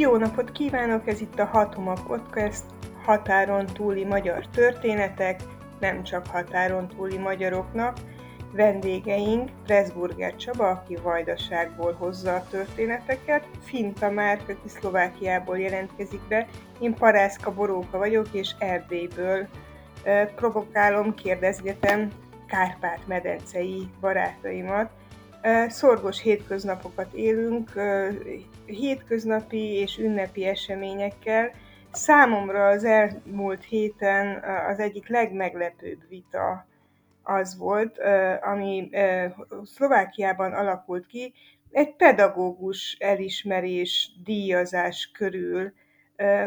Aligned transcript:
Jó 0.00 0.16
napot 0.16 0.52
kívánok, 0.52 1.08
ez 1.08 1.20
itt 1.20 1.38
a 1.38 1.44
Hatoma 1.44 1.92
Podcast, 2.06 2.64
határon 3.04 3.66
túli 3.66 4.04
magyar 4.04 4.46
történetek, 4.46 5.40
nem 5.80 6.02
csak 6.02 6.26
határon 6.26 6.88
túli 6.88 7.18
magyaroknak. 7.18 7.96
Vendégeink 8.52 9.50
Pressburger 9.64 10.36
Csaba, 10.36 10.68
aki 10.68 10.96
Vajdaságból 11.02 11.92
hozza 11.92 12.34
a 12.34 12.46
történeteket, 12.50 13.46
Finta 13.64 14.10
Márk, 14.10 14.48
aki 14.48 14.68
Szlovákiából 14.68 15.58
jelentkezik 15.58 16.20
be, 16.28 16.46
én 16.78 16.94
Parászka 16.94 17.54
Boróka 17.54 17.98
vagyok, 17.98 18.26
és 18.32 18.50
Erdélyből 18.58 19.48
provokálom, 20.34 21.14
kérdezgetem 21.14 22.10
Kárpát-medencei 22.46 23.88
barátaimat. 24.00 24.90
Szorgos 25.68 26.22
hétköznapokat 26.22 27.12
élünk, 27.12 27.70
hétköznapi 28.66 29.72
és 29.72 29.98
ünnepi 29.98 30.46
eseményekkel. 30.46 31.50
Számomra 31.92 32.68
az 32.68 32.84
elmúlt 32.84 33.64
héten 33.64 34.44
az 34.68 34.78
egyik 34.78 35.08
legmeglepőbb 35.08 36.08
vita 36.08 36.66
az 37.22 37.56
volt, 37.58 37.98
ami 38.40 38.90
Szlovákiában 39.64 40.52
alakult 40.52 41.06
ki, 41.06 41.32
egy 41.70 41.96
pedagógus 41.96 42.96
elismerés, 42.98 44.12
díjazás 44.24 45.10
körül, 45.14 45.72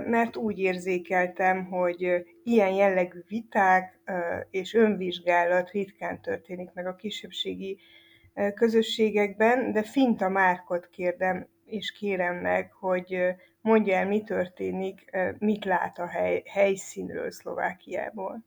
mert 0.05 0.35
úgy 0.35 0.59
érzékeltem, 0.59 1.65
hogy 1.65 2.25
ilyen 2.43 2.73
jellegű 2.73 3.20
viták 3.27 3.99
és 4.51 4.73
önvizsgálat 4.73 5.71
ritkán 5.71 6.21
történik 6.21 6.70
meg 6.73 6.87
a 6.87 6.96
kisebbségi 6.96 7.79
közösségekben, 8.55 9.71
de 9.71 9.84
Finta 9.84 10.29
Márkot 10.29 10.89
kérdem, 10.89 11.48
és 11.65 11.91
kérem 11.91 12.35
meg, 12.35 12.71
hogy 12.79 13.17
mondja 13.62 13.95
el, 13.95 14.07
mi 14.07 14.23
történik, 14.23 15.17
mit 15.40 15.65
lát 15.65 15.99
a 15.99 16.05
hely, 16.05 16.43
helyszínről 16.45 17.31
Szlovákiából. 17.31 18.43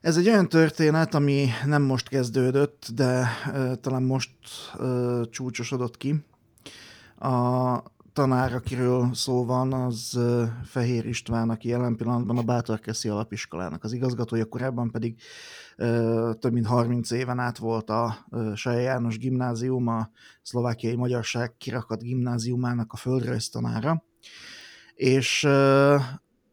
Ez 0.00 0.16
egy 0.16 0.28
olyan 0.28 0.48
történet, 0.48 1.14
ami 1.14 1.46
nem 1.64 1.82
most 1.82 2.08
kezdődött, 2.08 2.86
de 2.94 3.26
uh, 3.46 3.72
talán 3.80 4.02
most 4.02 4.30
uh, 4.78 5.20
csúcsosodott 5.30 5.96
ki. 5.96 6.14
A 7.18 7.76
tanár, 8.16 8.54
akiről 8.54 9.14
szó 9.14 9.44
van, 9.44 9.72
az 9.72 10.20
Fehér 10.64 11.06
István, 11.06 11.50
aki 11.50 11.68
jelen 11.68 11.96
pillanatban 11.96 12.38
a 12.38 12.42
Bátorkeszi 12.42 13.08
Alapiskolának 13.08 13.84
az 13.84 13.92
igazgatója, 13.92 14.44
korábban 14.44 14.90
pedig 14.90 15.20
több 16.38 16.52
mint 16.52 16.66
30 16.66 17.10
éven 17.10 17.38
át 17.38 17.58
volt 17.58 17.90
a 17.90 18.26
Saja 18.54 18.78
János 18.78 19.18
Gimnázium, 19.18 19.86
a 19.86 20.10
Szlovákiai 20.42 20.96
Magyarság 20.96 21.56
kirakat 21.56 22.02
gimnáziumának 22.02 22.92
a 22.92 22.96
földrajztanára. 22.96 24.04
És 24.94 25.44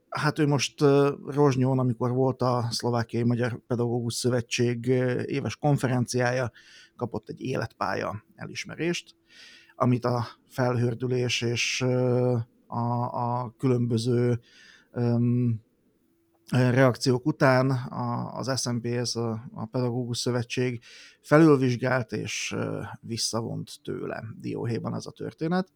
hát 0.10 0.40
ő 0.40 0.48
most 0.48 0.82
Rozsnyón, 1.26 1.80
amikor 1.80 2.12
volt 2.12 2.42
a 2.42 2.68
Szlovákiai 2.70 3.24
Magyar 3.24 3.60
Pedagógus 3.68 4.14
Szövetség 4.14 4.86
éves 5.26 5.56
konferenciája, 5.56 6.52
kapott 6.96 7.30
egy 7.30 7.42
életpálya 7.42 8.24
elismerést, 8.36 9.16
amit 9.76 10.06
a 10.06 10.28
felhördülés 10.48 11.42
és 11.42 11.82
a, 12.68 13.04
a 13.04 13.54
különböző 13.58 14.40
reakciók 16.52 17.26
után 17.26 17.72
az 18.34 18.62
SMPS, 18.62 19.16
a, 19.16 19.50
a 19.54 19.66
Pedagógus 19.66 20.18
Szövetség 20.18 20.84
felülvizsgált 21.22 22.12
és 22.12 22.56
visszavont 23.02 23.80
tőle 23.84 24.24
dióhéjban 24.40 24.96
ez 24.96 25.06
a 25.06 25.12
történet. 25.12 25.72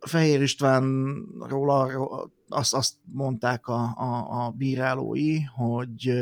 Fehér 0.00 0.42
Istvánról 0.42 1.70
azt, 2.48 2.74
azt 2.74 2.94
mondták 3.12 3.66
a, 3.66 3.94
a, 3.96 4.44
a 4.44 4.50
bírálói, 4.50 5.40
hogy 5.40 6.12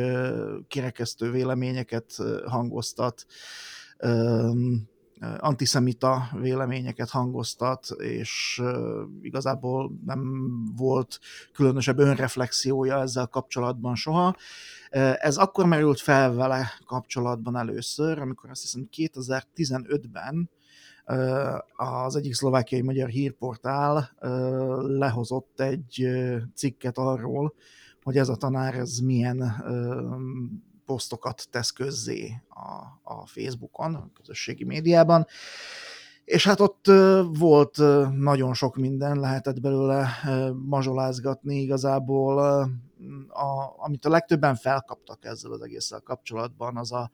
kirekesztő 0.68 1.30
véleményeket 1.30 2.16
hangoztat, 2.46 3.26
antiszemita 5.38 6.28
véleményeket 6.40 7.10
hangoztat, 7.10 7.86
és 7.98 8.62
igazából 9.20 9.92
nem 10.04 10.22
volt 10.76 11.18
különösebb 11.52 11.98
önreflexiója 11.98 13.00
ezzel 13.00 13.26
kapcsolatban 13.26 13.94
soha. 13.94 14.36
Ez 15.18 15.36
akkor 15.36 15.66
merült 15.66 16.00
fel 16.00 16.34
vele 16.34 16.72
kapcsolatban 16.86 17.56
először, 17.56 18.18
amikor 18.18 18.50
azt 18.50 18.62
hiszem 18.62 18.88
2015-ben 18.96 20.50
az 21.76 22.16
egyik 22.16 22.34
szlovákiai 22.34 22.82
magyar 22.82 23.08
hírportál 23.08 24.10
lehozott 24.80 25.60
egy 25.60 26.08
cikket 26.54 26.98
arról, 26.98 27.54
hogy 28.02 28.16
ez 28.16 28.28
a 28.28 28.36
tanár 28.36 28.74
ez 28.74 28.98
milyen 28.98 29.64
posztokat 30.86 31.46
tesz 31.50 31.70
közzé 31.70 32.32
a, 32.48 33.12
a 33.12 33.26
Facebookon, 33.26 33.94
a 33.94 34.10
közösségi 34.14 34.64
médiában, 34.64 35.26
és 36.24 36.46
hát 36.46 36.60
ott 36.60 36.86
volt 37.32 37.76
nagyon 38.18 38.54
sok 38.54 38.76
minden, 38.76 39.20
lehetett 39.20 39.60
belőle 39.60 40.08
mazsolázgatni 40.66 41.56
igazából. 41.56 42.38
A, 43.28 43.74
amit 43.76 44.04
a 44.04 44.08
legtöbben 44.08 44.54
felkaptak 44.54 45.24
ezzel 45.24 45.52
az 45.52 45.62
egésszel 45.62 46.00
kapcsolatban, 46.00 46.76
az, 46.76 46.92
a, 46.92 47.10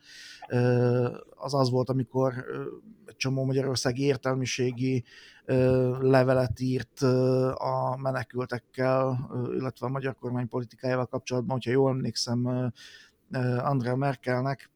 az 1.35 1.55
az 1.55 1.71
volt, 1.71 1.89
amikor 1.89 2.35
egy 3.07 3.17
csomó 3.17 3.45
magyarországi 3.45 4.03
értelmiségi 4.03 5.05
levelet 6.01 6.61
írt 6.61 7.01
a 7.55 7.97
menekültekkel, 8.03 9.31
illetve 9.53 9.87
a 9.87 9.91
magyar 9.91 10.15
kormány 10.15 10.49
politikájával 10.49 11.07
kapcsolatban, 11.07 11.53
hogyha 11.53 11.71
jól 11.71 11.91
emlékszem, 11.91 12.73
Andrea 13.59 13.97
Merkelnek, 13.97 14.71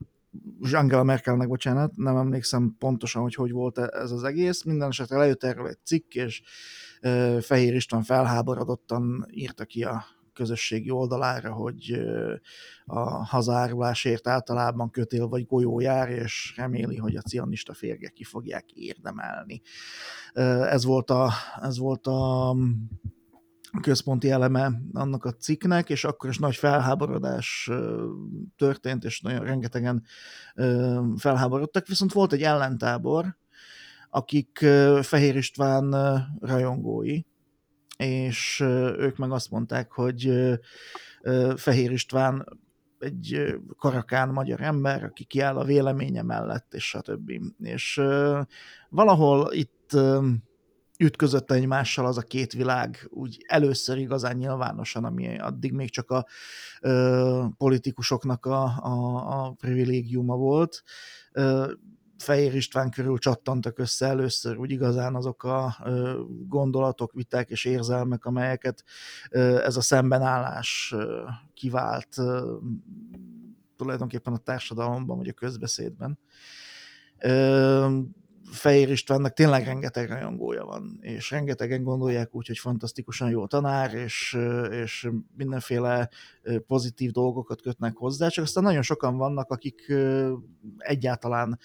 Angela 0.73 1.03
Merkelnek, 1.03 1.49
bocsánat, 1.49 1.97
nem 1.97 2.17
emlékszem 2.17 2.77
pontosan, 2.79 3.23
hogy 3.23 3.35
hogy 3.35 3.51
volt 3.51 3.79
ez 3.79 4.11
az 4.11 4.25
egész. 4.25 4.63
Minden 4.63 4.89
esetre 4.89 5.17
lejött 5.17 5.45
erről 5.45 5.69
egy 5.69 5.79
cikk, 5.85 6.15
és 6.15 6.43
Fehér 7.41 7.75
István 7.75 8.03
felháborodottan 8.03 9.27
írta 9.31 9.65
ki 9.65 9.85
a 9.85 10.05
közösségi 10.33 10.91
oldalára, 10.91 11.53
hogy 11.53 12.03
a 12.85 13.01
hazárulásért 13.25 14.29
általában 14.29 14.91
kötél 14.91 15.27
vagy 15.29 15.47
golyó 15.47 15.81
jár, 15.81 16.09
és 16.09 16.55
reméli, 16.57 16.97
hogy 16.97 17.17
a 17.17 17.21
cionista 17.21 17.75
férgek 17.75 18.13
ki 18.13 18.25
fogják 18.25 18.73
érdemelni. 18.73 19.63
Ez 20.71 20.84
volt 20.84 21.11
a, 21.11 21.31
ez 21.61 21.79
volt 21.79 22.07
a 22.07 22.55
központi 23.81 24.31
eleme 24.31 24.72
annak 24.93 25.25
a 25.25 25.33
cikknek, 25.33 25.91
és 25.91 26.05
akkor 26.05 26.31
is 26.31 26.38
nagy 26.38 26.56
felháborodás 26.56 27.71
történt, 28.56 29.05
és 29.05 29.21
nagyon 29.21 29.44
rengetegen 29.44 30.03
felháborodtak, 31.16 31.87
viszont 31.87 32.12
volt 32.12 32.33
egy 32.33 32.43
ellentábor, 32.43 33.37
akik 34.10 34.59
Fehér 35.03 35.37
István 35.37 35.94
rajongói, 36.41 37.22
és 37.97 38.60
ők 38.99 39.16
meg 39.16 39.31
azt 39.31 39.50
mondták, 39.50 39.93
hogy 39.93 40.33
Fehér 41.56 41.91
István 41.91 42.60
egy 42.99 43.56
karakán 43.78 44.28
magyar 44.28 44.60
ember, 44.60 45.04
aki 45.04 45.25
kiáll 45.25 45.56
a 45.56 45.65
véleménye 45.65 46.22
mellett, 46.22 46.75
és 46.75 46.84
stb. 46.84 47.31
És 47.59 48.00
valahol 48.89 49.53
itt 49.53 49.97
ütközött 51.03 51.51
egymással 51.51 52.07
az 52.07 52.16
a 52.16 52.22
két 52.22 52.53
világ 52.53 53.07
úgy 53.10 53.45
először 53.47 53.99
igazán 53.99 54.37
nyilvánosan, 54.37 55.04
ami 55.04 55.39
addig 55.39 55.72
még 55.72 55.91
csak 55.91 56.10
a 56.10 56.27
ö, 56.81 57.45
politikusoknak 57.57 58.47
a, 58.47 58.63
a, 58.65 59.45
a 59.45 59.51
privilégiuma 59.51 60.37
volt. 60.37 60.83
Ö, 61.33 61.72
Fehér 62.19 62.54
István 62.54 62.91
körül 62.91 63.19
csattantak 63.19 63.78
össze 63.78 64.07
először 64.07 64.57
úgy 64.57 64.71
igazán 64.71 65.15
azok 65.15 65.45
a 65.45 65.77
ö, 65.84 66.21
gondolatok, 66.47 67.13
viták 67.13 67.51
és 67.51 67.65
érzelmek, 67.65 68.25
amelyeket 68.25 68.84
ö, 69.31 69.65
ez 69.65 69.77
a 69.77 69.81
szembenállás 69.81 70.93
ö, 70.97 71.22
kivált 71.55 72.19
ö, 72.19 72.57
tulajdonképpen 73.77 74.33
a 74.33 74.39
társadalomban, 74.39 75.16
vagy 75.16 75.28
a 75.28 75.33
közbeszédben. 75.33 76.19
Ö, 77.19 77.98
Fehér 78.53 78.91
Istvánnak 78.91 79.33
tényleg 79.33 79.65
rengeteg 79.65 80.09
rajongója 80.09 80.65
van, 80.65 80.99
és 81.01 81.31
rengetegen 81.31 81.83
gondolják 81.83 82.34
úgy, 82.34 82.47
hogy 82.47 82.59
fantasztikusan 82.59 83.31
jó 83.31 83.47
tanár, 83.47 83.95
és, 83.95 84.39
és 84.71 85.09
mindenféle 85.37 86.09
pozitív 86.66 87.10
dolgokat 87.10 87.63
kötnek 87.63 87.97
hozzá, 87.97 88.28
csak 88.28 88.45
aztán 88.45 88.63
nagyon 88.63 88.83
sokan 88.83 89.16
vannak, 89.16 89.51
akik 89.51 89.93
egyáltalán 90.77 91.59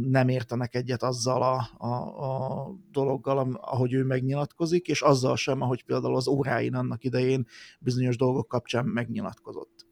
nem 0.00 0.28
értenek 0.28 0.74
egyet 0.74 1.02
azzal 1.02 1.42
a, 1.42 1.86
a, 1.86 1.94
a 2.24 2.70
dologgal, 2.90 3.58
ahogy 3.60 3.92
ő 3.92 4.04
megnyilatkozik, 4.04 4.86
és 4.86 5.02
azzal 5.02 5.36
sem, 5.36 5.60
ahogy 5.60 5.84
például 5.84 6.16
az 6.16 6.28
óráin 6.28 6.74
annak 6.74 7.04
idején 7.04 7.46
bizonyos 7.80 8.16
dolgok 8.16 8.48
kapcsán 8.48 8.84
megnyilatkozott. 8.84 9.86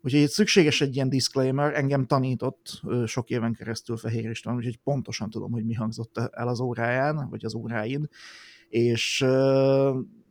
Úgyhogy 0.00 0.20
itt 0.20 0.30
szükséges 0.30 0.80
egy 0.80 0.94
ilyen 0.94 1.08
disclaimer, 1.08 1.74
engem 1.74 2.06
tanított 2.06 2.82
sok 3.06 3.30
éven 3.30 3.52
keresztül 3.52 3.96
Fehér 3.96 4.30
István, 4.30 4.56
úgyhogy 4.56 4.76
pontosan 4.76 5.30
tudom, 5.30 5.52
hogy 5.52 5.64
mi 5.64 5.74
hangzott 5.74 6.18
el 6.18 6.48
az 6.48 6.60
óráján, 6.60 7.28
vagy 7.30 7.44
az 7.44 7.54
óráin, 7.54 8.08
és 8.68 9.24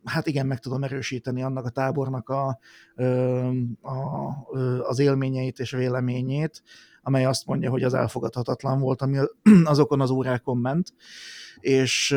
hát 0.03 0.27
igen, 0.27 0.45
meg 0.47 0.59
tudom 0.59 0.83
erősíteni 0.83 1.43
annak 1.43 1.65
a 1.65 1.69
tábornak 1.69 2.29
a, 2.29 2.59
a, 3.81 4.29
az 4.81 4.99
élményeit 4.99 5.59
és 5.59 5.71
véleményét, 5.71 6.63
amely 7.07 7.25
azt 7.25 7.45
mondja, 7.45 7.69
hogy 7.69 7.83
az 7.83 7.93
elfogadhatatlan 7.93 8.79
volt, 8.79 9.01
ami 9.01 9.17
azokon 9.63 10.01
az 10.01 10.09
órákon 10.09 10.57
ment, 10.57 10.93
és 11.59 12.11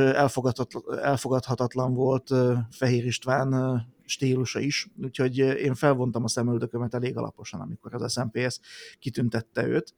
elfogadhatatlan, 1.02 1.94
volt 1.94 2.30
Fehér 2.70 3.04
István 3.04 3.82
stílusa 4.04 4.60
is, 4.60 4.88
úgyhogy 5.02 5.38
én 5.38 5.74
felvontam 5.74 6.24
a 6.24 6.28
szemöldökömet 6.28 6.94
elég 6.94 7.16
alaposan, 7.16 7.60
amikor 7.60 7.94
az 7.94 8.12
SMPS 8.12 8.60
kitüntette 8.98 9.66
őt. 9.66 9.94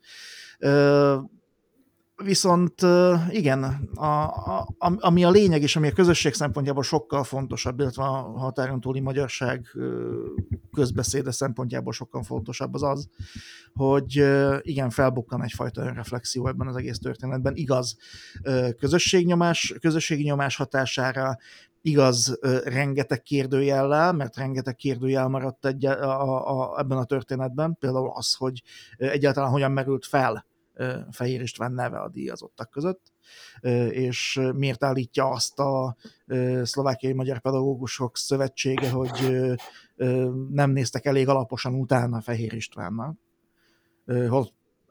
Viszont 2.24 2.82
igen, 3.30 3.62
a, 3.94 4.04
a, 4.04 4.68
ami 4.78 5.24
a 5.24 5.30
lényeg 5.30 5.62
és 5.62 5.76
ami 5.76 5.88
a 5.88 5.92
közösség 5.92 6.34
szempontjából 6.34 6.82
sokkal 6.82 7.24
fontosabb, 7.24 7.80
illetve 7.80 8.02
a 8.02 8.38
határon 8.38 8.80
túli 8.80 9.00
magyarság 9.00 9.66
közbeszéde 10.72 11.30
szempontjából 11.30 11.92
sokkal 11.92 12.22
fontosabb 12.22 12.74
az 12.74 12.82
az, 12.82 13.08
hogy 13.74 14.24
igen, 14.62 14.90
felbukkan 14.90 15.42
egyfajta 15.42 15.82
önreflexió 15.82 16.48
ebben 16.48 16.66
az 16.66 16.76
egész 16.76 16.98
történetben. 16.98 17.54
Igaz, 17.56 17.96
közösségnyomás, 18.78 19.74
közösségi 19.80 20.22
nyomás 20.22 20.56
hatására, 20.56 21.36
igaz, 21.82 22.38
rengeteg 22.64 23.22
kérdőjellel, 23.22 24.12
mert 24.12 24.36
rengeteg 24.36 24.76
kérdőjel 24.76 25.28
maradt 25.28 25.66
egy, 25.66 25.86
a, 25.86 26.22
a, 26.22 26.72
a, 26.74 26.78
ebben 26.78 26.98
a 26.98 27.04
történetben, 27.04 27.76
például 27.78 28.12
az, 28.14 28.34
hogy 28.34 28.62
egyáltalán 28.96 29.50
hogyan 29.50 29.72
merült 29.72 30.06
fel 30.06 30.48
Fehér 31.10 31.40
István 31.40 31.72
neve 31.72 31.98
a 31.98 32.08
díjazottak 32.08 32.70
között, 32.70 33.12
és 33.90 34.40
miért 34.54 34.84
állítja 34.84 35.26
azt 35.26 35.58
a 35.58 35.96
szlovákiai 36.62 37.12
magyar 37.12 37.40
pedagógusok 37.40 38.16
szövetsége, 38.16 38.90
hogy 38.90 39.46
nem 40.50 40.70
néztek 40.70 41.04
elég 41.04 41.28
alaposan 41.28 41.74
utána 41.74 42.20
Fehér 42.20 42.52
Istvánnak, 42.52 43.18
hol 44.28 44.48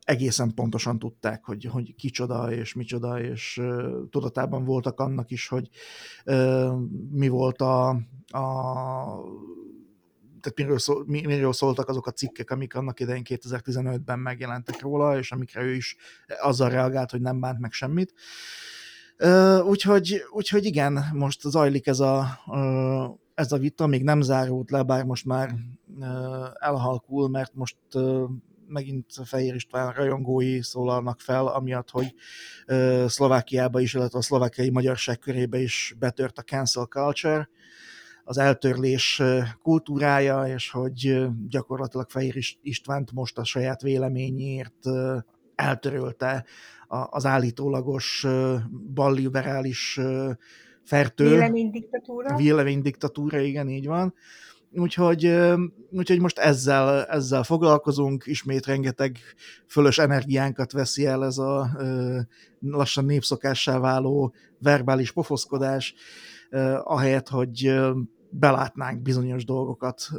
egészen 0.09 0.53
pontosan 0.53 0.99
tudták, 0.99 1.45
hogy, 1.45 1.65
hogy 1.65 1.95
kicsoda 1.95 2.51
és 2.51 2.73
micsoda, 2.73 3.21
és 3.21 3.61
tudatában 4.09 4.65
voltak 4.65 4.99
annak 4.99 5.31
is, 5.31 5.47
hogy 5.47 5.69
mi 7.11 7.27
volt 7.27 7.61
a, 7.61 7.89
a 8.27 8.45
tehát 10.41 10.57
miről, 10.57 10.79
szól, 10.79 11.03
miről 11.07 11.53
szóltak 11.53 11.89
azok 11.89 12.07
a 12.07 12.11
cikkek, 12.11 12.49
amik 12.51 12.75
annak 12.75 12.99
idején 12.99 13.23
2015-ben 13.25 14.19
megjelentek 14.19 14.81
róla, 14.81 15.17
és 15.17 15.31
amikre 15.31 15.61
ő 15.61 15.73
is 15.73 15.95
azzal 16.41 16.69
reagált, 16.69 17.11
hogy 17.11 17.21
nem 17.21 17.39
bánt 17.39 17.59
meg 17.59 17.71
semmit. 17.71 18.13
Úgyhogy, 19.63 20.23
úgyhogy 20.31 20.65
igen, 20.65 21.05
most 21.13 21.41
zajlik 21.41 21.87
ez 21.87 21.99
a, 21.99 22.39
ez 23.33 23.51
a 23.51 23.57
vita, 23.57 23.87
még 23.87 24.03
nem 24.03 24.21
zárult 24.21 24.71
le, 24.71 24.83
bár 24.83 25.03
most 25.03 25.25
már 25.25 25.55
elhalkul, 26.59 27.29
mert 27.29 27.53
most 27.53 27.77
megint 28.67 29.05
Fehér 29.23 29.55
István 29.55 29.93
rajongói 29.93 30.61
szólalnak 30.61 31.19
fel, 31.19 31.47
amiatt, 31.47 31.89
hogy 31.89 32.13
Szlovákiába 33.07 33.79
is, 33.79 33.93
illetve 33.93 34.17
a 34.17 34.21
szlovákiai 34.21 34.69
magyarság 34.69 35.19
körébe 35.19 35.57
is 35.57 35.95
betört 35.99 36.37
a 36.37 36.41
cancel 36.41 36.85
culture, 36.85 37.49
az 38.29 38.37
eltörlés 38.37 39.21
kultúrája, 39.61 40.43
és 40.55 40.69
hogy 40.71 41.27
gyakorlatilag 41.47 42.09
Fehér 42.09 42.35
Istvánt 42.61 43.11
most 43.11 43.37
a 43.37 43.43
saját 43.43 43.81
véleményért 43.81 44.85
eltörölte 45.55 46.45
az 46.87 47.25
állítólagos 47.25 48.27
balliberális 48.93 49.99
fertő. 50.83 51.29
Véleménydiktatúra. 51.29 52.35
Véleménydiktatúra, 52.35 53.39
igen, 53.39 53.69
így 53.69 53.87
van. 53.87 54.13
Úgyhogy, 54.71 55.35
úgyhogy 55.91 56.19
most 56.19 56.39
ezzel, 56.39 57.05
ezzel 57.05 57.43
foglalkozunk, 57.43 58.25
ismét 58.25 58.65
rengeteg 58.65 59.17
fölös 59.67 59.97
energiánkat 59.97 60.71
veszi 60.71 61.05
el 61.05 61.25
ez 61.25 61.37
a 61.37 61.69
lassan 62.59 63.05
népszokássá 63.05 63.79
váló 63.79 64.33
verbális 64.59 65.11
pofoszkodás, 65.11 65.93
ahelyett, 66.83 67.27
hogy 67.29 67.79
belátnánk 68.29 69.01
bizonyos 69.01 69.45
dolgokat, 69.45 70.09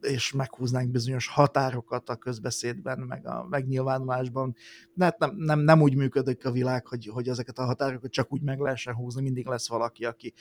és 0.00 0.32
meghúznánk 0.32 0.90
bizonyos 0.90 1.28
határokat 1.28 2.08
a 2.08 2.16
közbeszédben, 2.16 2.98
meg 2.98 3.26
a 3.26 3.46
megnyilvánulásban. 3.50 4.54
De 4.94 5.04
hát 5.04 5.18
nem, 5.18 5.36
nem, 5.36 5.60
nem 5.60 5.82
úgy 5.82 5.94
működik 5.94 6.44
a 6.46 6.50
világ, 6.50 6.86
hogy, 6.86 7.06
hogy 7.06 7.28
ezeket 7.28 7.58
a 7.58 7.64
határokat 7.64 8.10
csak 8.10 8.32
úgy 8.32 8.42
meg 8.42 8.58
lehessen 8.58 8.94
húzni, 8.94 9.22
mindig 9.22 9.46
lesz 9.46 9.68
valaki, 9.68 10.04
aki, 10.04 10.32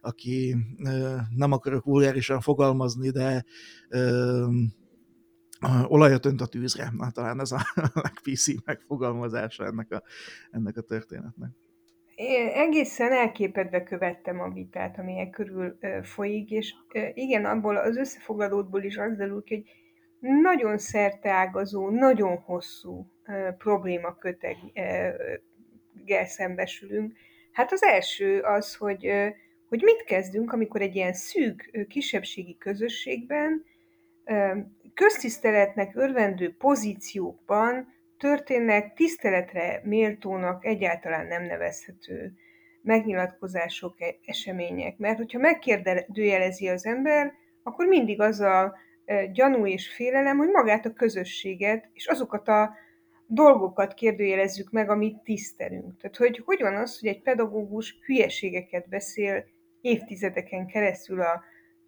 aki 0.00 0.56
nem 1.36 1.52
akarok 1.52 1.84
vulgárisan 1.84 2.40
fogalmazni, 2.40 3.10
de 3.10 3.44
olajat 5.86 6.26
önt 6.26 6.40
a 6.40 6.46
tűzre. 6.46 6.92
Na, 6.96 7.10
talán 7.10 7.40
ez 7.40 7.52
a 7.52 7.60
legPC 8.02 8.64
megfogalmazása 8.64 9.64
ennek 9.64 9.92
a, 9.92 10.02
ennek 10.50 10.76
a 10.76 10.82
történetnek 10.82 11.69
egészen 12.54 13.12
elképedve 13.12 13.82
követtem 13.82 14.40
a 14.40 14.48
vitát, 14.48 14.98
amilyen 14.98 15.30
körül 15.30 15.78
folyik, 16.02 16.50
és 16.50 16.74
igen, 17.14 17.44
abból 17.44 17.76
az 17.76 17.96
összefoglalódból 17.96 18.82
is 18.82 18.96
az 18.96 19.16
derül 19.16 19.42
ki, 19.42 19.54
hogy 19.54 19.64
nagyon 20.30 20.78
szerteágazó, 20.78 21.90
nagyon 21.90 22.36
hosszú 22.36 23.06
problémaköteggel 23.58 26.24
szembesülünk. 26.24 27.12
Hát 27.52 27.72
az 27.72 27.82
első 27.82 28.40
az, 28.40 28.74
hogy, 28.74 29.12
hogy 29.68 29.82
mit 29.82 30.04
kezdünk, 30.04 30.52
amikor 30.52 30.80
egy 30.80 30.94
ilyen 30.94 31.12
szűk 31.12 31.86
kisebbségi 31.88 32.56
közösségben 32.58 33.64
köztiszteletnek 34.94 35.96
örvendő 35.96 36.54
pozíciókban 36.58 37.94
történnek 38.20 38.94
tiszteletre 38.94 39.80
méltónak 39.84 40.64
egyáltalán 40.64 41.26
nem 41.26 41.42
nevezhető 41.42 42.32
megnyilatkozások, 42.82 44.00
e, 44.00 44.14
események. 44.24 44.98
Mert 44.98 45.16
hogyha 45.16 45.38
megkérdőjelezi 45.38 46.68
az 46.68 46.86
ember, 46.86 47.32
akkor 47.62 47.86
mindig 47.86 48.20
az 48.20 48.40
a 48.40 48.76
e, 49.04 49.26
gyanú 49.26 49.66
és 49.66 49.92
félelem, 49.94 50.36
hogy 50.36 50.48
magát 50.48 50.86
a 50.86 50.92
közösséget 50.92 51.88
és 51.92 52.06
azokat 52.06 52.48
a 52.48 52.74
dolgokat 53.26 53.94
kérdőjelezzük 53.94 54.70
meg, 54.70 54.90
amit 54.90 55.22
tisztelünk. 55.22 55.96
Tehát, 56.00 56.16
hogy 56.16 56.42
hogy 56.44 56.60
van 56.60 56.76
az, 56.76 56.98
hogy 57.00 57.08
egy 57.08 57.22
pedagógus 57.22 57.98
hülyeségeket 58.06 58.88
beszél 58.88 59.44
évtizedeken 59.80 60.66
keresztül 60.66 61.20
a, 61.20 61.42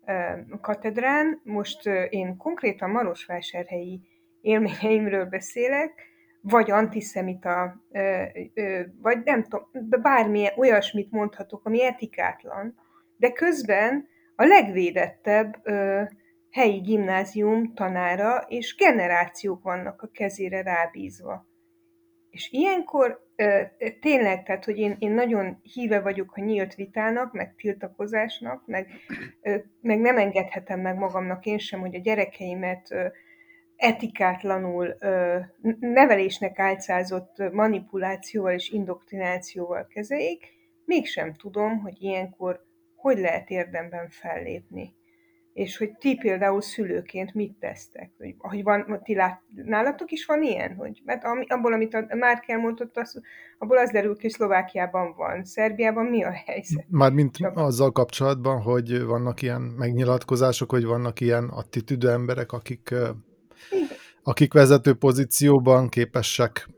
e, 0.04 0.45
a 0.50 0.61
katedrán, 0.61 1.40
most 1.45 1.87
én 2.09 2.37
konkrétan 2.37 2.90
Marosvásárhelyi 2.90 4.00
élményeimről 4.40 5.25
beszélek, 5.25 6.12
vagy 6.42 6.70
antiszemita, 6.70 7.82
vagy 9.02 9.22
nem 9.25 9.42
tudom, 9.42 9.68
bármilyen 10.02 10.52
olyasmit 10.56 11.11
mondhatok, 11.11 11.64
ami 11.64 11.84
etikátlan, 11.84 12.75
de 13.16 13.32
közben 13.32 14.08
a 14.37 14.44
legvédettebb 14.44 15.62
helyi 16.50 16.78
gimnázium 16.78 17.75
tanára, 17.75 18.44
és 18.49 18.76
generációk 18.76 19.62
vannak 19.62 20.02
a 20.02 20.11
kezére 20.12 20.62
rábízva. 20.62 21.46
És 22.30 22.50
ilyenkor 22.50 23.30
tényleg, 24.00 24.42
tehát, 24.42 24.64
hogy 24.64 24.78
én, 24.78 24.96
én 24.99 25.11
nagyon 25.11 25.61
híve 25.62 26.00
vagyok 26.00 26.37
a 26.37 26.40
nyílt 26.40 26.75
vitának, 26.75 27.32
meg 27.32 27.54
tiltakozásnak, 27.54 28.66
meg, 28.66 28.88
meg 29.80 30.00
nem 30.00 30.16
engedhetem 30.16 30.80
meg 30.80 30.96
magamnak 30.96 31.46
én 31.46 31.58
sem, 31.58 31.80
hogy 31.80 31.94
a 31.94 32.00
gyerekeimet 32.00 32.94
etikátlanul 33.83 34.97
nevelésnek 35.81 36.59
álcázott 36.59 37.37
manipulációval 37.53 38.53
és 38.53 38.71
indoktrinációval 38.71 39.87
kezeljék, 39.87 40.47
mégsem 40.85 41.35
tudom, 41.35 41.79
hogy 41.79 41.97
ilyenkor 41.99 42.61
hogy 42.97 43.19
lehet 43.19 43.51
érdemben 43.51 44.09
fellépni. 44.09 44.95
És 45.53 45.77
hogy 45.77 45.97
ti 45.99 46.15
például 46.15 46.61
szülőként 46.61 47.35
mit 47.35 47.59
tesztek? 47.59 48.11
Hogy, 48.19 48.35
hogy 48.39 48.62
van, 48.62 49.01
ti 49.03 49.15
lát, 49.15 49.43
nálatok 49.65 50.11
is 50.11 50.27
van 50.27 50.43
ilyen? 50.43 50.75
Hogy, 50.75 51.03
mert 51.05 51.25
abból, 51.47 51.73
amit 51.73 51.95
a 51.95 52.15
Márk 52.15 52.49
elmondott, 52.49 52.97
az, 52.97 53.21
abból 53.59 53.79
az 53.79 53.91
derül 53.91 54.15
ki, 54.15 54.21
hogy 54.23 54.31
Szlovákiában 54.31 55.15
van. 55.17 55.45
Szerbiában 55.45 56.05
mi 56.05 56.25
a 56.25 56.31
helyzet? 56.31 56.87
Mármint 56.89 57.37
Csak... 57.37 57.57
azzal 57.57 57.93
kapcsolatban, 57.93 58.61
hogy 58.61 59.03
vannak 59.03 59.43
ilyen 59.43 59.61
megnyilatkozások, 59.61 60.71
hogy 60.71 60.85
vannak 60.85 61.21
ilyen 61.21 61.45
attitűdő 61.45 62.11
emberek, 62.11 62.53
akik 62.53 62.95
akik 64.23 64.52
vezető 64.52 64.95
pozícióban 64.95 65.88
képesek 65.88 66.69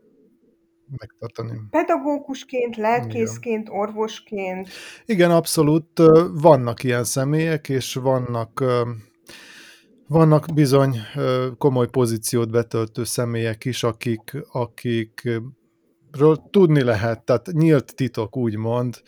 megtartani. 0.97 1.51
Pedagógusként, 1.69 2.77
lelkészként, 2.77 3.67
Igen. 3.67 3.79
orvosként. 3.79 4.69
Igen, 5.05 5.31
abszolút. 5.31 6.01
Vannak 6.33 6.83
ilyen 6.83 7.03
személyek, 7.03 7.69
és 7.69 7.93
vannak 7.93 8.63
vannak 10.07 10.45
bizony 10.53 10.97
komoly 11.57 11.87
pozíciót 11.87 12.51
betöltő 12.51 13.03
személyek 13.03 13.65
is, 13.65 13.83
akik, 13.83 14.37
akikről 14.51 16.43
tudni 16.49 16.83
lehet, 16.83 17.23
tehát 17.23 17.47
nyílt 17.51 17.95
titok 17.95 18.37
úgymond, 18.37 19.01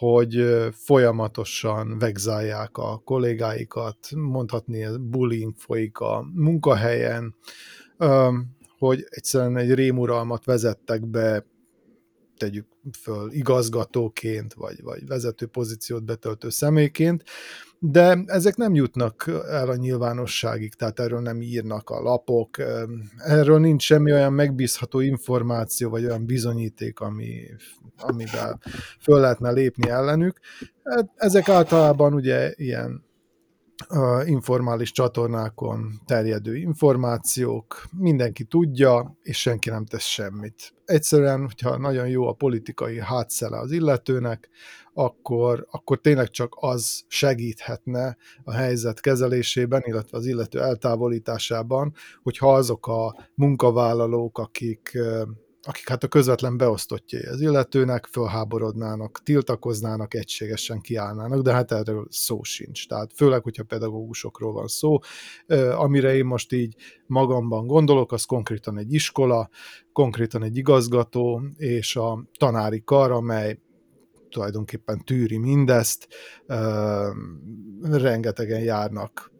hogy 0.00 0.44
folyamatosan 0.72 1.98
vegzálják 1.98 2.76
a 2.78 3.00
kollégáikat, 3.04 3.96
mondhatni 4.16 4.86
bullying 5.00 5.52
folyik 5.56 5.98
a 5.98 6.24
munkahelyen, 6.34 7.34
hogy 8.78 9.06
egyszerűen 9.08 9.56
egy 9.56 9.74
rémuralmat 9.74 10.44
vezettek 10.44 11.06
be, 11.06 11.44
tegyük 12.40 12.66
föl 13.00 13.32
igazgatóként, 13.32 14.54
vagy, 14.54 14.82
vagy 14.82 15.06
vezető 15.06 15.46
pozíciót 15.46 16.04
betöltő 16.04 16.50
személyként, 16.50 17.22
de 17.78 18.18
ezek 18.26 18.56
nem 18.56 18.74
jutnak 18.74 19.30
el 19.48 19.68
a 19.68 19.76
nyilvánosságig, 19.76 20.74
tehát 20.74 21.00
erről 21.00 21.20
nem 21.20 21.40
írnak 21.40 21.90
a 21.90 22.02
lapok, 22.02 22.56
erről 23.16 23.58
nincs 23.58 23.82
semmi 23.82 24.12
olyan 24.12 24.32
megbízható 24.32 25.00
információ, 25.00 25.90
vagy 25.90 26.04
olyan 26.04 26.26
bizonyíték, 26.26 27.00
ami, 27.00 27.46
amivel 27.98 28.60
föl 29.00 29.20
lehetne 29.20 29.50
lépni 29.50 29.88
ellenük. 29.88 30.38
Hát 30.84 31.10
ezek 31.16 31.48
általában 31.48 32.14
ugye 32.14 32.52
ilyen 32.56 33.04
informális 34.24 34.92
csatornákon 34.92 36.00
terjedő 36.06 36.56
információk, 36.56 37.84
mindenki 37.98 38.44
tudja, 38.44 39.16
és 39.22 39.40
senki 39.40 39.70
nem 39.70 39.84
tesz 39.84 40.04
semmit. 40.04 40.74
Egyszerűen, 40.84 41.40
hogyha 41.40 41.78
nagyon 41.78 42.08
jó 42.08 42.28
a 42.28 42.32
politikai 42.32 43.00
hátszele 43.00 43.58
az 43.58 43.72
illetőnek, 43.72 44.48
akkor, 44.94 45.66
akkor 45.70 46.00
tényleg 46.00 46.28
csak 46.28 46.56
az 46.60 47.02
segíthetne 47.08 48.16
a 48.44 48.52
helyzet 48.52 49.00
kezelésében, 49.00 49.82
illetve 49.84 50.18
az 50.18 50.26
illető 50.26 50.60
eltávolításában, 50.60 51.94
hogyha 52.22 52.54
azok 52.54 52.86
a 52.86 53.28
munkavállalók, 53.34 54.38
akik 54.38 54.98
akik 55.62 55.88
hát 55.88 56.02
a 56.02 56.08
közvetlen 56.08 56.56
beosztottjai 56.56 57.22
az 57.22 57.40
illetőnek, 57.40 58.06
fölháborodnának, 58.06 59.20
tiltakoznának, 59.22 60.14
egységesen 60.14 60.80
kiállnának, 60.80 61.42
de 61.42 61.52
hát 61.52 61.72
erről 61.72 62.06
szó 62.10 62.42
sincs. 62.42 62.88
Tehát 62.88 63.12
főleg, 63.14 63.42
hogyha 63.42 63.62
pedagógusokról 63.62 64.52
van 64.52 64.66
szó, 64.66 64.98
amire 65.76 66.14
én 66.14 66.24
most 66.24 66.52
így 66.52 66.74
magamban 67.06 67.66
gondolok, 67.66 68.12
az 68.12 68.24
konkrétan 68.24 68.78
egy 68.78 68.92
iskola, 68.92 69.50
konkrétan 69.92 70.42
egy 70.42 70.56
igazgató, 70.56 71.42
és 71.56 71.96
a 71.96 72.24
tanári 72.38 72.82
kar, 72.84 73.10
amely 73.10 73.58
tulajdonképpen 74.30 75.04
tűri 75.04 75.38
mindezt, 75.38 76.08
rengetegen 77.80 78.60
járnak 78.60 79.32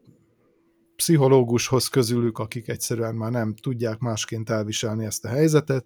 pszichológushoz 1.01 1.89
közülük, 1.89 2.39
akik 2.39 2.69
egyszerűen 2.69 3.15
már 3.15 3.31
nem 3.31 3.55
tudják 3.55 3.99
másként 3.99 4.51
elviselni 4.51 5.05
ezt 5.05 5.25
a 5.25 5.29
helyzetet, 5.29 5.85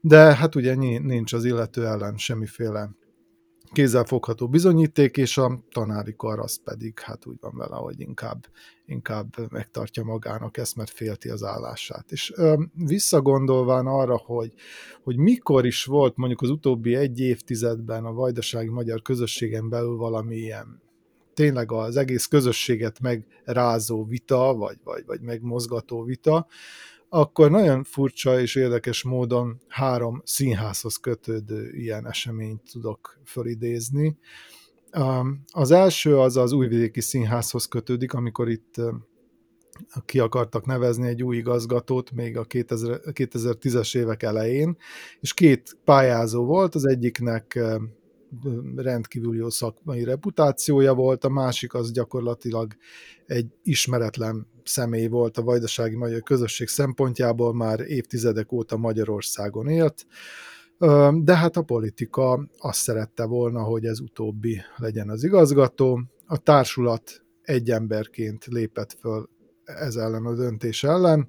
de 0.00 0.34
hát 0.34 0.54
ugye 0.54 0.74
nincs 0.74 1.32
az 1.32 1.44
illető 1.44 1.86
ellen 1.86 2.16
semmiféle 2.16 2.90
kézzelfogható 3.72 4.48
bizonyíték, 4.48 5.16
és 5.16 5.38
a 5.38 5.64
tanári 5.70 6.14
kar 6.16 6.38
az 6.38 6.62
pedig 6.64 7.00
hát 7.00 7.26
úgy 7.26 7.36
van 7.40 7.56
vele, 7.56 7.76
hogy 7.76 8.00
inkább, 8.00 8.46
inkább 8.86 9.34
megtartja 9.50 10.04
magának 10.04 10.56
ezt, 10.56 10.76
mert 10.76 10.90
félti 10.90 11.28
az 11.28 11.44
állását. 11.44 12.12
És 12.12 12.32
ö, 12.36 12.62
visszagondolván 12.74 13.86
arra, 13.86 14.16
hogy, 14.16 14.52
hogy 15.02 15.16
mikor 15.16 15.66
is 15.66 15.84
volt 15.84 16.16
mondjuk 16.16 16.40
az 16.40 16.50
utóbbi 16.50 16.94
egy 16.94 17.20
évtizedben 17.20 18.04
a 18.04 18.12
vajdasági 18.12 18.68
magyar 18.68 19.02
közösségen 19.02 19.68
belül 19.68 19.96
valami 19.96 20.36
ilyen 20.36 20.86
tényleg 21.38 21.72
az 21.72 21.96
egész 21.96 22.26
közösséget 22.26 23.00
megrázó 23.00 24.04
vita, 24.04 24.54
vagy, 24.54 24.76
vagy, 24.84 25.02
vagy 25.06 25.20
megmozgató 25.20 26.02
vita, 26.02 26.46
akkor 27.08 27.50
nagyon 27.50 27.84
furcsa 27.84 28.40
és 28.40 28.54
érdekes 28.54 29.02
módon 29.02 29.60
három 29.68 30.22
színházhoz 30.24 30.96
kötődő 30.96 31.70
ilyen 31.72 32.06
eseményt 32.06 32.62
tudok 32.72 33.18
fölidézni. 33.24 34.18
Az 35.52 35.70
első 35.70 36.18
az 36.18 36.36
az 36.36 36.52
újvidéki 36.52 37.00
színházhoz 37.00 37.66
kötődik, 37.66 38.12
amikor 38.12 38.48
itt 38.48 38.74
ki 40.04 40.18
akartak 40.18 40.66
nevezni 40.66 41.08
egy 41.08 41.22
új 41.22 41.36
igazgatót 41.36 42.10
még 42.10 42.36
a 42.36 42.44
2000, 42.44 43.00
2010-es 43.04 43.96
évek 43.96 44.22
elején, 44.22 44.76
és 45.20 45.34
két 45.34 45.76
pályázó 45.84 46.44
volt, 46.44 46.74
az 46.74 46.88
egyiknek 46.88 47.58
rendkívül 48.76 49.36
jó 49.36 49.50
szakmai 49.50 50.04
reputációja 50.04 50.94
volt, 50.94 51.24
a 51.24 51.28
másik 51.28 51.74
az 51.74 51.92
gyakorlatilag 51.92 52.72
egy 53.26 53.46
ismeretlen 53.62 54.46
személy 54.64 55.06
volt 55.06 55.36
a 55.36 55.42
vajdasági 55.42 55.96
magyar 55.96 56.22
közösség 56.22 56.68
szempontjából, 56.68 57.54
már 57.54 57.80
évtizedek 57.80 58.52
óta 58.52 58.76
Magyarországon 58.76 59.68
élt, 59.68 60.06
de 61.14 61.36
hát 61.36 61.56
a 61.56 61.62
politika 61.62 62.48
azt 62.58 62.80
szerette 62.80 63.24
volna, 63.24 63.62
hogy 63.62 63.84
ez 63.84 64.00
utóbbi 64.00 64.60
legyen 64.76 65.10
az 65.10 65.24
igazgató. 65.24 66.00
A 66.26 66.38
társulat 66.38 67.22
egy 67.42 67.70
emberként 67.70 68.44
lépett 68.44 68.96
föl 69.00 69.28
ez 69.64 69.96
ellen 69.96 70.26
a 70.26 70.34
döntés 70.34 70.84
ellen, 70.84 71.28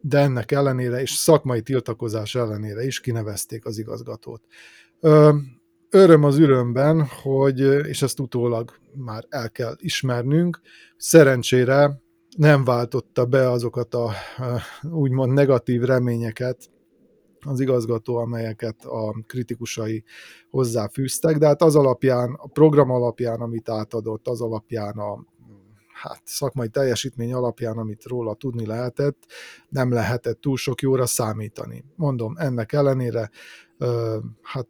de 0.00 0.18
ennek 0.18 0.50
ellenére 0.50 1.00
és 1.00 1.10
szakmai 1.10 1.62
tiltakozás 1.62 2.34
ellenére 2.34 2.84
is 2.84 3.00
kinevezték 3.00 3.66
az 3.66 3.78
igazgatót 3.78 4.42
öröm 5.94 6.24
az 6.24 6.38
örömben, 6.38 7.06
hogy, 7.22 7.60
és 7.60 8.02
ezt 8.02 8.20
utólag 8.20 8.70
már 8.94 9.24
el 9.28 9.50
kell 9.50 9.74
ismernünk, 9.78 10.60
szerencsére 10.96 12.00
nem 12.36 12.64
váltotta 12.64 13.26
be 13.26 13.50
azokat 13.50 13.94
a 13.94 14.10
úgymond 14.90 15.32
negatív 15.32 15.82
reményeket 15.82 16.70
az 17.46 17.60
igazgató, 17.60 18.16
amelyeket 18.16 18.84
a 18.84 19.14
kritikusai 19.26 20.04
hozzáfűztek, 20.50 21.38
de 21.38 21.46
hát 21.46 21.62
az 21.62 21.76
alapján, 21.76 22.34
a 22.38 22.46
program 22.46 22.90
alapján, 22.90 23.40
amit 23.40 23.68
átadott, 23.68 24.28
az 24.28 24.40
alapján 24.40 24.98
a 24.98 25.24
hát, 25.92 26.22
szakmai 26.24 26.68
teljesítmény 26.68 27.32
alapján, 27.32 27.78
amit 27.78 28.04
róla 28.04 28.34
tudni 28.34 28.66
lehetett, 28.66 29.18
nem 29.68 29.92
lehetett 29.92 30.40
túl 30.40 30.56
sok 30.56 30.80
jóra 30.80 31.06
számítani. 31.06 31.84
Mondom, 31.96 32.34
ennek 32.36 32.72
ellenére 32.72 33.30
hát 34.42 34.68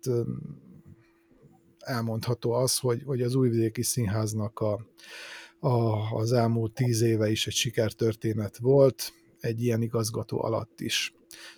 elmondható 1.82 2.52
az, 2.52 2.78
hogy, 2.78 3.02
hogy 3.04 3.22
az 3.22 3.34
Újvidéki 3.34 3.82
Színháznak 3.82 4.60
a, 4.60 4.86
a, 5.58 5.96
az 6.14 6.32
elmúlt 6.32 6.72
tíz 6.72 7.02
éve 7.02 7.30
is 7.30 7.46
egy 7.46 7.52
sikertörténet 7.52 8.58
volt, 8.58 9.12
egy 9.40 9.62
ilyen 9.62 9.82
igazgató 9.82 10.44
alatt 10.44 10.80
is. 10.80 11.14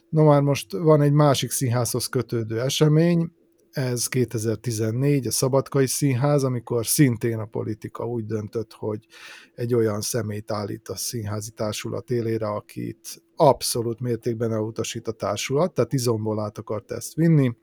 No 0.09 0.25
már 0.25 0.43
most 0.43 0.73
van 0.73 1.03
egy 1.03 1.13
másik 1.13 1.51
színházhoz 1.51 2.07
kötődő 2.07 2.61
esemény, 2.61 3.31
ez 3.75 4.07
2014, 4.07 5.27
a 5.27 5.31
Szabadkai 5.31 5.87
Színház, 5.87 6.45
amikor 6.45 6.87
szintén 6.87 7.39
a 7.39 7.45
politika 7.45 8.07
úgy 8.07 8.27
döntött, 8.27 8.73
hogy 8.73 9.07
egy 9.55 9.75
olyan 9.75 10.01
szemét 10.01 10.51
állít 10.51 10.89
a 10.89 10.97
színházi 10.97 11.51
társulat 11.51 12.11
élére, 12.11 12.47
akit 12.47 13.23
abszolút 13.37 14.01
mértékben 14.01 14.53
elutasít 14.53 15.09
a 15.09 15.13
társulat, 15.13 15.75
tehát 15.75 15.93
izomból 15.93 16.41
át 16.41 16.59
akart 16.59 16.91
ezt 16.91 17.15
vinni, 17.15 17.57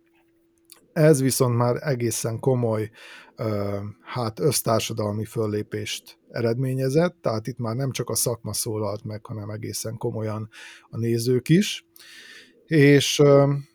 ez 0.93 1.21
viszont 1.21 1.55
már 1.55 1.87
egészen 1.87 2.39
komoly 2.39 2.89
hát 4.01 4.39
össztársadalmi 4.39 5.25
föllépést 5.25 6.19
eredményezett, 6.29 7.17
tehát 7.21 7.47
itt 7.47 7.57
már 7.57 7.75
nem 7.75 7.91
csak 7.91 8.09
a 8.09 8.15
szakma 8.15 8.53
szólalt 8.53 9.03
meg, 9.03 9.25
hanem 9.25 9.49
egészen 9.49 9.97
komolyan 9.97 10.49
a 10.89 10.97
nézők 10.97 11.49
is, 11.49 11.85
és 12.65 13.23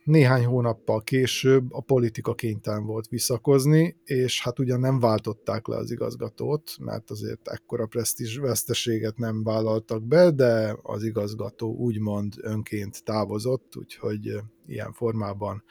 néhány 0.05 0.45
hónappal 0.45 1.03
később 1.03 1.73
a 1.73 1.81
politika 1.81 2.35
kénytelen 2.35 2.85
volt 2.85 3.09
visszakozni, 3.09 3.97
és 4.05 4.43
hát 4.43 4.59
ugyan 4.59 4.81
nem 4.81 5.01
váltották 5.01 5.67
le 5.67 5.77
az 5.77 5.91
igazgatót, 5.91 6.77
mert 6.81 7.11
azért 7.11 7.49
ekkora 7.49 7.87
presztízs 7.87 8.37
veszteséget 8.37 9.17
nem 9.17 9.43
vállaltak 9.43 10.03
be, 10.03 10.31
de 10.31 10.77
az 10.83 11.03
igazgató 11.03 11.75
úgymond 11.75 12.35
önként 12.41 13.05
távozott, 13.05 13.77
úgyhogy 13.77 14.41
ilyen 14.67 14.93
formában 14.93 15.65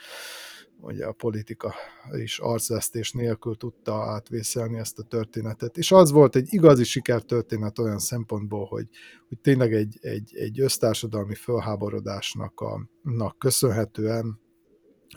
ugye 0.82 1.06
a 1.06 1.12
politika 1.12 1.74
is 2.12 2.40
arcvesztés 2.40 3.12
nélkül 3.12 3.56
tudta 3.56 3.94
átvészelni 3.94 4.78
ezt 4.78 5.00
a 5.00 5.04
történetet. 5.04 5.78
És 5.78 5.92
az 5.92 6.12
volt 6.12 6.36
egy 6.36 6.54
igazi 6.54 6.84
sikertörténet 6.84 7.80
olyan 7.80 8.00
szempontból, 8.00 8.66
hogy, 8.66 8.88
hogy 9.28 9.40
tényleg 9.40 9.74
egy, 9.74 9.98
egy, 10.02 10.36
egy 10.36 10.60
össztársadalmi 10.60 11.36
fölháborodásnak 11.36 12.60
a, 12.60 12.90
köszönhetően 13.38 14.40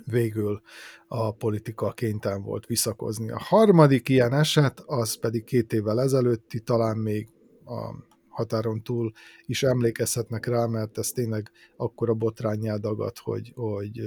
végül 0.04 0.60
a 1.08 1.32
politika 1.32 1.92
kénytelen 1.92 2.42
volt 2.42 2.66
visszakozni. 2.66 3.30
A 3.30 3.38
harmadik 3.38 4.08
ilyen 4.08 4.32
eset, 4.32 4.82
az 4.86 5.18
pedig 5.18 5.44
két 5.44 5.72
évvel 5.72 6.00
ezelőtti, 6.00 6.60
talán 6.60 6.96
még 6.96 7.28
a 7.64 8.07
határon 8.38 8.82
túl 8.82 9.12
is 9.46 9.62
emlékezhetnek 9.62 10.46
rá, 10.46 10.66
mert 10.66 10.98
ez 10.98 11.10
tényleg 11.10 11.50
akkora 11.76 12.14
botrányjá 12.14 12.76
dagadt, 12.76 13.18
hogy, 13.18 13.52
hogy 13.54 14.00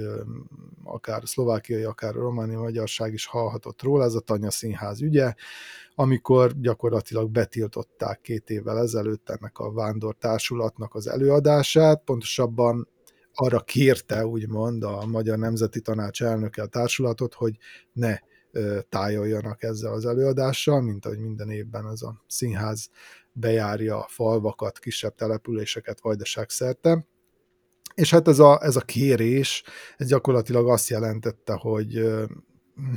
akár 0.84 1.22
szlovákiai, 1.24 1.82
akár 1.82 2.14
romániai 2.14 2.62
magyarság 2.62 3.12
is 3.12 3.26
hallhatott 3.26 3.82
róla, 3.82 4.04
ez 4.04 4.14
a 4.14 4.20
Tanya 4.20 4.50
Színház 4.50 5.02
ügye, 5.02 5.34
amikor 5.94 6.60
gyakorlatilag 6.60 7.30
betiltották 7.30 8.20
két 8.20 8.50
évvel 8.50 8.78
ezelőtt 8.78 9.28
ennek 9.30 9.58
a 9.58 9.72
vándor 9.72 10.16
társulatnak 10.18 10.94
az 10.94 11.08
előadását, 11.08 12.02
pontosabban 12.04 12.88
arra 13.34 13.60
kérte, 13.60 14.26
úgymond, 14.26 14.82
a 14.82 15.06
Magyar 15.06 15.38
Nemzeti 15.38 15.80
Tanács 15.80 16.22
elnöke 16.22 16.62
a 16.62 16.66
társulatot, 16.66 17.34
hogy 17.34 17.58
ne 17.92 18.18
tájoljanak 18.88 19.62
ezzel 19.62 19.92
az 19.92 20.06
előadással, 20.06 20.80
mint 20.80 21.06
ahogy 21.06 21.18
minden 21.18 21.50
évben 21.50 21.88
ez 21.88 22.02
a 22.02 22.22
színház 22.26 22.90
bejárja 23.32 24.06
falvakat, 24.08 24.78
kisebb 24.78 25.14
településeket 25.14 26.00
vajdaság 26.00 26.50
szerte. 26.50 27.06
És 27.94 28.10
hát 28.10 28.28
ez 28.28 28.38
a, 28.38 28.58
ez 28.62 28.76
a 28.76 28.80
kérés, 28.80 29.62
ez 29.96 30.06
gyakorlatilag 30.06 30.68
azt 30.68 30.88
jelentette, 30.88 31.52
hogy 31.52 32.02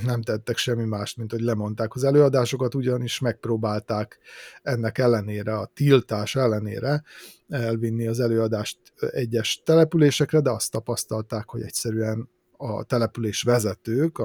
nem 0.06 0.22
tettek 0.22 0.58
semmi 0.58 0.84
mást, 0.84 1.18
mint 1.18 1.32
hogy 1.32 1.42
lemondták 1.42 1.96
az 1.96 2.04
előadásokat, 2.04 2.76
ugyanis 2.76 3.20
megpróbálták 3.20 4.20
ennek 4.62 4.98
ellenére, 4.98 5.58
a 5.58 5.72
tiltás 5.74 6.36
ellenére 6.36 7.04
elvinni 7.48 8.08
az 8.08 8.20
előadást 8.20 8.78
egyes 9.12 9.62
településekre, 9.66 10.40
de 10.40 10.50
azt 10.50 10.72
tapasztalták, 10.72 11.50
hogy 11.50 11.62
egyszerűen 11.62 12.30
a 12.58 12.84
település 12.84 13.42
vezetők, 13.42 14.22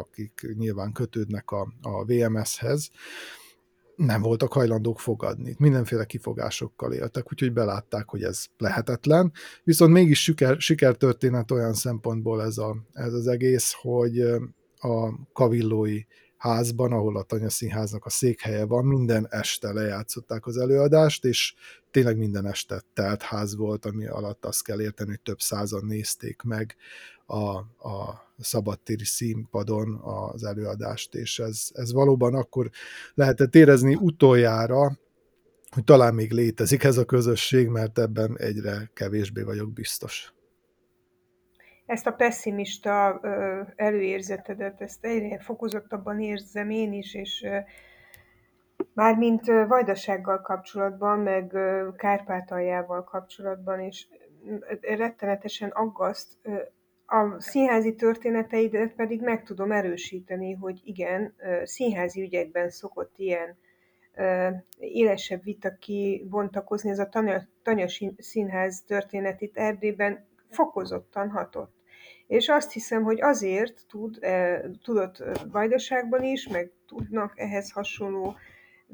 akik 0.00 0.46
nyilván 0.54 0.92
kötődnek 0.92 1.50
a, 1.50 1.72
a 1.82 2.04
VMS-hez, 2.04 2.90
nem 4.04 4.22
voltak 4.22 4.52
hajlandók 4.52 5.00
fogadni. 5.00 5.54
Mindenféle 5.58 6.04
kifogásokkal 6.04 6.92
éltek, 6.92 7.32
úgyhogy 7.32 7.52
belátták, 7.52 8.08
hogy 8.08 8.22
ez 8.22 8.46
lehetetlen. 8.58 9.32
Viszont 9.64 9.92
mégis 9.92 10.22
siker, 10.22 10.60
sikertörténet 10.60 11.50
olyan 11.50 11.74
szempontból 11.74 12.42
ez, 12.42 12.58
a, 12.58 12.76
ez 12.92 13.12
az 13.12 13.26
egész, 13.26 13.72
hogy 13.80 14.20
a 14.78 15.14
kavillói 15.32 16.00
házban, 16.36 16.92
ahol 16.92 17.16
a 17.16 17.22
Tanya 17.22 17.50
Színháznak 17.50 18.04
a 18.04 18.10
székhelye 18.10 18.64
van, 18.64 18.84
minden 18.84 19.26
este 19.30 19.72
lejátszották 19.72 20.46
az 20.46 20.56
előadást, 20.56 21.24
és 21.24 21.54
tényleg 21.90 22.16
minden 22.16 22.46
este 22.46 22.82
telt 22.94 23.22
ház 23.22 23.56
volt, 23.56 23.84
ami 23.84 24.06
alatt 24.06 24.44
azt 24.44 24.64
kell 24.64 24.80
érteni, 24.80 25.10
hogy 25.10 25.20
több 25.20 25.40
százan 25.40 25.84
nézték 25.84 26.42
meg 26.42 26.76
a, 27.32 27.56
a 27.88 28.30
szabadtéri 28.38 29.04
színpadon 29.04 30.00
az 30.02 30.44
előadást, 30.44 31.14
és 31.14 31.38
ez, 31.38 31.68
ez 31.72 31.92
valóban 31.92 32.34
akkor 32.34 32.70
lehetett 33.14 33.54
érezni 33.54 33.94
utoljára, 33.94 34.98
hogy 35.70 35.84
talán 35.84 36.14
még 36.14 36.32
létezik 36.32 36.84
ez 36.84 36.96
a 36.96 37.04
közösség, 37.04 37.68
mert 37.68 37.98
ebben 37.98 38.38
egyre 38.38 38.90
kevésbé 38.94 39.42
vagyok 39.42 39.72
biztos 39.72 40.32
ezt 41.92 42.06
a 42.06 42.12
pessimista 42.12 43.20
előérzetedet, 43.76 44.80
ezt 44.80 45.04
egyre 45.04 45.38
fokozottabban 45.38 46.20
érzem 46.20 46.70
én 46.70 46.92
is, 46.92 47.14
és 47.14 47.46
mármint 48.94 49.46
Vajdasággal 49.46 50.40
kapcsolatban, 50.40 51.18
meg 51.18 51.52
Kárpátaljával 51.96 53.04
kapcsolatban, 53.04 53.80
és 53.80 54.06
rettenetesen 54.80 55.68
aggaszt. 55.68 56.28
A 57.06 57.40
színházi 57.40 57.94
történeteidet 57.94 58.94
pedig 58.94 59.20
meg 59.20 59.42
tudom 59.42 59.72
erősíteni, 59.72 60.52
hogy 60.52 60.80
igen, 60.84 61.34
színházi 61.64 62.22
ügyekben 62.22 62.70
szokott 62.70 63.12
ilyen 63.16 63.56
élesebb 64.78 65.42
vita 65.42 65.74
kibontakozni. 65.78 66.90
Ez 66.90 66.98
a 66.98 67.08
Tanya, 67.08 67.42
Tanya 67.62 67.86
Színház 68.16 68.82
történet 68.86 69.40
itt 69.40 69.56
Erdélyben 69.56 70.26
fokozottan 70.50 71.30
hatott. 71.30 71.74
És 72.26 72.48
azt 72.48 72.72
hiszem, 72.72 73.02
hogy 73.02 73.20
azért 73.20 73.86
tud, 73.88 74.18
e, 74.20 74.60
tudott 74.82 75.22
Vajdaságban 75.52 76.22
is, 76.22 76.48
meg 76.48 76.70
tudnak 76.86 77.32
ehhez 77.38 77.70
hasonló 77.70 78.36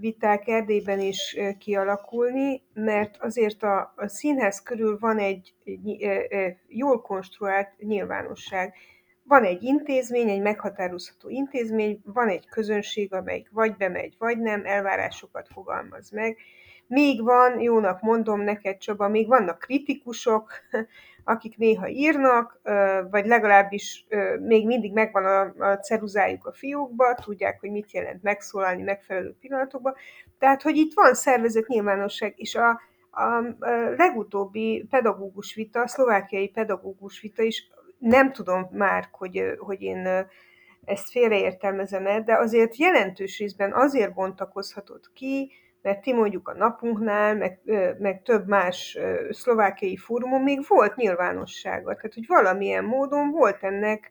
viták 0.00 0.48
Erdélyben 0.48 1.00
is 1.00 1.36
kialakulni, 1.58 2.62
mert 2.74 3.16
azért 3.16 3.62
a, 3.62 3.92
a 3.96 4.08
színház 4.08 4.62
körül 4.62 4.98
van 4.98 5.18
egy, 5.18 5.54
egy 5.64 6.02
e, 6.02 6.56
jól 6.68 7.00
konstruált 7.00 7.68
nyilvánosság. 7.78 8.74
Van 9.22 9.44
egy 9.44 9.62
intézmény, 9.62 10.28
egy 10.28 10.40
meghatározható 10.40 11.28
intézmény, 11.28 12.00
van 12.04 12.28
egy 12.28 12.46
közönség, 12.46 13.12
amelyik 13.12 13.48
vagy 13.50 13.76
bemegy, 13.76 14.14
vagy 14.18 14.38
nem, 14.38 14.64
elvárásokat 14.64 15.48
fogalmaz 15.52 16.10
meg. 16.10 16.36
Még 16.88 17.22
van, 17.22 17.60
jónak 17.60 18.00
mondom 18.00 18.40
neked 18.40 18.78
Csaba, 18.78 19.08
még 19.08 19.26
vannak 19.26 19.58
kritikusok, 19.58 20.52
akik 21.24 21.56
néha 21.56 21.88
írnak, 21.88 22.60
vagy 23.10 23.26
legalábbis 23.26 24.06
még 24.40 24.66
mindig 24.66 24.92
megvan 24.92 25.52
a, 25.58 25.78
ceruzájuk 25.78 26.46
a 26.46 26.52
fiókba, 26.52 27.14
tudják, 27.14 27.60
hogy 27.60 27.70
mit 27.70 27.92
jelent 27.92 28.22
megszólalni 28.22 28.82
megfelelő 28.82 29.36
pillanatokban. 29.40 29.94
Tehát, 30.38 30.62
hogy 30.62 30.76
itt 30.76 30.92
van 30.94 31.14
szervezet 31.14 31.66
nyilvánosság, 31.66 32.34
és 32.36 32.54
a, 32.54 32.68
a 33.10 33.42
legutóbbi 33.96 34.86
pedagógus 34.90 35.54
vita, 35.54 35.80
a 35.80 35.88
szlovákiai 35.88 36.48
pedagógus 36.48 37.20
vita 37.20 37.42
is, 37.42 37.68
nem 37.98 38.32
tudom 38.32 38.68
már, 38.72 39.08
hogy, 39.10 39.42
hogy 39.58 39.82
én 39.82 40.26
ezt 40.84 41.10
félreértelmezem-e, 41.10 42.20
de 42.20 42.34
azért 42.34 42.76
jelentős 42.76 43.38
részben 43.38 43.72
azért 43.72 44.14
bontakozhatott 44.14 45.10
ki, 45.14 45.52
mert 45.82 46.00
ti 46.00 46.12
mondjuk 46.12 46.48
a 46.48 46.54
napunknál, 46.54 47.36
meg, 47.36 47.60
meg 47.98 48.22
több 48.22 48.46
más 48.46 48.98
szlovákiai 49.30 49.96
fórumon 49.96 50.42
még 50.42 50.64
volt 50.68 50.96
nyilvánossága. 50.96 51.94
Tehát, 51.94 52.14
hogy 52.14 52.26
valamilyen 52.26 52.84
módon 52.84 53.30
volt 53.30 53.62
ennek 53.62 54.10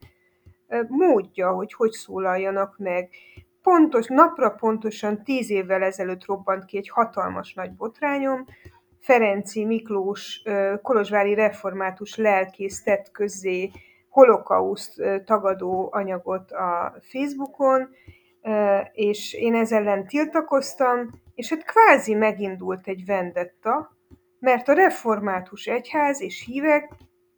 módja, 0.88 1.52
hogy 1.52 1.74
hogy 1.74 1.92
szólaljanak 1.92 2.78
meg. 2.78 3.10
Pontos, 3.62 4.08
napra 4.08 4.50
pontosan 4.50 5.24
tíz 5.24 5.50
évvel 5.50 5.84
ezelőtt 5.84 6.26
robbant 6.26 6.66
ki 6.66 6.78
egy 6.78 6.90
hatalmas 6.90 7.54
nagy 7.54 7.72
botrányom, 7.72 8.46
Ferenci 9.00 9.66
Miklós 9.66 10.44
kolozsvári 10.82 11.34
református 11.34 12.16
lelkész 12.16 12.84
tett 12.84 13.12
közzé 13.12 13.72
holokauszt 14.10 15.02
tagadó 15.26 15.90
anyagot 15.92 16.52
a 16.52 16.96
Facebookon, 17.02 17.90
és 18.92 19.34
én 19.34 19.56
ezzel 19.56 19.82
ellen 19.82 20.08
tiltakoztam, 20.08 21.10
és 21.38 21.50
hát 21.50 21.64
kvázi 21.64 22.14
megindult 22.14 22.88
egy 22.88 23.06
vendetta, 23.06 23.98
mert 24.40 24.68
a 24.68 24.74
református 24.74 25.66
egyház 25.66 26.22
és 26.22 26.44
hívek 26.46 26.92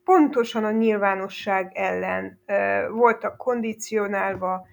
pontosan 0.03 0.63
a 0.63 0.71
nyilvánosság 0.71 1.71
ellen 1.73 2.39
voltak 2.89 3.37
kondicionálva, 3.37 4.67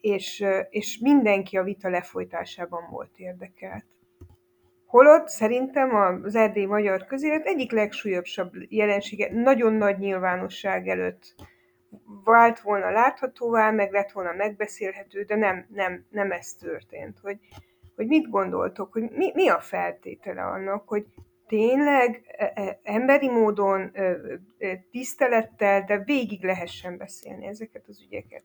és, 0.00 0.44
és 0.70 0.98
mindenki 0.98 1.56
a 1.56 1.62
vita 1.62 1.88
lefolytásában 1.88 2.88
volt 2.90 3.12
érdekelt. 3.16 3.84
Holott 4.86 5.28
szerintem 5.28 5.94
az 6.24 6.34
erdélyi 6.34 6.66
magyar 6.66 7.06
közélet 7.06 7.46
egyik 7.46 7.72
legsúlyosabb 7.72 8.52
jelensége 8.68 9.32
nagyon 9.32 9.72
nagy 9.72 9.98
nyilvánosság 9.98 10.88
előtt 10.88 11.34
vált 12.24 12.60
volna 12.60 12.90
láthatóvá, 12.90 13.70
meg 13.70 13.92
lett 13.92 14.12
volna 14.12 14.32
megbeszélhető, 14.32 15.22
de 15.22 15.36
nem, 15.36 15.66
nem, 15.68 16.06
nem 16.10 16.30
ez 16.30 16.52
történt. 16.52 17.18
Hogy, 17.22 17.38
hogy 17.98 18.06
mit 18.06 18.30
gondoltok, 18.30 18.92
hogy 18.92 19.10
mi, 19.10 19.30
mi 19.34 19.48
a 19.48 19.60
feltétele 19.60 20.42
annak, 20.42 20.88
hogy 20.88 21.06
tényleg 21.46 22.22
e, 22.36 22.52
e, 22.54 22.80
emberi 22.82 23.28
módon, 23.28 23.92
tisztelettel, 24.90 25.84
de 25.84 26.02
végig 26.04 26.44
lehessen 26.44 26.96
beszélni 26.96 27.46
ezeket 27.46 27.84
az 27.88 28.02
ügyeket. 28.02 28.42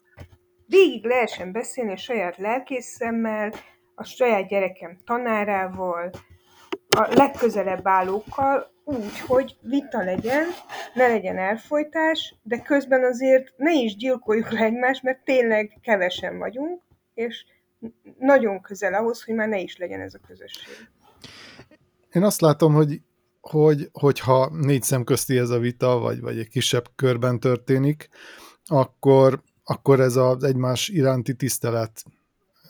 Végig 0.66 1.06
lehessen 1.06 1.52
beszélni 1.52 1.92
a 1.92 1.98
saját 1.98 2.38
lelkészemmel, 2.38 3.54
a 3.96 4.04
saját 4.04 4.48
gyerekem 4.48 4.98
tanárával, 5.06 6.10
a 6.96 7.08
legközelebb 7.16 7.88
állókkal, 7.88 8.72
úgy, 8.84 9.20
hogy 9.20 9.56
vita 9.62 10.04
legyen, 10.04 10.46
ne 10.94 11.08
legyen 11.08 11.38
elfolytás, 11.38 12.36
de 12.44 12.62
közben 12.62 13.04
azért 13.04 13.54
ne 13.58 13.72
is 13.72 13.96
gyilkoljuk 13.96 14.52
le 14.52 14.64
egymást, 14.64 15.04
mert 15.04 15.24
tényleg 15.24 15.78
kevesen 15.82 16.38
vagyunk, 16.38 16.82
és 17.14 17.46
nagyon 18.20 18.62
közel 18.62 18.94
ahhoz, 18.94 19.24
hogy 19.24 19.36
már 19.36 19.48
ne 19.48 19.60
is 19.60 19.78
legyen 19.78 20.02
ez 20.02 20.14
a 20.14 20.20
közösség. 20.28 20.74
Én 22.12 22.24
azt 22.24 22.42
látom, 22.42 22.74
hogy, 22.74 23.02
hogy 23.42 23.90
hogyha 23.92 24.50
négy 24.54 24.84
szem 24.84 25.04
közti 25.04 25.38
ez 25.38 25.50
a 25.50 25.60
vita, 25.60 25.98
vagy, 25.98 26.22
vagy 26.22 26.40
egy 26.40 26.50
kisebb 26.50 26.90
körben 26.96 27.40
történik, 27.40 28.10
akkor, 28.66 29.42
akkor 29.64 30.00
ez 30.00 30.16
az 30.16 30.44
egymás 30.44 30.90
iránti 30.90 31.36
tisztelet, 31.36 32.04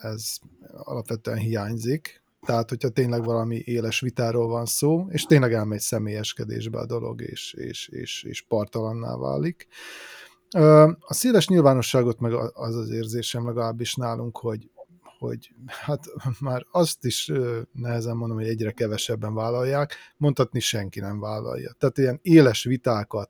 ez 0.01 0.37
alapvetően 0.71 1.37
hiányzik. 1.37 2.21
Tehát, 2.45 2.69
hogyha 2.69 2.89
tényleg 2.89 3.23
valami 3.23 3.61
éles 3.65 3.99
vitáról 3.99 4.47
van 4.47 4.65
szó, 4.65 5.05
és 5.09 5.23
tényleg 5.23 5.53
elmegy 5.53 5.79
személyeskedésbe 5.79 6.79
a 6.79 6.85
dolog, 6.85 7.21
és, 7.21 7.53
és, 7.53 7.87
és, 7.87 8.23
és 8.23 8.41
partalanná 8.41 9.15
válik. 9.15 9.67
A 10.99 11.13
széles 11.13 11.47
nyilvánosságot 11.47 12.19
meg 12.19 12.33
az 12.53 12.75
az 12.75 12.89
érzésem 12.89 13.45
legalábbis 13.45 13.95
nálunk, 13.95 14.37
hogy 14.37 14.69
hogy 15.27 15.53
hát 15.65 16.05
már 16.39 16.65
azt 16.71 17.05
is 17.05 17.31
nehezen 17.71 18.15
mondom, 18.15 18.37
hogy 18.37 18.47
egyre 18.47 18.71
kevesebben 18.71 19.33
vállalják, 19.33 19.95
mondhatni 20.17 20.59
senki 20.59 20.99
nem 20.99 21.19
vállalja. 21.19 21.75
Tehát 21.77 21.97
ilyen 21.97 22.19
éles 22.21 22.63
vitákat, 22.63 23.29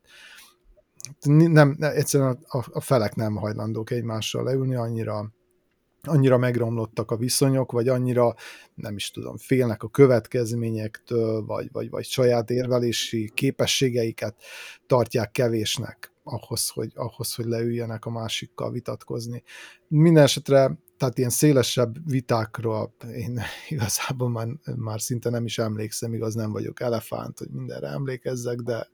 nem, 1.26 1.76
egyszerűen 1.80 2.40
a, 2.48 2.66
a 2.72 2.82
felek 2.82 3.16
nem 3.16 3.36
hajlandók 3.36 3.92
egymással 3.92 4.44
leülni, 4.44 4.76
annyira 4.76 5.34
annyira 6.06 6.38
megromlottak 6.38 7.12
a 7.12 7.18
viszonyok, 7.18 7.72
vagy 7.72 7.88
annyira, 7.88 8.36
nem 8.76 8.96
is 8.96 9.12
tudom, 9.12 9.38
félnek 9.38 9.84
a 9.84 9.90
következményektől, 9.90 11.46
vagy, 11.46 11.70
vagy, 11.72 11.90
vagy 11.90 12.06
saját 12.06 12.50
érvelési 12.50 13.32
képességeiket 13.34 14.36
tartják 14.88 15.32
kevésnek 15.32 16.14
ahhoz, 16.24 16.70
hogy, 16.70 16.92
ahhoz, 16.96 17.36
hogy 17.36 17.46
leüljenek 17.46 18.06
a 18.06 18.10
másikkal 18.10 18.72
vitatkozni. 18.72 19.44
Minden 19.88 20.24
esetre, 20.24 20.78
tehát 20.98 21.18
ilyen 21.18 21.30
szélesebb 21.30 22.10
vitákról 22.10 22.94
én 23.16 23.42
igazából 23.70 24.30
már, 24.30 24.48
már 24.76 25.02
szinte 25.02 25.30
nem 25.30 25.46
is 25.46 25.58
emlékszem, 25.58 26.14
igaz 26.14 26.34
nem 26.34 26.52
vagyok 26.52 26.80
elefánt, 26.80 27.38
hogy 27.40 27.50
mindenre 27.50 27.88
emlékezzek, 27.88 28.60
de 28.60 28.88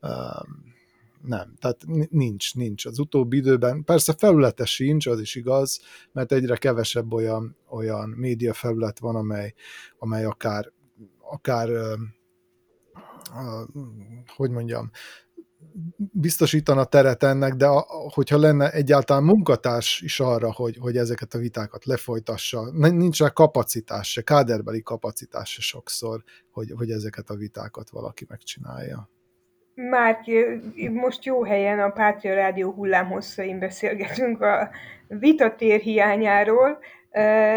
um, 0.00 0.78
nem, 1.22 1.54
tehát 1.60 1.84
nincs, 2.10 2.54
nincs. 2.54 2.86
Az 2.86 2.98
utóbbi 2.98 3.36
időben, 3.36 3.84
persze 3.84 4.14
felülete 4.18 4.64
sincs, 4.64 5.06
az 5.06 5.20
is 5.20 5.34
igaz, 5.34 5.80
mert 6.12 6.32
egyre 6.32 6.56
kevesebb 6.56 7.12
olyan, 7.12 7.56
olyan 7.68 8.08
média 8.08 8.52
felület 8.52 8.98
van, 8.98 9.16
amely, 9.16 9.54
amely 9.98 10.24
akár, 10.24 10.72
akár 11.30 11.68
hogy 14.26 14.50
mondjam, 14.50 14.90
biztosítana 16.12 16.84
teret 16.84 17.22
ennek, 17.22 17.54
de 17.54 17.66
a, 17.66 17.86
hogyha 18.14 18.38
lenne 18.38 18.70
egyáltalán 18.70 19.22
munkatárs 19.22 20.00
is 20.00 20.20
arra, 20.20 20.52
hogy, 20.52 20.76
hogy 20.80 20.96
ezeket 20.96 21.34
a 21.34 21.38
vitákat 21.38 21.84
lefolytassa, 21.84 22.70
nincs 22.72 23.20
rá 23.20 23.28
kapacitás 23.28 24.10
se, 24.12 24.22
káderbeli 24.22 24.82
kapacitás 24.82 25.50
se 25.50 25.60
sokszor, 25.60 26.22
hogy, 26.50 26.72
hogy 26.76 26.90
ezeket 26.90 27.30
a 27.30 27.34
vitákat 27.34 27.90
valaki 27.90 28.24
megcsinálja. 28.28 29.10
Márk, 29.74 30.18
most 30.92 31.24
jó 31.24 31.44
helyen 31.44 31.80
a 31.80 31.90
Pátria 31.90 32.34
Rádió 32.34 32.72
hullámhosszain 32.72 33.58
beszélgetünk 33.58 34.40
a 34.40 34.70
vitatér 35.08 35.80
hiányáról, 35.80 36.78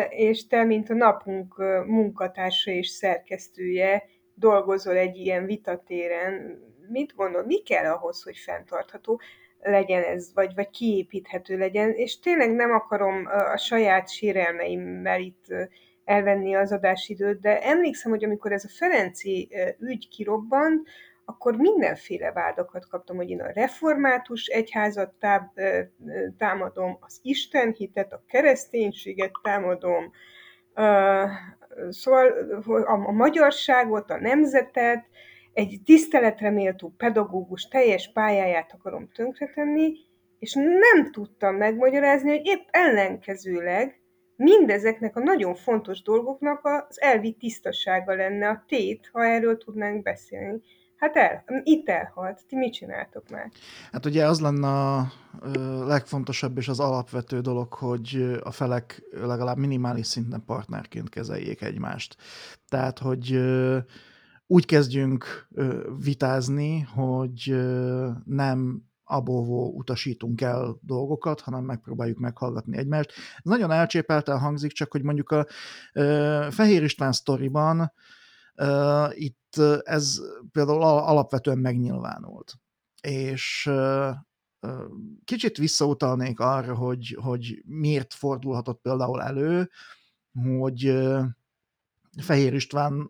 és 0.10 0.48
te, 0.48 0.64
mint 0.64 0.90
a 0.90 0.94
napunk 0.94 1.56
munkatársa 1.86 2.72
és 2.72 2.88
szerkesztője, 2.88 4.04
dolgozol 4.34 4.96
egy 4.96 5.16
ilyen 5.16 5.46
vitatéren. 5.46 6.60
Mit 6.88 7.16
gondol, 7.16 7.46
mi 7.46 7.62
kell 7.62 7.92
ahhoz, 7.92 8.24
hogy 8.24 8.38
fenntartható 8.38 9.22
legyen 9.62 10.04
ez, 10.04 10.34
vagy, 10.34 10.56
vagy 10.56 10.70
kiépíthető 10.70 11.58
legyen, 11.58 11.92
és 11.92 12.20
tényleg 12.20 12.56
nem 12.56 12.72
akarom 12.72 13.26
a 13.54 13.58
saját 13.58 14.10
sérelmeimmel 14.10 15.20
itt 15.20 15.46
elvenni 16.06 16.56
az 16.56 16.72
adásidőt, 16.72 17.40
de 17.40 17.62
emlékszem, 17.62 18.12
hogy 18.12 18.24
amikor 18.24 18.52
ez 18.52 18.66
a 18.66 18.74
Ferenci 18.78 19.50
ügy 19.80 20.08
kirobbant, 20.08 20.88
akkor 21.26 21.56
mindenféle 21.56 22.32
vádakat 22.32 22.88
kaptam, 22.88 23.16
hogy 23.16 23.30
én 23.30 23.42
a 23.42 23.52
református 23.54 24.46
egyházat 24.46 25.14
táb, 25.20 25.44
támadom, 26.38 26.98
az 27.00 27.20
Istenhitet, 27.22 28.14
a 28.14 28.24
kereszténységet 28.28 29.32
támadom, 29.42 30.12
szóval 31.90 32.28
a, 32.66 33.08
a 33.08 33.12
magyarságot, 33.12 34.10
a 34.10 34.20
nemzetet, 34.20 35.06
egy 35.54 35.82
tiszteletre 35.86 36.50
méltó 36.50 36.94
pedagógus 36.98 37.68
teljes 37.68 38.12
pályáját 38.14 38.74
akarom 38.74 39.10
tönkretenni, 39.14 39.94
és 40.40 40.54
nem 40.54 41.12
tudtam 41.12 41.56
megmagyarázni, 41.56 42.30
hogy 42.30 42.46
épp 42.46 42.68
ellenkezőleg 42.72 44.02
mindezeknek 44.36 45.16
a 45.16 45.20
nagyon 45.20 45.56
fontos 45.56 46.02
dolgoknak 46.02 46.60
az 46.64 47.02
elvi 47.02 47.34
tisztasága 47.40 48.16
lenne 48.16 48.50
a 48.50 48.64
tét, 48.68 49.10
ha 49.12 49.26
erről 49.26 49.58
tudnánk 49.58 50.02
beszélni. 50.04 50.62
Hát 50.96 51.16
el, 51.16 51.44
itt 51.64 51.90
elhalt. 51.90 52.42
Ti 52.48 52.56
mit 52.56 52.74
csináltok 52.74 53.30
már? 53.30 53.52
Hát 53.92 54.06
ugye 54.06 54.26
az 54.26 54.42
lenne 54.42 54.68
a 54.68 55.08
legfontosabb 55.86 56.58
és 56.58 56.68
az 56.68 56.80
alapvető 56.80 57.40
dolog, 57.40 57.74
hogy 57.74 58.40
a 58.44 58.52
felek 58.52 59.02
legalább 59.12 59.58
minimális 59.58 60.06
szinten 60.06 60.44
partnerként 60.46 61.10
kezeljék 61.10 61.62
egymást. 61.62 62.16
Tehát, 62.68 63.00
hogy 63.00 63.40
úgy 64.48 64.66
kezdjünk 64.66 65.48
vitázni, 65.98 66.80
hogy 66.80 67.56
nem 68.26 68.84
abóvó 69.04 69.72
utasítunk 69.76 70.42
el 70.42 70.80
dolgokat, 70.82 71.42
hanem 71.42 71.64
megpróbáljuk 71.64 72.18
meghallgatni 72.18 72.78
egymást. 72.78 73.12
Nagyon 73.42 73.72
elcsépelten 73.72 74.40
hangzik, 74.40 74.72
csak 74.72 74.92
hogy 74.92 75.04
mondjuk 75.04 75.32
a 75.32 75.46
Fehér 76.50 76.84
István 76.84 77.12
sztoriban 77.12 77.94
itt 79.10 79.58
ez 79.84 80.22
például 80.52 80.82
alapvetően 80.82 81.58
megnyilvánult. 81.58 82.56
És 83.02 83.72
kicsit 85.26 85.58
visszautalnék 85.58 86.40
arra, 86.40 86.76
hogy, 86.76 87.18
hogy 87.22 87.64
miért 87.66 88.14
fordulhatott 88.14 88.82
például 88.82 89.22
elő, 89.22 89.70
hogy 90.50 90.94
Fehér 92.22 92.54
István 92.54 93.10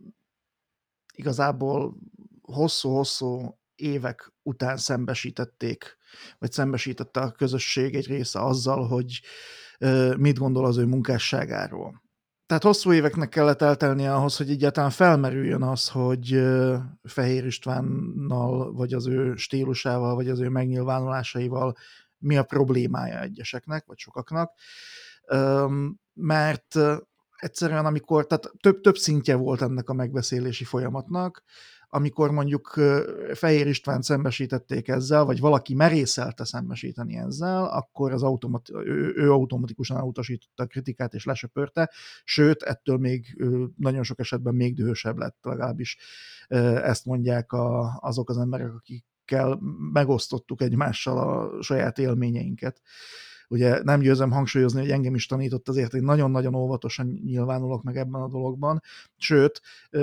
igazából 1.15 1.97
hosszú-hosszú 2.41 3.57
évek 3.75 4.33
után 4.43 4.77
szembesítették, 4.77 5.97
vagy 6.39 6.51
szembesítette 6.51 7.19
a 7.19 7.31
közösség 7.31 7.95
egy 7.95 8.07
része 8.07 8.39
azzal, 8.39 8.87
hogy 8.87 9.21
mit 10.17 10.37
gondol 10.37 10.65
az 10.65 10.77
ő 10.77 10.85
munkásságáról 10.85 12.03
tehát 12.45 12.63
hosszú 12.63 12.93
éveknek 12.93 13.29
kellett 13.29 13.61
eltelnie 13.61 14.13
ahhoz, 14.13 14.37
hogy 14.37 14.49
egyáltalán 14.49 14.89
felmerüljön 14.89 15.61
az, 15.61 15.89
hogy 15.89 16.43
Fehér 17.03 17.45
Istvánnal, 17.45 18.73
vagy 18.73 18.93
az 18.93 19.07
ő 19.07 19.35
stílusával, 19.35 20.15
vagy 20.15 20.29
az 20.29 20.39
ő 20.39 20.49
megnyilvánulásaival 20.49 21.75
mi 22.17 22.37
a 22.37 22.43
problémája 22.43 23.19
egyeseknek, 23.19 23.85
vagy 23.85 23.97
sokaknak. 23.97 24.53
Mert 26.13 26.75
egyszerűen 27.43 27.85
amikor, 27.85 28.27
tehát 28.27 28.51
több, 28.59 28.81
több 28.81 28.97
szintje 28.97 29.35
volt 29.35 29.61
ennek 29.61 29.89
a 29.89 29.93
megbeszélési 29.93 30.63
folyamatnak, 30.63 31.43
amikor 31.87 32.31
mondjuk 32.31 32.79
Fehér 33.33 33.67
István 33.67 34.01
szembesítették 34.01 34.87
ezzel, 34.87 35.25
vagy 35.25 35.39
valaki 35.39 35.73
merészelte 35.73 36.45
szembesíteni 36.45 37.17
ezzel, 37.17 37.65
akkor 37.65 38.11
az 38.11 38.23
automat, 38.23 38.69
ő, 38.69 39.13
ő 39.15 39.31
automatikusan 39.31 39.97
elutasította 39.97 40.63
a 40.63 40.65
kritikát 40.65 41.13
és 41.13 41.25
lesöpörte, 41.25 41.91
sőt, 42.23 42.61
ettől 42.61 42.97
még 42.97 43.43
nagyon 43.77 44.03
sok 44.03 44.19
esetben 44.19 44.55
még 44.55 44.75
dühösebb 44.75 45.17
lett, 45.17 45.37
legalábbis 45.41 45.97
ezt 46.83 47.05
mondják 47.05 47.51
a, 47.51 47.97
azok 48.01 48.29
az 48.29 48.37
emberek, 48.37 48.73
akikkel 48.73 49.59
megosztottuk 49.93 50.61
egymással 50.61 51.17
a 51.17 51.61
saját 51.61 51.97
élményeinket 51.97 52.81
ugye 53.47 53.83
nem 53.83 53.99
győzem 53.99 54.31
hangsúlyozni, 54.31 54.79
hogy 54.79 54.91
engem 54.91 55.15
is 55.15 55.25
tanított, 55.25 55.69
azért 55.69 55.93
én 55.93 56.03
nagyon-nagyon 56.03 56.55
óvatosan 56.55 57.21
nyilvánulok 57.25 57.83
meg 57.83 57.97
ebben 57.97 58.21
a 58.21 58.27
dologban, 58.27 58.81
sőt, 59.17 59.61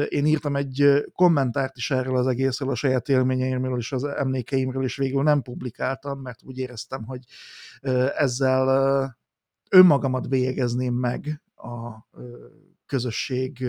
én 0.09 0.27
írtam 0.27 0.57
egy 0.57 1.05
kommentárt 1.13 1.77
is 1.77 1.91
erről 1.91 2.17
az 2.17 2.27
egészről, 2.27 2.71
a 2.71 2.75
saját 2.75 3.09
élményeimről 3.09 3.79
és 3.79 3.93
az 3.93 4.05
emlékeimről, 4.05 4.85
és 4.85 4.97
végül 4.97 5.23
nem 5.23 5.43
publikáltam, 5.43 6.21
mert 6.21 6.43
úgy 6.43 6.59
éreztem, 6.59 7.05
hogy 7.05 7.25
ezzel 8.17 9.19
önmagamat 9.71 10.29
bélyegezném 10.29 10.95
meg 10.95 11.43
a 11.57 12.07
közösség 12.87 13.67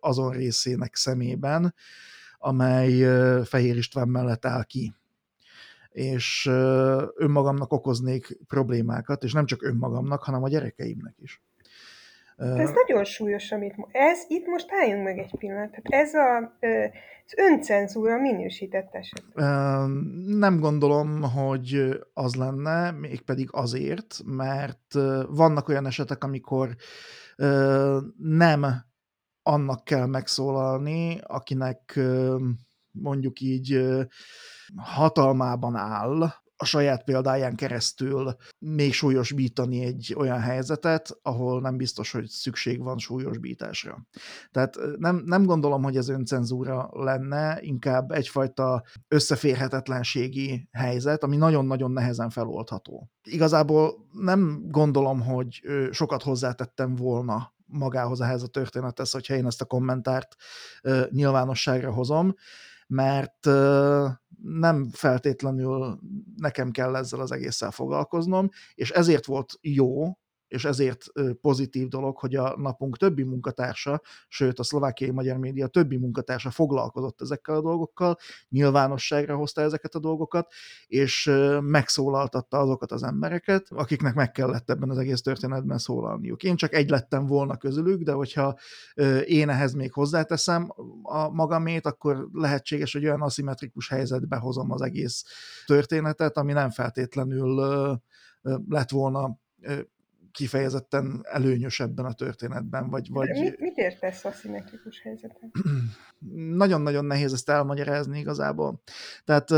azon 0.00 0.30
részének 0.30 0.94
szemében, 0.94 1.74
amely 2.38 2.92
Fehér 3.44 3.76
István 3.76 4.08
mellett 4.08 4.44
áll 4.44 4.64
ki 4.64 4.94
és 5.94 6.46
önmagamnak 7.16 7.72
okoznék 7.72 8.38
problémákat, 8.48 9.22
és 9.22 9.32
nem 9.32 9.46
csak 9.46 9.62
önmagamnak, 9.62 10.22
hanem 10.22 10.42
a 10.42 10.48
gyerekeimnek 10.48 11.14
is. 11.16 11.42
Ez 12.36 12.70
nagyon 12.86 13.04
súlyos, 13.04 13.52
amit 13.52 13.74
ez 13.90 14.18
itt 14.28 14.46
most 14.46 14.66
álljunk 14.70 15.04
meg 15.04 15.18
egy 15.18 15.34
pillanat. 15.38 15.80
ez 15.82 16.14
a, 16.14 16.36
az 16.36 17.34
öncenzúra 17.36 18.20
minősített 18.20 18.94
eset. 18.94 19.24
Nem 20.26 20.60
gondolom, 20.60 21.22
hogy 21.22 21.98
az 22.14 22.34
lenne, 22.34 22.90
mégpedig 22.90 23.48
azért, 23.52 24.20
mert 24.24 24.94
vannak 25.28 25.68
olyan 25.68 25.86
esetek, 25.86 26.24
amikor 26.24 26.76
nem 28.18 28.66
annak 29.42 29.84
kell 29.84 30.06
megszólalni, 30.06 31.20
akinek 31.22 32.00
mondjuk 32.90 33.40
így 33.40 33.80
hatalmában 34.76 35.76
áll 35.76 36.32
a 36.56 36.64
saját 36.64 37.04
példáján 37.04 37.54
keresztül 37.54 38.36
még 38.58 38.92
súlyosbítani 38.92 39.84
egy 39.84 40.14
olyan 40.18 40.40
helyzetet, 40.40 41.18
ahol 41.22 41.60
nem 41.60 41.76
biztos, 41.76 42.12
hogy 42.12 42.26
szükség 42.26 42.82
van 42.82 42.98
súlyosbításra. 42.98 44.06
Tehát 44.50 44.76
nem, 44.96 45.22
nem 45.24 45.44
gondolom, 45.44 45.82
hogy 45.82 45.96
ez 45.96 46.08
öncenzúra 46.08 46.88
lenne, 46.92 47.58
inkább 47.60 48.10
egyfajta 48.10 48.82
összeférhetetlenségi 49.08 50.68
helyzet, 50.72 51.22
ami 51.22 51.36
nagyon-nagyon 51.36 51.90
nehezen 51.90 52.30
feloldható. 52.30 53.10
Igazából 53.22 53.94
nem 54.12 54.64
gondolom, 54.68 55.20
hogy 55.20 55.60
sokat 55.90 56.22
hozzátettem 56.22 56.94
volna 56.94 57.52
magához 57.66 58.20
ehhez 58.20 58.42
a 58.42 58.48
történethez, 58.48 59.10
hogyha 59.10 59.34
én 59.34 59.46
ezt 59.46 59.60
a 59.60 59.64
kommentárt 59.64 60.34
nyilvánosságra 61.10 61.92
hozom, 61.92 62.34
mert 62.86 63.46
nem 64.44 64.88
feltétlenül 64.92 65.98
nekem 66.36 66.70
kell 66.70 66.96
ezzel 66.96 67.20
az 67.20 67.32
egésszel 67.32 67.70
foglalkoznom, 67.70 68.48
és 68.74 68.90
ezért 68.90 69.26
volt 69.26 69.58
jó, 69.60 70.18
és 70.54 70.64
ezért 70.64 71.06
pozitív 71.40 71.88
dolog, 71.88 72.18
hogy 72.18 72.34
a 72.34 72.56
napunk 72.56 72.96
többi 72.96 73.22
munkatársa, 73.22 74.00
sőt 74.28 74.58
a 74.58 74.62
szlovákiai 74.62 75.10
magyar 75.10 75.36
média 75.36 75.66
többi 75.66 75.96
munkatársa 75.96 76.50
foglalkozott 76.50 77.20
ezekkel 77.20 77.54
a 77.54 77.60
dolgokkal, 77.60 78.16
nyilvánosságra 78.48 79.36
hozta 79.36 79.60
ezeket 79.60 79.94
a 79.94 79.98
dolgokat, 79.98 80.52
és 80.86 81.30
megszólaltatta 81.60 82.58
azokat 82.58 82.92
az 82.92 83.02
embereket, 83.02 83.66
akiknek 83.70 84.14
meg 84.14 84.30
kellett 84.30 84.70
ebben 84.70 84.90
az 84.90 84.98
egész 84.98 85.20
történetben 85.20 85.78
szólalniuk. 85.78 86.42
Én 86.42 86.56
csak 86.56 86.74
egy 86.74 86.90
lettem 86.90 87.26
volna 87.26 87.56
közülük, 87.56 88.02
de 88.02 88.12
hogyha 88.12 88.58
én 89.24 89.48
ehhez 89.48 89.72
még 89.72 89.92
hozzáteszem 89.92 90.72
a 91.02 91.28
magamét, 91.28 91.86
akkor 91.86 92.28
lehetséges, 92.32 92.92
hogy 92.92 93.04
olyan 93.04 93.22
aszimmetrikus 93.22 93.88
helyzetbe 93.88 94.36
hozom 94.36 94.70
az 94.70 94.82
egész 94.82 95.24
történetet, 95.66 96.36
ami 96.36 96.52
nem 96.52 96.70
feltétlenül 96.70 97.62
lett 98.68 98.90
volna 98.90 99.42
kifejezetten 100.34 101.20
előnyös 101.22 101.80
ebben 101.80 102.04
a 102.04 102.12
történetben. 102.12 102.90
Vagy, 102.90 103.08
vagy... 103.10 103.28
Mit, 103.28 103.60
mit 103.60 103.76
értesz 103.76 104.24
a 104.24 104.30
szimmetrikus 104.30 105.00
helyzeten? 105.00 105.50
Nagyon-nagyon 106.56 107.04
nehéz 107.04 107.32
ezt 107.32 107.48
elmagyarázni 107.48 108.18
igazából. 108.18 108.82
Tehát 109.24 109.50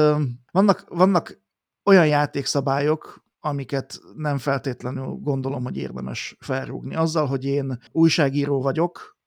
vannak, 0.52 0.84
vannak 0.88 1.40
olyan 1.84 2.06
játékszabályok, 2.06 3.24
amiket 3.40 4.00
nem 4.16 4.38
feltétlenül 4.38 5.06
gondolom, 5.06 5.62
hogy 5.62 5.76
érdemes 5.76 6.36
felrúgni. 6.40 6.94
Azzal, 6.94 7.26
hogy 7.26 7.44
én 7.44 7.78
újságíró 7.92 8.62
vagyok, 8.62 9.18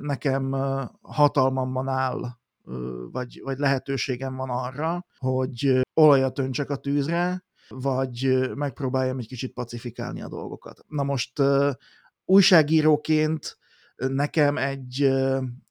nekem 0.00 0.52
hatalmamban 1.00 1.88
áll, 1.88 2.20
vagy, 3.12 3.40
vagy 3.42 3.58
lehetőségem 3.58 4.36
van 4.36 4.50
arra, 4.50 5.06
hogy 5.18 5.80
olajat 5.94 6.38
öntsek 6.38 6.70
a 6.70 6.76
tűzre, 6.76 7.44
vagy 7.74 8.50
megpróbáljam 8.54 9.18
egy 9.18 9.26
kicsit 9.26 9.52
pacifikálni 9.52 10.22
a 10.22 10.28
dolgokat. 10.28 10.84
Na 10.88 11.02
most 11.02 11.32
újságíróként 12.24 13.58
nekem 13.96 14.56
egy 14.56 15.12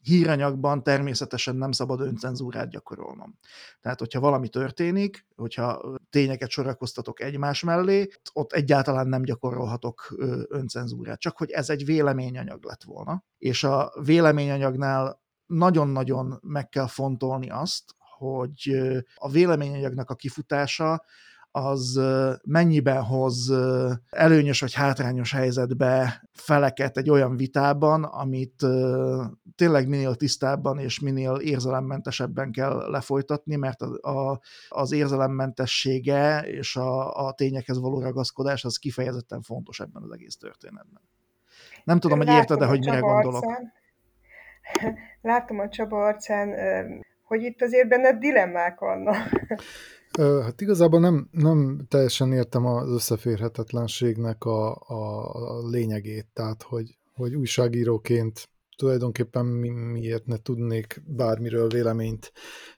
híranyagban 0.02 0.84
természetesen 0.84 1.56
nem 1.56 1.72
szabad 1.72 2.02
öncenzúrát 2.02 2.70
gyakorolnom. 2.70 3.38
Tehát, 3.82 4.00
hogyha 4.00 4.20
valami 4.20 4.50
történik, 4.50 5.26
hogyha 5.36 5.98
tényeket 6.10 6.50
sorakoztatok 6.50 7.22
egymás 7.22 7.64
mellé, 7.64 8.08
ott 8.34 8.52
egyáltalán 8.52 9.08
nem 9.08 9.22
gyakorolhatok 9.22 10.16
öncenzúrát, 10.50 11.20
csak 11.20 11.38
hogy 11.38 11.50
ez 11.50 11.70
egy 11.70 11.86
véleményanyag 11.86 12.64
lett 12.64 12.84
volna. 12.84 13.24
És 13.38 13.64
a 13.64 13.94
véleményanyagnál 14.04 15.22
nagyon-nagyon 15.46 16.40
meg 16.42 16.70
kell 16.70 16.88
fontolni 16.88 17.50
azt, 17.50 17.96
hogy 18.18 18.78
a 19.16 19.30
véleményanyagnak 19.30 20.10
a 20.10 20.16
kifutása 20.16 21.04
az 21.52 22.00
mennyiben 22.44 23.04
hoz 23.04 23.54
előnyös 24.10 24.60
vagy 24.60 24.74
hátrányos 24.74 25.32
helyzetbe 25.32 26.24
feleket 26.34 26.98
egy 26.98 27.10
olyan 27.10 27.36
vitában, 27.36 28.04
amit 28.04 28.66
tényleg 29.56 29.88
minél 29.88 30.16
tisztábban 30.16 30.80
és 30.80 31.00
minél 31.00 31.36
érzelemmentesebben 31.36 32.52
kell 32.52 32.90
lefolytatni, 32.90 33.56
mert 33.56 33.82
a, 33.82 34.10
a, 34.10 34.40
az 34.70 34.92
érzelemmentessége 34.92 36.40
és 36.40 36.76
a, 36.76 37.26
a 37.26 37.34
tényekhez 37.34 37.80
való 37.80 38.02
ragaszkodás 38.02 38.64
az 38.64 38.78
kifejezetten 38.78 39.42
fontos 39.42 39.80
ebben 39.80 40.04
az 40.04 40.12
egész 40.12 40.38
történetben. 40.38 41.02
Nem 41.84 42.00
tudom, 42.00 42.18
hogy 42.18 42.28
érted-e, 42.28 42.66
hogy 42.66 42.80
mire 42.80 43.00
gondolok. 43.00 43.44
Arcán, 43.44 43.74
látom 45.22 45.60
a 45.60 45.70
Csaba 45.70 46.06
arcán, 46.06 46.54
hogy 47.24 47.42
itt 47.44 47.62
azért 47.62 47.88
benne 47.88 48.18
dilemmák 48.18 48.80
vannak. 48.80 49.18
Hát 50.20 50.62
igazából 50.62 51.00
nem, 51.00 51.28
nem 51.32 51.86
teljesen 51.88 52.34
értem 52.34 52.66
az 52.66 52.90
összeférhetetlenségnek 52.90 54.44
a, 54.44 54.76
a, 54.76 55.34
a 55.34 55.68
lényegét, 55.68 56.28
tehát 56.34 56.64
hogy, 56.64 56.98
hogy 57.14 57.36
újságíróként 57.36 58.50
tulajdonképpen 58.78 59.46
mi, 59.46 59.70
miért 59.70 60.26
ne 60.26 60.38
tudnék 60.38 61.04
bármiről 61.06 61.68
véleményt 61.68 62.32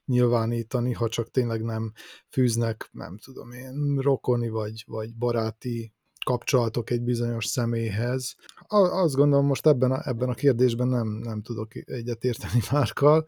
nyilvánítani, 0.06 0.94
ha 0.94 1.10
csak 1.10 1.32
tényleg 1.32 1.64
nem 1.64 1.92
fűznek, 2.30 2.90
nem 2.92 3.18
tudom 3.18 3.52
én, 3.52 3.98
rokoni 4.02 4.50
vagy, 4.50 4.84
vagy 4.88 5.16
baráti 5.16 5.94
kapcsolatok 6.24 6.90
egy 6.90 7.02
bizonyos 7.02 7.46
személyhez. 7.46 8.36
Azt 8.68 9.16
gondolom, 9.16 9.46
most 9.46 9.68
ebben 9.68 9.92
a, 9.92 10.02
ebben 10.08 10.30
a 10.30 10.34
kérdésben 10.34 10.88
nem, 10.88 11.08
nem 11.08 11.42
tudok 11.42 11.76
egyetérteni 11.76 12.60
Márkkal, 12.72 13.26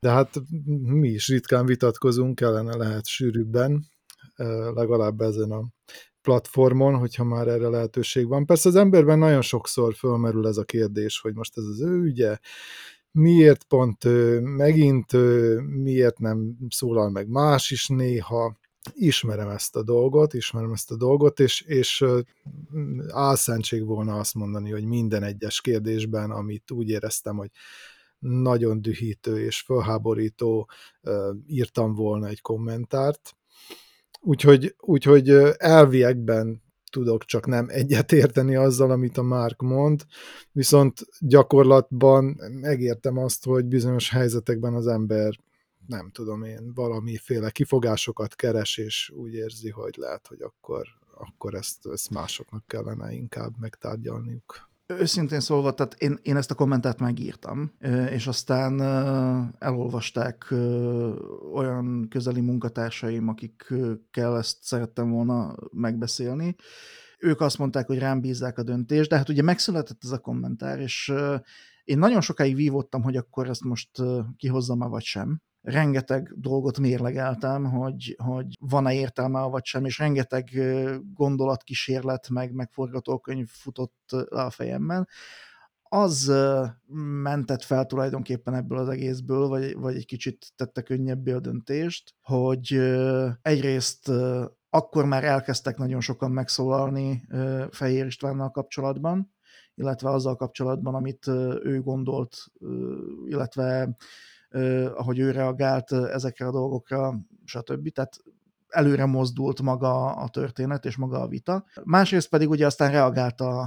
de 0.00 0.10
hát 0.10 0.34
mi 0.82 1.08
is 1.08 1.28
ritkán 1.28 1.66
vitatkozunk, 1.66 2.34
kellene 2.34 2.76
lehet 2.76 3.06
sűrűbben, 3.06 3.86
legalább 4.74 5.20
ezen 5.20 5.50
a 5.50 5.64
platformon, 6.22 6.94
hogyha 6.94 7.24
már 7.24 7.48
erre 7.48 7.68
lehetőség 7.68 8.26
van. 8.28 8.46
Persze 8.46 8.68
az 8.68 8.74
emberben 8.74 9.18
nagyon 9.18 9.42
sokszor 9.42 9.94
fölmerül 9.94 10.46
ez 10.46 10.56
a 10.56 10.64
kérdés, 10.64 11.20
hogy 11.20 11.34
most 11.34 11.56
ez 11.56 11.64
az 11.64 11.80
ő 11.82 12.02
ügye, 12.02 12.38
miért 13.10 13.64
pont 13.64 14.04
ő, 14.04 14.40
megint 14.40 15.12
ő, 15.12 15.60
miért 15.60 16.18
nem 16.18 16.56
szólal 16.68 17.10
meg 17.10 17.28
más 17.28 17.70
is 17.70 17.88
néha, 17.88 18.56
ismerem 18.94 19.48
ezt 19.48 19.76
a 19.76 19.82
dolgot, 19.82 20.34
ismerem 20.34 20.72
ezt 20.72 20.90
a 20.90 20.96
dolgot, 20.96 21.40
és, 21.40 21.60
és 21.60 22.04
álszentség 23.08 23.84
volna 23.84 24.18
azt 24.18 24.34
mondani, 24.34 24.70
hogy 24.70 24.84
minden 24.84 25.22
egyes 25.22 25.60
kérdésben, 25.60 26.30
amit 26.30 26.70
úgy 26.70 26.88
éreztem, 26.88 27.36
hogy 27.36 27.50
nagyon 28.18 28.82
dühítő 28.82 29.44
és 29.44 29.60
felháborító, 29.60 30.68
írtam 31.46 31.94
volna 31.94 32.26
egy 32.26 32.40
kommentárt. 32.40 33.36
Úgyhogy, 34.20 34.74
úgyhogy 34.78 35.30
elviekben 35.56 36.62
tudok 36.90 37.24
csak 37.24 37.46
nem 37.46 37.66
egyet 37.68 38.12
érteni 38.12 38.56
azzal, 38.56 38.90
amit 38.90 39.18
a 39.18 39.22
Márk 39.22 39.62
mond, 39.62 40.04
viszont 40.52 41.00
gyakorlatban 41.20 42.40
megértem 42.60 43.18
azt, 43.18 43.44
hogy 43.44 43.64
bizonyos 43.64 44.10
helyzetekben 44.10 44.74
az 44.74 44.86
ember 44.86 45.38
nem 45.86 46.10
tudom 46.10 46.42
én, 46.42 46.72
valamiféle 46.74 47.50
kifogásokat 47.50 48.34
keres, 48.34 48.76
és 48.76 49.10
úgy 49.14 49.34
érzi, 49.34 49.70
hogy 49.70 49.94
lehet, 49.96 50.26
hogy 50.26 50.40
akkor, 50.40 50.86
akkor 51.14 51.54
ezt, 51.54 51.86
ezt 51.86 52.10
másoknak 52.10 52.66
kellene 52.66 53.12
inkább 53.12 53.52
megtárgyalniuk. 53.58 54.68
Őszintén 54.86 55.40
szólva, 55.40 55.74
tehát 55.74 55.94
én, 55.94 56.18
én 56.22 56.36
ezt 56.36 56.50
a 56.50 56.54
kommentát 56.54 57.00
megírtam, 57.00 57.72
és 58.10 58.26
aztán 58.26 58.80
elolvasták 59.58 60.54
olyan 61.52 62.06
közeli 62.08 62.40
munkatársaim, 62.40 63.28
akikkel 63.28 64.36
ezt 64.36 64.56
szerettem 64.60 65.10
volna 65.10 65.54
megbeszélni. 65.72 66.54
Ők 67.18 67.40
azt 67.40 67.58
mondták, 67.58 67.86
hogy 67.86 67.98
rám 67.98 68.20
bízzák 68.20 68.58
a 68.58 68.62
döntést, 68.62 69.10
de 69.10 69.16
hát 69.16 69.28
ugye 69.28 69.42
megszületett 69.42 69.98
ez 70.02 70.10
a 70.10 70.18
kommentár, 70.18 70.80
és 70.80 71.12
én 71.84 71.98
nagyon 71.98 72.20
sokáig 72.20 72.54
vívottam, 72.54 73.02
hogy 73.02 73.16
akkor 73.16 73.48
ezt 73.48 73.64
most 73.64 73.90
kihozzam-e 74.36 74.86
vagy 74.86 75.04
sem 75.04 75.40
rengeteg 75.66 76.32
dolgot 76.36 76.78
mérlegeltem, 76.78 77.64
hogy, 77.64 78.16
hogy 78.22 78.46
van-e 78.60 78.94
értelme, 78.94 79.40
vagy 79.40 79.64
sem, 79.64 79.84
és 79.84 79.98
rengeteg 79.98 80.50
gondolatkísérlet, 81.14 82.28
meg, 82.28 82.52
meg 82.52 82.70
forgatókönyv 82.72 83.48
futott 83.48 83.98
le 84.08 84.42
a 84.42 84.50
fejemben. 84.50 85.08
Az 85.82 86.32
mentett 87.22 87.62
fel 87.62 87.86
tulajdonképpen 87.86 88.54
ebből 88.54 88.78
az 88.78 88.88
egészből, 88.88 89.48
vagy, 89.48 89.76
vagy 89.76 89.96
egy 89.96 90.06
kicsit 90.06 90.52
tette 90.56 90.82
könnyebbé 90.82 91.32
a 91.32 91.40
döntést, 91.40 92.14
hogy 92.20 92.72
egyrészt 93.42 94.10
akkor 94.70 95.04
már 95.04 95.24
elkezdtek 95.24 95.76
nagyon 95.76 96.00
sokan 96.00 96.30
megszólalni 96.30 97.26
Fehér 97.70 98.06
Istvánnal 98.06 98.50
kapcsolatban, 98.50 99.34
illetve 99.74 100.10
azzal 100.10 100.36
kapcsolatban, 100.36 100.94
amit 100.94 101.26
ő 101.62 101.80
gondolt, 101.84 102.36
illetve 103.26 103.96
ahogy 104.94 105.18
ő 105.18 105.30
reagált 105.30 105.92
ezekre 105.92 106.46
a 106.46 106.50
dolgokra, 106.50 107.18
stb. 107.44 107.88
Tehát 107.88 108.22
előre 108.76 109.06
mozdult 109.06 109.62
maga 109.62 110.14
a 110.14 110.28
történet 110.28 110.84
és 110.84 110.96
maga 110.96 111.20
a 111.20 111.28
vita. 111.28 111.64
Másrészt 111.84 112.28
pedig 112.28 112.50
ugye 112.50 112.66
aztán 112.66 112.90
reagálta 112.90 113.60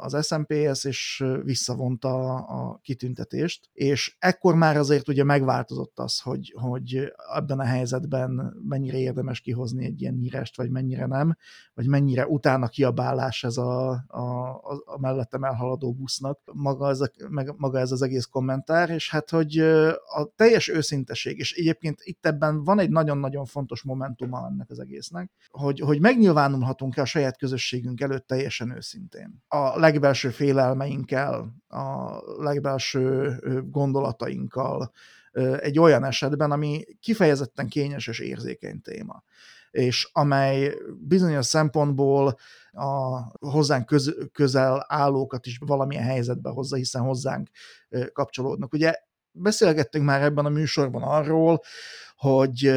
az 0.00 0.26
SMPS, 0.26 0.84
és 0.84 1.24
visszavonta 1.42 2.34
a 2.34 2.78
kitüntetést, 2.82 3.70
és 3.72 4.16
ekkor 4.18 4.54
már 4.54 4.76
azért 4.76 5.08
ugye 5.08 5.24
megváltozott 5.24 5.98
az, 5.98 6.20
hogy, 6.20 6.54
hogy 6.60 7.12
ebben 7.34 7.58
a 7.58 7.64
helyzetben 7.64 8.54
mennyire 8.68 8.98
érdemes 8.98 9.40
kihozni 9.40 9.84
egy 9.84 10.00
ilyen 10.00 10.16
írást, 10.16 10.56
vagy 10.56 10.70
mennyire 10.70 11.06
nem, 11.06 11.36
vagy 11.74 11.86
mennyire 11.86 12.26
utána 12.26 12.68
kiabálás 12.68 13.44
ez 13.44 13.56
a, 13.56 13.90
a, 14.06 14.50
a 14.84 14.98
mellettem 15.00 15.44
elhaladó 15.44 15.92
busznak, 15.92 16.40
maga 16.52 16.88
ez, 16.88 17.00
a, 17.00 17.10
meg, 17.28 17.54
maga 17.56 17.78
ez 17.78 17.92
az 17.92 18.02
egész 18.02 18.24
kommentár, 18.24 18.90
és 18.90 19.10
hát, 19.10 19.30
hogy 19.30 19.58
a 20.14 20.32
teljes 20.36 20.68
őszinteség, 20.68 21.38
és 21.38 21.52
egyébként 21.52 21.98
itt 22.02 22.26
ebben 22.26 22.64
van 22.64 22.78
egy 22.78 22.90
nagyon-nagyon 22.90 23.44
fontos 23.44 23.82
ennek 24.46 24.70
az 24.70 24.78
egésznek, 24.78 25.30
hogy, 25.50 25.80
hogy 25.80 26.00
megnyilvánulhatunk-e 26.00 27.00
a 27.00 27.04
saját 27.04 27.38
közösségünk 27.38 28.00
előtt 28.00 28.26
teljesen 28.26 28.70
őszintén. 28.76 29.42
A 29.48 29.78
legbelső 29.78 30.30
félelmeinkkel, 30.30 31.54
a 31.68 32.18
legbelső 32.42 33.36
gondolatainkkal, 33.70 34.92
egy 35.58 35.78
olyan 35.78 36.04
esetben, 36.04 36.50
ami 36.50 36.84
kifejezetten 37.00 37.68
kényes 37.68 38.06
és 38.06 38.18
érzékeny 38.18 38.80
téma 38.80 39.22
és 39.74 40.08
amely 40.12 40.74
bizonyos 40.98 41.46
szempontból 41.46 42.38
a 42.70 43.20
hozzánk 43.48 43.86
köz, 43.86 44.14
közel 44.32 44.84
állókat 44.88 45.46
is 45.46 45.58
valamilyen 45.58 46.04
helyzetbe 46.04 46.50
hozza, 46.50 46.76
hiszen 46.76 47.02
hozzánk 47.02 47.48
kapcsolódnak. 48.12 48.72
Ugye 48.72 48.94
beszélgettünk 49.30 50.04
már 50.04 50.22
ebben 50.22 50.44
a 50.44 50.48
műsorban 50.48 51.02
arról, 51.02 51.60
hogy 52.24 52.70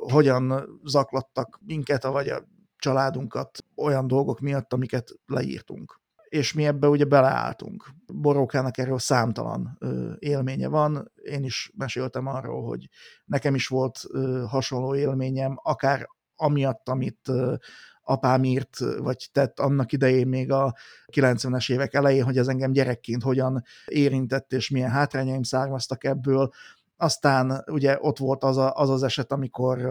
hogyan 0.00 0.68
zaklattak 0.84 1.58
minket, 1.66 2.02
vagy 2.02 2.28
a 2.28 2.44
családunkat 2.76 3.64
olyan 3.76 4.06
dolgok 4.06 4.40
miatt, 4.40 4.72
amiket 4.72 5.10
leírtunk. 5.26 6.00
És 6.28 6.52
mi 6.52 6.64
ebbe 6.66 6.88
ugye 6.88 7.04
beleálltunk. 7.04 7.90
Borókának 8.06 8.78
erről 8.78 8.98
számtalan 8.98 9.78
élménye 10.18 10.68
van. 10.68 11.12
Én 11.14 11.44
is 11.44 11.70
meséltem 11.76 12.26
arról, 12.26 12.62
hogy 12.62 12.88
nekem 13.24 13.54
is 13.54 13.66
volt 13.66 14.00
hasonló 14.48 14.94
élményem, 14.94 15.58
akár 15.62 16.08
amiatt, 16.36 16.88
amit 16.88 17.30
apám 18.02 18.44
írt, 18.44 18.78
vagy 18.98 19.28
tett 19.32 19.60
annak 19.60 19.92
idején 19.92 20.28
még 20.28 20.52
a 20.52 20.74
90-es 21.12 21.72
évek 21.72 21.94
elején, 21.94 22.24
hogy 22.24 22.38
ez 22.38 22.48
engem 22.48 22.72
gyerekként 22.72 23.22
hogyan 23.22 23.62
érintett, 23.86 24.52
és 24.52 24.70
milyen 24.70 24.90
hátrányaim 24.90 25.42
származtak 25.42 26.04
ebből. 26.04 26.50
Aztán 27.02 27.64
ugye 27.66 27.96
ott 28.00 28.18
volt 28.18 28.44
az 28.44 28.56
a, 28.56 28.74
az, 28.74 28.90
az 28.90 29.02
eset, 29.02 29.32
amikor 29.32 29.86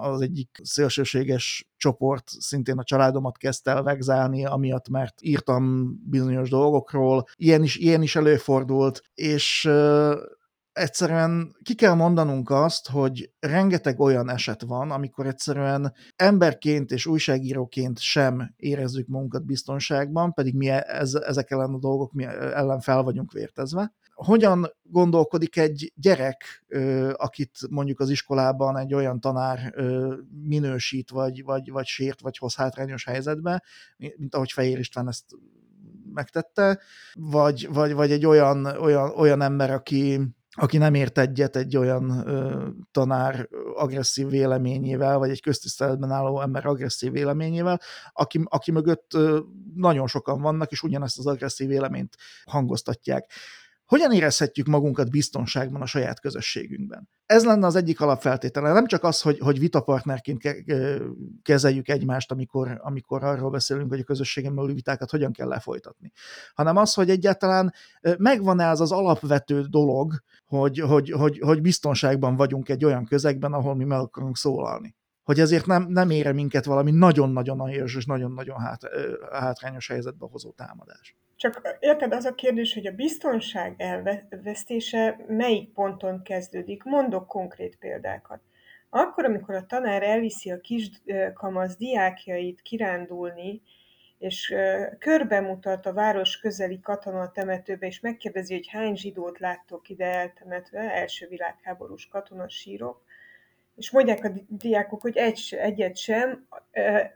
az 0.00 0.20
egyik 0.20 0.60
szélsőséges 0.62 1.68
csoport 1.76 2.28
szintén 2.28 2.78
a 2.78 2.84
családomat 2.84 3.38
kezdte 3.38 3.70
el 3.70 3.82
vegzálni, 3.82 4.44
amiatt, 4.44 4.88
mert 4.88 5.14
írtam 5.22 5.94
bizonyos 6.10 6.50
dolgokról. 6.50 7.24
Ilyen 7.36 7.62
is, 7.62 7.76
ilyen 7.76 8.02
is 8.02 8.16
előfordult, 8.16 9.02
és 9.14 9.70
egyszerűen 10.72 11.56
ki 11.62 11.74
kell 11.74 11.94
mondanunk 11.94 12.50
azt, 12.50 12.88
hogy 12.88 13.30
rengeteg 13.38 14.00
olyan 14.00 14.30
eset 14.30 14.62
van, 14.62 14.90
amikor 14.90 15.26
egyszerűen 15.26 15.92
emberként 16.16 16.90
és 16.90 17.06
újságíróként 17.06 17.98
sem 17.98 18.54
érezzük 18.56 19.06
magunkat 19.06 19.44
biztonságban, 19.44 20.32
pedig 20.32 20.54
mi 20.54 20.68
ez, 20.68 21.14
ezek 21.14 21.50
ellen 21.50 21.74
a 21.74 21.78
dolgok 21.78 22.12
mi 22.12 22.24
ellen 22.24 22.80
fel 22.80 23.02
vagyunk 23.02 23.32
vértezve. 23.32 23.92
Hogyan 24.16 24.72
gondolkodik 24.82 25.56
egy 25.56 25.92
gyerek, 25.94 26.64
akit 27.12 27.58
mondjuk 27.70 28.00
az 28.00 28.10
iskolában 28.10 28.76
egy 28.76 28.94
olyan 28.94 29.20
tanár 29.20 29.74
minősít, 30.42 31.10
vagy, 31.10 31.44
vagy, 31.44 31.70
vagy 31.70 31.86
sért, 31.86 32.20
vagy 32.20 32.38
hoz 32.38 32.54
hátrányos 32.54 33.04
helyzetbe, 33.04 33.62
mint 33.96 34.34
ahogy 34.34 34.52
Fehér 34.52 34.78
István 34.78 35.08
ezt 35.08 35.24
megtette, 36.12 36.80
vagy, 37.14 37.68
vagy, 37.72 37.92
vagy 37.92 38.12
egy 38.12 38.26
olyan, 38.26 38.64
olyan, 38.64 39.10
olyan 39.16 39.42
ember, 39.42 39.70
aki 39.70 40.20
aki 40.58 40.78
nem 40.78 40.94
ért 40.94 41.18
egyet 41.18 41.56
egy 41.56 41.76
olyan 41.76 42.22
ö, 42.26 42.68
tanár 42.90 43.48
agresszív 43.74 44.28
véleményével, 44.28 45.18
vagy 45.18 45.30
egy 45.30 45.40
köztiszteletben 45.42 46.10
álló 46.10 46.40
ember 46.40 46.66
agresszív 46.66 47.12
véleményével, 47.12 47.80
aki, 48.12 48.40
aki 48.44 48.70
mögött 48.70 49.14
ö, 49.14 49.38
nagyon 49.74 50.06
sokan 50.06 50.40
vannak, 50.40 50.70
és 50.70 50.82
ugyanezt 50.82 51.18
az 51.18 51.26
agresszív 51.26 51.68
véleményt 51.68 52.16
hangoztatják. 52.44 53.30
Hogyan 53.86 54.12
érezhetjük 54.12 54.66
magunkat 54.66 55.10
biztonságban 55.10 55.82
a 55.82 55.86
saját 55.86 56.20
közösségünkben? 56.20 57.08
Ez 57.26 57.44
lenne 57.44 57.66
az 57.66 57.76
egyik 57.76 58.00
alapfeltétele. 58.00 58.72
Nem 58.72 58.86
csak 58.86 59.04
az, 59.04 59.20
hogy, 59.20 59.38
hogy 59.38 59.58
vitapartnerként 59.58 60.42
kezeljük 61.42 61.88
egymást, 61.88 62.32
amikor, 62.32 62.80
amikor 62.82 63.24
arról 63.24 63.50
beszélünk, 63.50 63.88
hogy 63.88 64.00
a 64.00 64.04
közösségen 64.04 64.54
belül 64.54 64.74
vitákat 64.74 65.10
hogyan 65.10 65.32
kell 65.32 65.48
lefolytatni, 65.48 66.12
hanem 66.54 66.76
az, 66.76 66.94
hogy 66.94 67.10
egyáltalán 67.10 67.72
megvan-e 68.18 68.68
az 68.68 68.80
az 68.80 68.92
alapvető 68.92 69.60
dolog, 69.60 70.12
hogy, 70.46 70.78
hogy, 70.78 71.10
hogy, 71.10 71.38
hogy 71.38 71.60
biztonságban 71.60 72.36
vagyunk 72.36 72.68
egy 72.68 72.84
olyan 72.84 73.04
közegben, 73.04 73.52
ahol 73.52 73.74
mi 73.74 73.84
meg 73.84 73.98
akarunk 73.98 74.36
szólalni 74.36 74.96
hogy 75.22 75.40
ezért 75.40 75.66
nem, 75.66 75.86
nem 75.88 76.10
ére 76.10 76.32
minket 76.32 76.64
valami 76.64 76.90
nagyon-nagyon 76.90 77.56
nagy 77.56 77.72
és 77.72 78.04
nagyon-nagyon 78.04 78.60
hát, 78.60 78.80
hátrányos 79.32 79.88
helyzetbe 79.88 80.26
hozó 80.30 80.50
támadás. 80.50 81.16
Csak 81.36 81.76
érted, 81.80 82.12
az 82.12 82.24
a 82.24 82.34
kérdés, 82.34 82.74
hogy 82.74 82.86
a 82.86 82.92
biztonság 82.92 83.74
elvesztése 83.78 85.24
melyik 85.28 85.72
ponton 85.72 86.22
kezdődik? 86.22 86.82
Mondok 86.82 87.26
konkrét 87.26 87.76
példákat. 87.76 88.40
Akkor, 88.90 89.24
amikor 89.24 89.54
a 89.54 89.66
tanár 89.66 90.02
elviszi 90.02 90.50
a 90.50 90.60
kis 90.60 90.90
kamasz 91.34 91.76
diákjait 91.76 92.62
kirándulni, 92.62 93.62
és 94.18 94.54
körbe 94.98 95.40
mutat 95.40 95.86
a 95.86 95.92
város 95.92 96.38
közeli 96.38 96.80
katona 96.80 97.30
temetőbe, 97.30 97.86
és 97.86 98.00
megkérdezi, 98.00 98.54
hogy 98.54 98.68
hány 98.68 98.96
zsidót 98.96 99.38
láttok 99.38 99.88
ide 99.88 100.04
eltemetve, 100.04 100.80
első 100.80 101.26
világháborús 101.28 102.08
katonasírok, 102.08 103.04
és 103.76 103.90
mondják 103.90 104.24
a 104.24 104.32
diákok, 104.48 105.00
hogy 105.00 105.16
egy, 105.16 105.56
egyet 105.60 105.96
sem, 105.96 106.46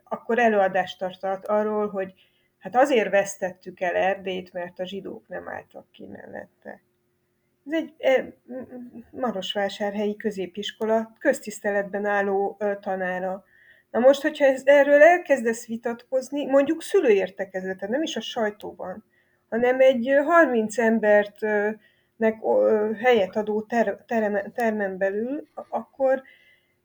akkor 0.05 0.39
előadást 0.39 0.99
tartott 0.99 1.47
arról, 1.47 1.89
hogy 1.89 2.15
Hát 2.61 2.77
azért 2.77 3.11
vesztettük 3.11 3.81
el 3.81 3.94
Erdélyt, 3.94 4.53
mert 4.53 4.79
a 4.79 4.87
zsidók 4.87 5.29
nem 5.29 5.49
álltak 5.49 5.90
ki 5.92 6.07
mellette. 6.07 6.83
Ez 7.66 7.73
egy 7.73 7.94
e, 7.99 8.33
Marosvásárhelyi 9.11 10.16
középiskola 10.16 11.12
köztiszteletben 11.18 12.05
álló 12.05 12.59
tanára. 12.81 13.44
Na 13.90 13.99
most, 13.99 14.23
hogyha 14.23 14.44
ez, 14.44 14.62
erről 14.64 15.03
elkezdesz 15.03 15.66
vitatkozni, 15.66 16.46
mondjuk 16.46 16.83
szülőértekezleten, 16.83 17.90
nem 17.90 18.03
is 18.03 18.16
a 18.16 18.20
sajtóban, 18.20 19.05
hanem 19.49 19.81
egy 19.81 20.14
30 20.25 20.79
embertnek 20.79 22.37
helyet 22.99 23.37
adó 23.37 23.62
ter, 23.62 24.05
termen 24.55 24.99
belül, 24.99 25.49
akkor 25.68 26.23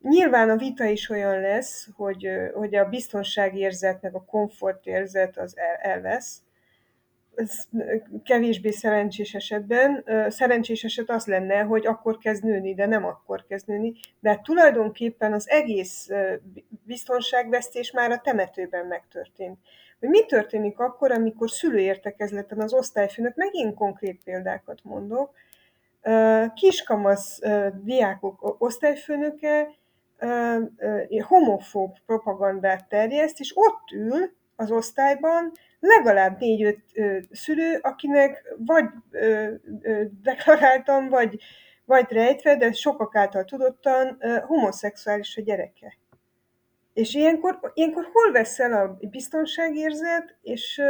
Nyilván 0.01 0.49
a 0.49 0.57
vita 0.57 0.85
is 0.85 1.09
olyan 1.09 1.39
lesz, 1.39 1.87
hogy, 1.95 2.29
hogy 2.53 2.75
a 2.75 2.89
biztonságérzet 2.89 4.01
meg 4.01 4.15
a 4.15 4.25
komfortérzet 4.25 5.37
az 5.37 5.57
el, 5.57 5.75
elvesz. 5.75 6.39
Ez 7.35 7.63
kevésbé 8.23 8.71
szerencsés 8.71 9.33
esetben. 9.33 10.03
Szerencsés 10.27 10.83
eset 10.83 11.09
az 11.09 11.25
lenne, 11.25 11.61
hogy 11.61 11.87
akkor 11.87 12.17
kezd 12.17 12.43
nőni, 12.43 12.73
de 12.73 12.85
nem 12.85 13.05
akkor 13.05 13.45
kezd 13.47 13.67
nőni. 13.67 13.93
De 14.19 14.39
tulajdonképpen 14.43 15.33
az 15.33 15.49
egész 15.49 16.09
biztonságvesztés 16.83 17.91
már 17.91 18.11
a 18.11 18.21
temetőben 18.21 18.85
megtörtént. 18.85 19.59
Hogy 19.99 20.09
mi 20.09 20.25
történik 20.25 20.79
akkor, 20.79 21.11
amikor 21.11 21.49
szülőértekezleten 21.49 22.59
az 22.59 22.73
osztályfőnök, 22.73 23.35
megint 23.35 23.75
konkrét 23.75 24.21
példákat 24.23 24.79
mondok, 24.83 25.33
kiskamasz 26.53 27.39
diákok 27.83 28.55
osztályfőnöke 28.61 29.67
homofób 31.21 31.95
propagandát 32.05 32.87
terjeszt, 32.87 33.39
és 33.39 33.51
ott 33.55 33.91
ül 33.91 34.31
az 34.55 34.71
osztályban 34.71 35.51
legalább 35.79 36.39
négy-öt 36.39 36.79
szülő, 37.31 37.79
akinek 37.81 38.53
vagy 38.57 38.85
deklaráltan, 40.21 41.09
vagy, 41.09 41.39
vagy 41.85 42.05
rejtve, 42.11 42.55
de 42.55 42.71
sokak 42.71 43.15
által 43.15 43.43
tudottan 43.43 44.17
homoszexuális 44.45 45.37
a 45.37 45.41
gyereke. 45.41 45.97
És 46.93 47.13
ilyenkor, 47.13 47.71
ilyenkor 47.73 48.09
hol 48.11 48.31
vesz 48.31 48.59
el 48.59 48.73
a 48.73 49.07
biztonságérzet, 49.09 50.35
és, 50.41 50.81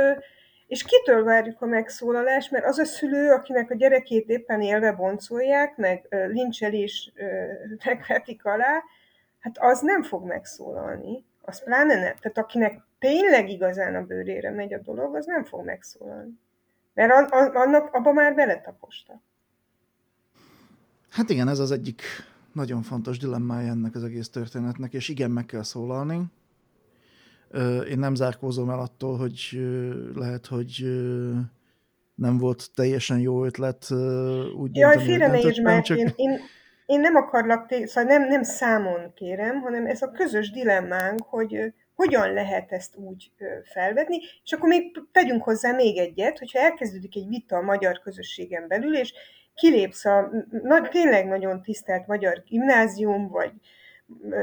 és 0.67 0.83
kitől 0.83 1.23
várjuk 1.23 1.61
a 1.61 1.65
megszólalást, 1.65 2.51
mert 2.51 2.65
az 2.65 2.79
a 2.79 2.85
szülő, 2.85 3.31
akinek 3.31 3.71
a 3.71 3.75
gyerekét 3.75 4.29
éppen 4.29 4.61
élve 4.61 4.91
boncolják, 4.91 5.77
meg 5.77 6.07
lincselésnek 6.31 8.05
vetik 8.07 8.45
alá, 8.45 8.83
hát 9.45 9.57
az 9.59 9.81
nem 9.81 10.03
fog 10.03 10.25
megszólalni. 10.25 11.25
Az 11.41 11.63
pláne 11.63 11.93
nem. 11.93 12.15
Tehát 12.19 12.37
akinek 12.37 12.81
tényleg 12.99 13.49
igazán 13.49 13.95
a 13.95 14.05
bőrére 14.05 14.51
megy 14.51 14.73
a 14.73 14.79
dolog, 14.79 15.15
az 15.15 15.25
nem 15.25 15.43
fog 15.43 15.65
megszólalni. 15.65 16.39
Mert 16.93 17.31
annak 17.31 17.93
abba 17.93 18.11
már 18.11 18.35
beletaposta. 18.35 19.21
Hát 21.09 21.29
igen, 21.29 21.47
ez 21.47 21.59
az 21.59 21.71
egyik 21.71 22.01
nagyon 22.53 22.81
fontos 22.81 23.17
dilemmája 23.17 23.71
ennek 23.71 23.95
az 23.95 24.03
egész 24.03 24.29
történetnek, 24.29 24.93
és 24.93 25.09
igen, 25.09 25.31
meg 25.31 25.45
kell 25.45 25.63
szólalni. 25.63 26.21
Én 27.89 27.99
nem 27.99 28.15
zárkózom 28.15 28.69
el 28.69 28.79
attól, 28.79 29.17
hogy 29.17 29.59
lehet, 30.15 30.45
hogy 30.45 30.83
nem 32.15 32.37
volt 32.37 32.69
teljesen 32.75 33.19
jó 33.19 33.45
ötlet 33.45 33.91
úgy 34.57 34.75
Jaj, 34.75 35.03
félre 35.03 35.27
ne 35.61 35.81
csak... 35.81 35.97
én, 35.97 36.13
én, 36.15 36.39
én 36.85 36.99
nem 36.99 37.15
akarlak, 37.15 37.67
té- 37.67 37.87
szóval 37.87 38.17
nem, 38.17 38.27
nem 38.27 38.43
számon 38.43 39.13
kérem, 39.13 39.61
hanem 39.61 39.85
ez 39.85 40.01
a 40.01 40.11
közös 40.11 40.51
dilemmánk, 40.51 41.23
hogy 41.23 41.73
hogyan 41.95 42.33
lehet 42.33 42.71
ezt 42.71 42.95
úgy 42.95 43.31
felvetni, 43.63 44.19
és 44.43 44.51
akkor 44.51 44.69
még 44.69 45.01
tegyünk 45.11 45.43
hozzá 45.43 45.71
még 45.71 45.97
egyet, 45.97 46.39
hogyha 46.39 46.59
elkezdődik 46.59 47.15
egy 47.15 47.27
vita 47.27 47.55
a 47.57 47.61
magyar 47.61 47.99
közösségen 47.99 48.67
belül, 48.67 48.97
és 48.97 49.13
kilépsz 49.53 50.05
a 50.05 50.29
na, 50.49 50.87
tényleg 50.87 51.27
nagyon 51.27 51.61
tisztelt 51.61 52.07
magyar 52.07 52.43
gimnázium, 52.45 53.27
vagy 53.27 53.51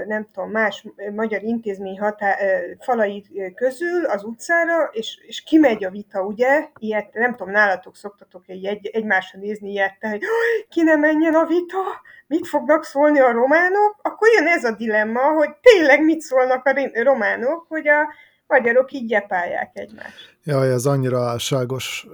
nem 0.07 0.27
tudom, 0.33 0.51
más 0.51 0.87
magyar 1.15 1.43
intézmény 1.43 1.99
hatá, 1.99 2.37
falai 2.81 3.25
közül 3.55 4.05
az 4.05 4.25
utcára, 4.25 4.91
és, 4.93 5.19
és 5.27 5.43
kimegy 5.43 5.85
a 5.85 5.91
vita, 5.91 6.23
ugye? 6.25 6.69
Ilyet, 6.79 7.15
nem 7.15 7.31
tudom, 7.31 7.53
nálatok 7.53 7.97
szoktatok 7.97 8.49
egy, 8.49 8.65
egy, 8.65 8.87
egymásra 8.87 9.39
nézni 9.39 9.71
ilyet, 9.71 9.97
hogy 10.01 10.23
ki 10.69 10.83
ne 10.83 10.97
menjen 10.97 11.35
a 11.35 11.47
vita, 11.47 11.83
mit 12.27 12.47
fognak 12.47 12.85
szólni 12.85 13.21
a 13.21 13.33
románok, 13.33 13.97
akkor 14.03 14.29
jön 14.35 14.47
ez 14.47 14.65
a 14.65 14.73
dilemma, 14.73 15.33
hogy 15.33 15.51
tényleg 15.61 16.05
mit 16.05 16.21
szólnak 16.21 16.67
a 16.67 16.91
románok, 17.03 17.67
hogy 17.69 17.89
a 17.89 18.13
magyarok 18.47 18.93
így 18.93 19.07
gyepálják 19.07 19.71
egymást. 19.75 20.32
Jaj, 20.45 20.71
ez 20.71 20.87
annyira 20.87 21.21
álságos, 21.21 22.07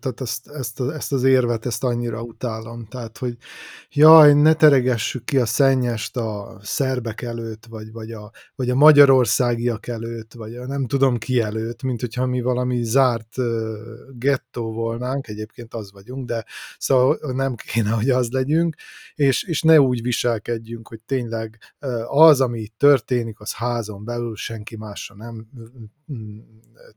tehát 0.00 0.20
ezt, 0.20 0.48
ezt, 0.48 0.80
ezt 0.80 1.12
az 1.12 1.22
érvet, 1.22 1.66
ezt 1.66 1.84
annyira 1.84 2.22
utálom. 2.22 2.86
Tehát, 2.86 3.18
hogy 3.18 3.36
jaj, 3.90 4.34
ne 4.34 4.54
teregessük 4.54 5.24
ki 5.24 5.38
a 5.38 5.46
szennyest 5.46 6.16
a 6.16 6.58
szerbek 6.62 7.22
előtt, 7.22 7.66
vagy, 7.66 7.92
vagy, 7.92 8.12
a, 8.12 8.30
vagy 8.54 8.70
a 8.70 8.74
magyarországiak 8.74 9.86
előtt, 9.86 10.32
vagy 10.32 10.54
a 10.54 10.66
nem 10.66 10.86
tudom 10.86 11.18
ki 11.18 11.40
előtt, 11.40 11.82
mint 11.82 12.00
hogyha 12.00 12.26
mi 12.26 12.40
valami 12.40 12.82
zárt 12.82 13.34
gettó 14.18 14.72
volnánk, 14.72 15.28
egyébként 15.28 15.74
az 15.74 15.92
vagyunk, 15.92 16.26
de 16.26 16.44
szóval 16.78 17.18
nem 17.32 17.54
kéne, 17.54 17.90
hogy 17.90 18.10
az 18.10 18.30
legyünk, 18.30 18.76
és, 19.14 19.42
és 19.42 19.62
ne 19.62 19.80
úgy 19.80 20.02
viselkedjünk, 20.02 20.88
hogy 20.88 21.00
tényleg 21.06 21.58
az, 22.06 22.40
ami 22.40 22.68
történik, 22.76 23.40
az 23.40 23.52
házon 23.52 24.04
belül 24.04 24.36
senki 24.36 24.76
másra 24.76 25.14
nem 25.14 25.46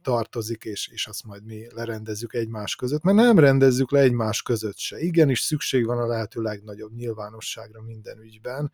tartozik, 0.02 0.64
és, 0.64 0.88
és 0.88 1.08
azt 1.08 1.24
majd 1.24 1.46
mi 1.46 1.68
lerendezzük 1.74 2.34
egymás 2.34 2.76
között, 2.76 3.04
mert 3.04 3.18
nem 3.18 3.40
rendezzük 3.40 3.92
le 3.92 4.00
egymás 4.00 4.42
között 4.42 4.78
se. 4.78 5.00
Igenis 5.00 5.40
szükség 5.40 5.86
van 5.86 5.98
a 5.98 6.08
lehető 6.08 6.42
legnagyobb 6.42 6.94
nyilvánosságra 6.94 7.82
minden 7.82 8.20
ügyben, 8.20 8.72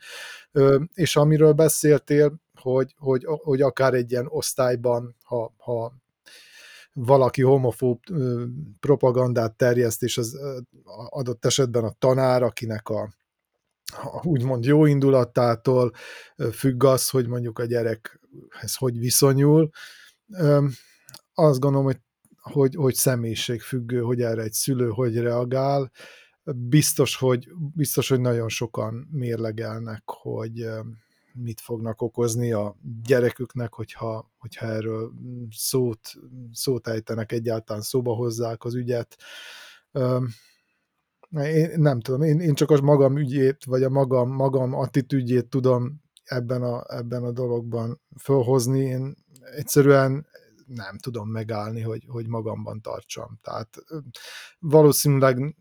és 0.94 1.16
amiről 1.16 1.54
beszéltél, 1.54 2.42
hogy, 2.56 2.96
hogy, 2.98 3.26
hogy 3.26 3.62
akár 3.62 3.94
egy 3.94 4.12
ilyen 4.12 4.28
osztályban, 4.30 5.16
ha, 5.24 5.54
ha 5.58 5.94
valaki 6.94 7.42
homofób 7.42 8.04
propagandát 8.80 9.54
terjeszt, 9.56 10.04
és 10.04 10.18
az 10.18 10.40
adott 11.10 11.46
esetben 11.46 11.84
a 11.84 11.96
tanár, 12.00 12.44
akinek 12.44 12.90
a, 12.90 13.14
úgymond 14.22 14.66
jó 14.66 14.86
indulatától 14.86 15.92
függ 16.52 16.84
az, 16.84 17.10
hogy 17.10 17.28
mondjuk 17.28 17.60
a 17.60 17.66
gyerekhez 17.66 18.76
hogy 18.76 19.00
viszonyul, 19.00 19.70
azt 21.34 21.60
gondolom, 21.60 21.86
hogy, 21.86 22.00
hogy, 22.42 22.76
hogy 22.76 22.94
személyiségfüggő, 22.94 24.02
hogy 24.02 24.22
erre 24.22 24.42
egy 24.42 24.54
szülő 24.54 24.90
hogy 24.90 25.18
reagál. 25.18 25.92
Biztos, 26.56 27.16
hogy, 27.16 27.50
biztos, 27.74 28.10
hogy 28.10 28.20
nagyon 28.20 28.50
sokan 28.50 29.08
mérlegelnek, 29.12 30.04
hogy 30.06 30.68
mit 31.34 31.62
fognak 31.62 32.02
okozni 32.02 32.52
a 32.52 32.76
gyereküknek, 33.04 33.74
hogyha, 33.74 34.32
hogyha 34.38 34.66
erről 34.66 35.12
szót, 35.52 36.00
szót 36.52 36.88
ejtenek, 36.88 37.32
egyáltalán 37.32 37.82
szóba 37.82 38.14
hozzák 38.14 38.64
az 38.64 38.76
ügyet. 38.76 39.18
Én 41.30 41.72
nem 41.76 42.00
tudom, 42.00 42.22
én, 42.22 42.40
én 42.40 42.54
csak 42.54 42.72
a 42.72 42.82
magam 42.82 43.18
ügyét, 43.18 43.66
vagy 43.66 43.84
a 43.84 43.90
magam, 43.90 44.32
magam 44.32 44.74
attitűdjét 44.74 45.50
tudom 45.50 46.02
ebben 46.24 46.62
a, 46.62 46.84
ebben 46.88 47.24
a 47.24 47.32
dologban 47.32 48.02
fölhozni. 48.22 48.80
Én 48.80 49.16
egyszerűen 49.56 50.28
nem 50.66 50.98
tudom 50.98 51.30
megállni, 51.30 51.82
hogy, 51.82 52.06
hogy 52.08 52.28
magamban 52.28 52.82
tartsam. 52.82 53.40
Tehát 53.42 53.84
valószínűleg 54.60 55.56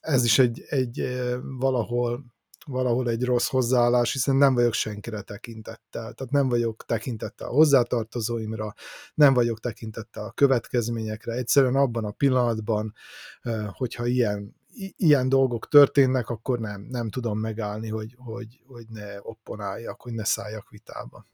ez 0.00 0.24
is 0.24 0.38
egy, 0.38 0.64
egy 0.68 1.22
valahol 1.58 2.24
valahol 2.66 3.08
egy 3.08 3.24
rossz 3.24 3.48
hozzáállás, 3.48 4.12
hiszen 4.12 4.36
nem 4.36 4.54
vagyok 4.54 4.72
senkire 4.72 5.20
tekintettel. 5.20 6.12
Tehát 6.12 6.30
nem 6.30 6.48
vagyok 6.48 6.84
tekintettel 6.86 7.48
a 7.48 7.52
hozzátartozóimra, 7.52 8.74
nem 9.14 9.34
vagyok 9.34 9.60
tekintettel 9.60 10.24
a 10.24 10.30
következményekre. 10.30 11.32
Egyszerűen 11.32 11.76
abban 11.76 12.04
a 12.04 12.10
pillanatban, 12.10 12.94
hogyha 13.70 14.06
ilyen, 14.06 14.56
ilyen 14.96 15.28
dolgok 15.28 15.68
történnek, 15.68 16.28
akkor 16.28 16.58
nem, 16.58 16.86
nem 16.90 17.10
tudom 17.10 17.38
megállni, 17.38 17.88
hogy, 17.88 18.14
hogy, 18.18 18.62
hogy 18.66 18.86
ne 18.88 19.22
opponáljak, 19.22 20.00
hogy 20.00 20.12
ne 20.12 20.24
szálljak 20.24 20.70
vitába. 20.70 21.26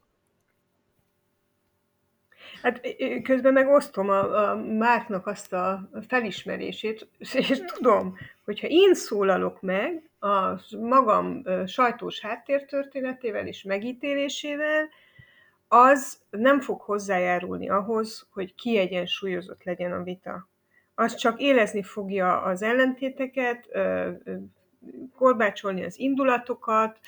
Hát 2.62 2.80
közben 3.22 3.52
meg 3.52 3.68
osztom 3.68 4.09
a, 4.09 4.50
a 4.50 4.56
Márknak 4.56 5.26
azt 5.26 5.52
a 5.52 5.88
felismerését, 6.09 7.09
és 7.18 7.61
tudom, 7.74 8.16
hogyha 8.44 8.66
én 8.66 8.94
szólalok 8.94 9.62
meg 9.62 10.11
a 10.18 10.61
magam 10.80 11.42
sajtós 11.66 12.20
háttértörténetével 12.20 13.46
és 13.46 13.62
megítélésével, 13.62 14.88
az 15.68 16.18
nem 16.30 16.61
fog 16.61 16.80
hozzájárulni 16.80 17.68
ahhoz, 17.68 18.26
hogy 18.30 18.54
kiegyensúlyozott 18.54 19.64
legyen 19.64 19.92
a 19.92 20.02
vita. 20.02 20.48
Az 20.94 21.14
csak 21.14 21.40
élezni 21.40 21.82
fogja 21.82 22.42
az 22.42 22.62
ellentéteket, 22.62 23.68
korbácsolni 25.16 25.84
az 25.84 25.98
indulatokat, 25.98 26.98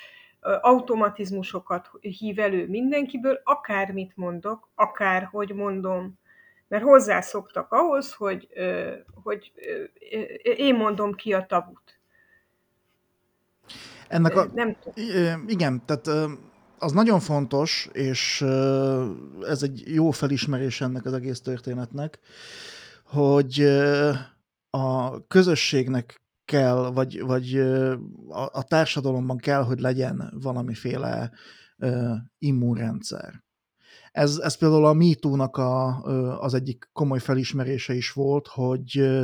automatizmusokat 0.61 1.89
hív 2.01 2.39
elő 2.39 2.67
mindenkiből, 2.67 3.41
akármit 3.43 4.11
mondok, 4.15 4.69
akárhogy 4.75 5.53
mondom, 5.53 6.19
mert 6.67 6.83
hozzászoktak 6.83 7.71
ahhoz, 7.71 8.13
hogy, 8.13 8.47
hogy 9.23 9.51
én 10.43 10.75
mondom 10.75 11.13
ki 11.13 11.33
a 11.33 11.45
tabut. 11.45 11.99
Ennek 14.07 14.35
a, 14.35 14.45
Nem 14.53 14.77
Igen, 15.47 15.85
tehát 15.85 16.29
az 16.77 16.91
nagyon 16.91 17.19
fontos, 17.19 17.89
és 17.93 18.41
ez 19.41 19.63
egy 19.63 19.83
jó 19.93 20.11
felismerés 20.11 20.81
ennek 20.81 21.05
az 21.05 21.13
egész 21.13 21.41
történetnek, 21.41 22.19
hogy 23.05 23.61
a 24.69 25.27
közösségnek 25.27 26.20
kell, 26.51 26.91
vagy, 26.93 27.21
vagy 27.21 27.55
a, 28.29 28.49
a 28.51 28.63
társadalomban 28.63 29.37
kell, 29.37 29.63
hogy 29.63 29.79
legyen 29.79 30.33
valamiféle 30.41 31.31
uh, 31.77 32.15
immunrendszer. 32.37 33.43
Ez, 34.11 34.37
ez 34.37 34.57
például 34.57 34.85
a 34.85 34.93
MeToo-nak 34.93 35.57
a, 35.57 36.01
az 36.41 36.53
egyik 36.53 36.89
komoly 36.93 37.19
felismerése 37.19 37.93
is 37.93 38.11
volt, 38.11 38.47
hogy, 38.47 39.19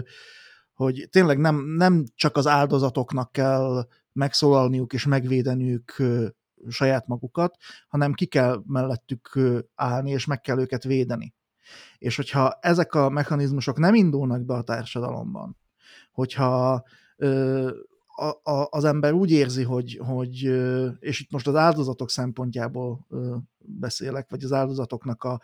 hogy 0.73 1.07
tényleg 1.11 1.37
nem, 1.37 1.55
nem 1.77 2.03
csak 2.15 2.37
az 2.37 2.47
áldozatoknak 2.47 3.31
kell 3.31 3.87
megszólalniuk 4.11 4.93
és 4.93 5.05
megvédeniük 5.05 6.03
saját 6.69 7.07
magukat, 7.07 7.57
hanem 7.87 8.13
ki 8.13 8.25
kell 8.25 8.61
mellettük 8.65 9.39
állni, 9.75 10.11
és 10.11 10.25
meg 10.25 10.41
kell 10.41 10.59
őket 10.59 10.83
védeni. 10.83 11.35
És 11.97 12.15
hogyha 12.15 12.57
ezek 12.61 12.93
a 12.93 13.09
mechanizmusok 13.09 13.77
nem 13.77 13.93
indulnak 13.93 14.45
be 14.45 14.53
a 14.53 14.61
társadalomban, 14.61 15.57
hogyha 16.11 16.83
a, 18.19 18.51
a, 18.51 18.67
az 18.69 18.83
ember 18.83 19.13
úgy 19.13 19.31
érzi, 19.31 19.63
hogy, 19.63 19.99
hogy, 20.05 20.35
és 20.99 21.21
itt 21.21 21.31
most 21.31 21.47
az 21.47 21.55
áldozatok 21.55 22.09
szempontjából 22.09 23.07
beszélek, 23.57 24.29
vagy 24.29 24.43
az 24.43 24.51
áldozatoknak 24.51 25.23
a, 25.23 25.41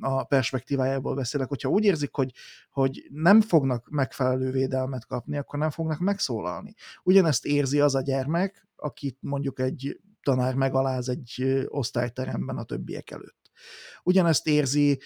a 0.00 0.24
perspektívájából 0.24 1.14
beszélek, 1.14 1.48
hogyha 1.48 1.68
úgy 1.68 1.84
érzik, 1.84 2.14
hogy, 2.14 2.32
hogy 2.70 3.06
nem 3.12 3.40
fognak 3.40 3.88
megfelelő 3.90 4.50
védelmet 4.50 5.06
kapni, 5.06 5.36
akkor 5.36 5.58
nem 5.58 5.70
fognak 5.70 5.98
megszólalni. 5.98 6.74
Ugyanezt 7.02 7.46
érzi 7.46 7.80
az 7.80 7.94
a 7.94 8.02
gyermek, 8.02 8.66
akit 8.76 9.18
mondjuk 9.20 9.58
egy 9.58 10.00
tanár 10.22 10.54
megaláz 10.54 11.08
egy 11.08 11.64
osztályteremben 11.68 12.56
a 12.56 12.64
többiek 12.64 13.10
előtt. 13.10 13.50
Ugyanezt 14.02 14.46
érzi 14.46 15.00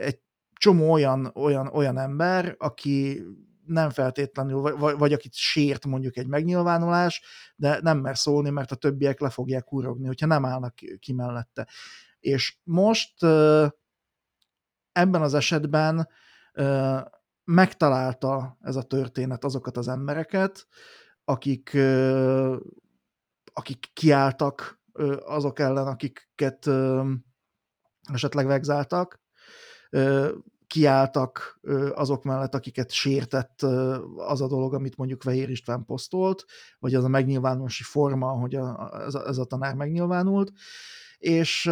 egy 0.00 0.20
csomó 0.52 0.92
olyan, 0.92 1.32
olyan, 1.34 1.66
olyan 1.66 1.98
ember, 1.98 2.54
aki 2.58 3.22
nem 3.68 3.90
feltétlenül, 3.90 4.60
vagy, 4.60 4.98
vagy 4.98 5.12
akit 5.12 5.34
sért 5.34 5.86
mondjuk 5.86 6.16
egy 6.16 6.26
megnyilvánulás, 6.26 7.22
de 7.56 7.78
nem 7.82 7.98
mer 7.98 8.18
szólni, 8.18 8.50
mert 8.50 8.70
a 8.70 8.76
többiek 8.76 9.20
le 9.20 9.30
fogják 9.30 9.72
urogni, 9.72 10.06
hogyha 10.06 10.26
nem 10.26 10.44
állnak 10.44 10.74
ki 10.98 11.12
mellette. 11.12 11.68
És 12.20 12.58
most 12.64 13.22
ebben 14.92 15.22
az 15.22 15.34
esetben 15.34 16.08
megtalálta 17.44 18.58
ez 18.60 18.76
a 18.76 18.82
történet 18.82 19.44
azokat 19.44 19.76
az 19.76 19.88
embereket, 19.88 20.66
akik 21.24 21.76
akik 23.52 23.90
kiálltak 23.92 24.80
azok 25.24 25.58
ellen, 25.58 25.86
akiket 25.86 26.70
esetleg 28.12 28.46
vegzáltak, 28.46 29.20
kiálltak 30.68 31.60
azok 31.94 32.24
mellett, 32.24 32.54
akiket 32.54 32.90
sértett 32.90 33.62
az 34.16 34.40
a 34.40 34.48
dolog, 34.48 34.74
amit 34.74 34.96
mondjuk 34.96 35.22
Vehér 35.22 35.50
István 35.50 35.84
posztolt, 35.84 36.44
vagy 36.78 36.94
az 36.94 37.04
a 37.04 37.08
megnyilvánulási 37.08 37.82
forma, 37.82 38.28
hogy 38.30 38.54
a, 38.54 38.90
ez, 39.06 39.14
a, 39.14 39.26
ez 39.26 39.38
a 39.38 39.44
tanár 39.44 39.74
megnyilvánult, 39.74 40.52
és 41.18 41.70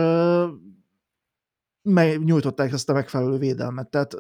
nyújtották 2.19 2.73
ezt 2.73 2.89
a 2.89 2.93
megfelelő 2.93 3.39
védelmet. 3.39 3.89
Tehát 3.89 4.17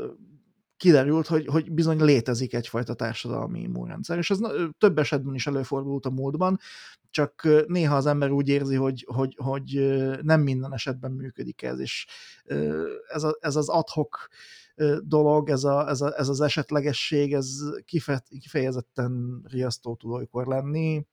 kiderült, 0.76 1.26
hogy, 1.26 1.46
hogy 1.46 1.72
bizony 1.72 2.02
létezik 2.02 2.54
egyfajta 2.54 2.94
társadalmi 2.94 3.60
immunrendszer, 3.60 4.18
és 4.18 4.30
ez 4.30 4.38
több 4.78 4.98
esetben 4.98 5.34
is 5.34 5.46
előfordult 5.46 6.06
a 6.06 6.10
múltban, 6.10 6.58
csak 7.10 7.48
néha 7.66 7.96
az 7.96 8.06
ember 8.06 8.30
úgy 8.30 8.48
érzi, 8.48 8.74
hogy, 8.74 9.04
hogy, 9.08 9.34
hogy 9.36 9.96
nem 10.22 10.40
minden 10.40 10.72
esetben 10.72 11.10
működik 11.12 11.62
ez, 11.62 11.78
és 11.78 12.06
ez, 13.08 13.22
a, 13.22 13.36
ez 13.40 13.56
az 13.56 13.68
adhok 13.68 14.28
dolog, 15.00 15.48
ez, 15.48 15.64
a, 15.64 15.88
ez, 15.88 16.00
a, 16.00 16.18
ez 16.18 16.28
az 16.28 16.40
esetlegesség, 16.40 17.32
ez 17.32 17.48
kifejezetten 18.40 19.42
riasztó 19.50 19.94
tud 19.94 20.10
olykor 20.10 20.46
lenni, 20.46 21.06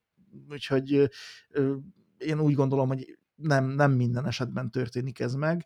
úgyhogy 0.49 1.09
én 2.17 2.39
úgy 2.39 2.53
gondolom, 2.53 2.87
hogy 2.87 3.17
nem, 3.35 3.65
nem 3.65 3.91
minden 3.91 4.25
esetben 4.25 4.71
történik 4.71 5.19
ez 5.19 5.33
meg, 5.33 5.65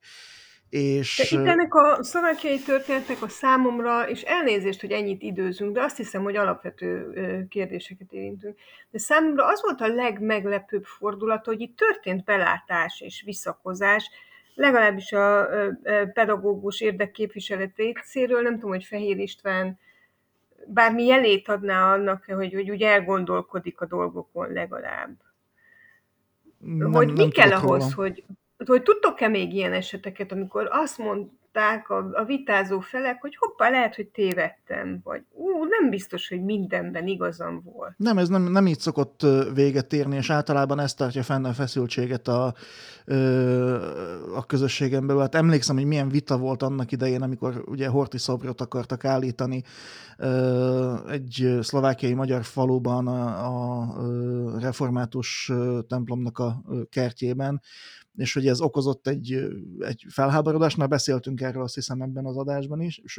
és... 0.70 1.30
De 1.32 1.39
itt 1.41 1.47
ennek 1.47 1.76
a 1.76 2.03
szlovákiai 2.03 2.59
történetnek 2.59 3.22
a 3.22 3.28
számomra, 3.28 4.09
és 4.09 4.22
elnézést, 4.22 4.82
hogy 4.82 4.91
ennyit 4.91 5.22
időzünk, 5.22 5.74
de 5.74 5.82
azt 5.82 5.97
hiszem, 5.97 6.24
hogy 6.24 6.36
alapvető 6.36 7.11
kérdéseket 7.49 8.11
érintünk. 8.11 8.57
De 8.89 8.99
számomra 8.99 9.45
az 9.45 9.61
volt 9.61 9.82
a 9.82 9.88
legmeglepőbb 9.88 10.84
fordulat, 10.84 11.45
hogy 11.45 11.61
itt 11.61 11.78
történt 11.78 12.24
belátás 12.24 13.01
és 13.01 13.22
visszakozás, 13.26 14.09
legalábbis 14.55 15.11
a 15.11 15.47
pedagógus 16.13 16.82
érdekképviselet 16.82 17.76
részéről, 17.76 18.41
nem 18.41 18.53
tudom, 18.53 18.70
hogy 18.70 18.84
Fehér 18.84 19.18
István 19.18 19.80
bármi 20.68 21.05
jelét 21.05 21.47
adná 21.47 21.93
annak, 21.93 22.24
hogy, 22.24 22.53
hogy 22.53 22.70
úgy 22.70 22.82
elgondolkodik 22.82 23.82
a 23.82 23.86
dolgokon 23.86 24.51
legalább. 24.51 25.15
Nem, 26.57 26.91
hogy 26.91 27.11
mi 27.11 27.20
nem 27.20 27.30
kell 27.30 27.51
ahhoz, 27.51 27.93
róla. 27.93 27.95
hogy, 27.95 28.24
hogy 28.65 28.83
tudtok-e 28.83 29.27
még 29.27 29.53
ilyen 29.53 29.73
eseteket, 29.73 30.31
amikor 30.31 30.67
azt 30.71 30.97
mondták 30.97 31.89
a, 31.89 32.09
a 32.13 32.23
vitázó 32.25 32.79
felek, 32.79 33.21
hogy 33.21 33.35
hoppá, 33.35 33.69
lehet, 33.69 33.95
hogy 33.95 34.07
tévedtem, 34.07 34.99
vagy 35.03 35.21
ú, 35.31 35.63
nem 35.63 35.89
biztos, 35.89 36.27
hogy 36.27 36.43
mindenben 36.43 37.07
igazam 37.07 37.61
volt. 37.63 37.93
Nem, 37.97 38.17
ez 38.17 38.29
nem, 38.29 38.43
nem 38.43 38.67
így 38.67 38.79
szokott 38.79 39.25
véget 39.53 39.93
érni, 39.93 40.15
és 40.15 40.29
általában 40.29 40.79
ez 40.79 40.93
tartja 40.93 41.23
fenn 41.23 41.45
a 41.45 41.53
feszültséget 41.53 42.27
a, 42.27 42.53
a 44.35 44.45
közösségen 44.45 45.07
belül. 45.07 45.21
Hát 45.21 45.35
emlékszem, 45.35 45.75
hogy 45.75 45.85
milyen 45.85 46.09
vita 46.09 46.37
volt 46.37 46.63
annak 46.63 46.91
idején, 46.91 47.21
amikor 47.21 47.63
ugye 47.65 47.87
Horti 47.87 48.17
szobrot 48.17 48.61
akartak 48.61 49.05
állítani 49.05 49.63
egy 51.09 51.57
szlovákiai 51.61 52.13
magyar 52.13 52.43
faluban 52.43 53.07
a, 53.07 53.45
a 53.45 54.59
református 54.59 55.51
templomnak 55.87 56.39
a 56.39 56.61
kertjében, 56.89 57.61
és 58.18 58.34
hogy 58.34 58.47
ez 58.47 58.61
okozott 58.61 59.07
egy, 59.07 59.47
egy 59.80 60.05
felháborodást, 60.09 60.78
már 60.78 60.88
beszéltünk 60.88 61.41
erről 61.41 61.63
azt 61.63 61.76
hiszem 61.76 62.01
ebben 62.01 62.26
az 62.26 62.38
adásban 62.38 62.82
is, 62.82 62.97
és 62.97 63.18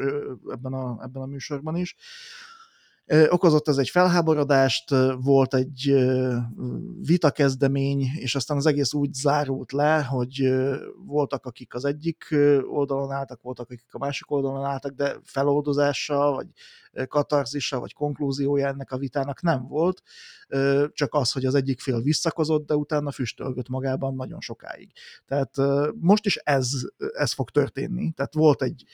ebben 0.49 0.73
a, 0.73 0.99
ebben 1.03 1.23
a 1.23 1.27
műsorban 1.27 1.77
is, 1.77 1.97
Okozott 3.29 3.69
ez 3.69 3.77
egy 3.77 3.89
felháborodást, 3.89 4.95
volt 5.21 5.55
egy 5.55 5.95
vitakezdemény, 7.01 8.07
és 8.15 8.35
aztán 8.35 8.57
az 8.57 8.67
egész 8.67 8.93
úgy 8.93 9.15
zárult 9.15 9.73
le, 9.73 10.03
hogy 10.03 10.55
voltak, 11.07 11.47
akik 11.47 11.75
az 11.75 11.85
egyik 11.85 12.35
oldalon 12.71 13.11
álltak, 13.11 13.43
voltak, 13.43 13.71
akik 13.71 13.87
a 13.91 13.99
másik 13.99 14.31
oldalon 14.31 14.65
álltak, 14.65 14.93
de 14.93 15.17
feloldozása, 15.25 16.31
vagy 16.31 16.47
katarzisa, 17.09 17.81
vagy 17.81 17.93
konklúziója 17.93 18.67
ennek 18.67 18.91
a 18.93 18.99
vitának 18.99 19.43
nem 19.43 19.67
volt, 19.67 20.03
csak 20.93 21.15
az, 21.15 21.33
hogy 21.33 21.45
az 21.45 21.55
egyik 21.55 21.81
fél 21.81 22.03
visszakozott, 22.03 22.67
de 22.67 22.75
utána 22.75 23.11
füstölgött 23.11 23.69
magában 23.69 24.15
nagyon 24.15 24.41
sokáig. 24.41 24.93
Tehát 25.27 25.57
most 26.01 26.27
is 26.27 26.37
ez, 26.37 26.71
ez 27.13 27.33
fog 27.33 27.51
történni. 27.51 28.13
Tehát 28.13 28.35
volt 28.35 28.63
egy, 28.63 28.85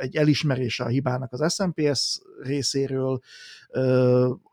egy 0.00 0.16
elismerése 0.16 0.84
a 0.84 0.88
hibának 0.88 1.32
az 1.32 1.54
SNPS 1.54 2.20
részéről, 2.42 3.20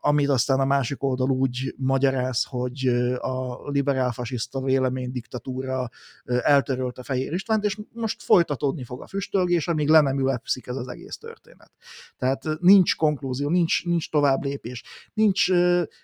amit 0.00 0.28
aztán 0.28 0.60
a 0.60 0.64
másik 0.64 1.02
oldal 1.02 1.30
úgy 1.30 1.74
magyaráz, 1.76 2.44
hogy 2.44 2.86
a 3.18 3.68
liberálfasiszta 3.70 4.60
vélemény 4.60 5.10
diktatúra 5.10 5.90
eltörölte 6.24 7.02
Fehér 7.02 7.32
Istvánt, 7.32 7.64
és 7.64 7.78
most 7.92 8.22
folytatódni 8.22 8.84
fog 8.84 9.02
a 9.02 9.06
füstölgés, 9.06 9.68
amíg 9.68 9.88
le 9.88 10.00
nem 10.00 10.18
ülepszik 10.18 10.66
ez 10.66 10.76
az 10.76 10.88
egész 10.88 11.16
történet. 11.16 11.72
Tehát 12.16 12.44
nincs 12.60 12.96
konklúzió, 12.96 13.48
nincs, 13.48 13.84
nincs 13.84 14.10
tovább 14.10 14.42
lépés, 14.42 14.82
nincs 15.14 15.46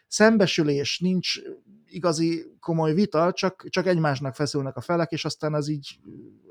szembesülés, 0.07 0.99
nincs 0.99 1.39
igazi 1.87 2.57
komoly 2.61 2.95
vita, 2.95 3.33
csak, 3.33 3.67
csak 3.69 3.87
egymásnak 3.87 4.35
feszülnek 4.35 4.77
a 4.77 4.81
felek, 4.81 5.11
és 5.11 5.25
aztán 5.25 5.55
ez 5.55 5.69
így 5.69 5.99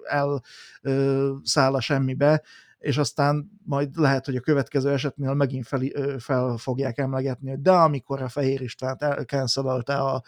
elszáll 0.03 1.74
a 1.74 1.82
semmibe, 1.82 2.43
és 2.86 2.98
aztán 2.98 3.52
majd 3.64 3.96
lehet, 3.96 4.26
hogy 4.26 4.36
a 4.36 4.40
következő 4.40 4.92
esetnél 4.92 5.34
megint 5.34 5.68
fel, 5.68 5.82
fel 6.20 6.58
fogják 6.58 6.98
emlegetni, 6.98 7.50
hogy 7.50 7.62
de 7.62 7.72
amikor 7.72 8.22
a 8.22 8.28
Fehér 8.28 8.62
Istvánt 8.62 9.02
elkenszelte 9.02 9.96
a 9.96 10.24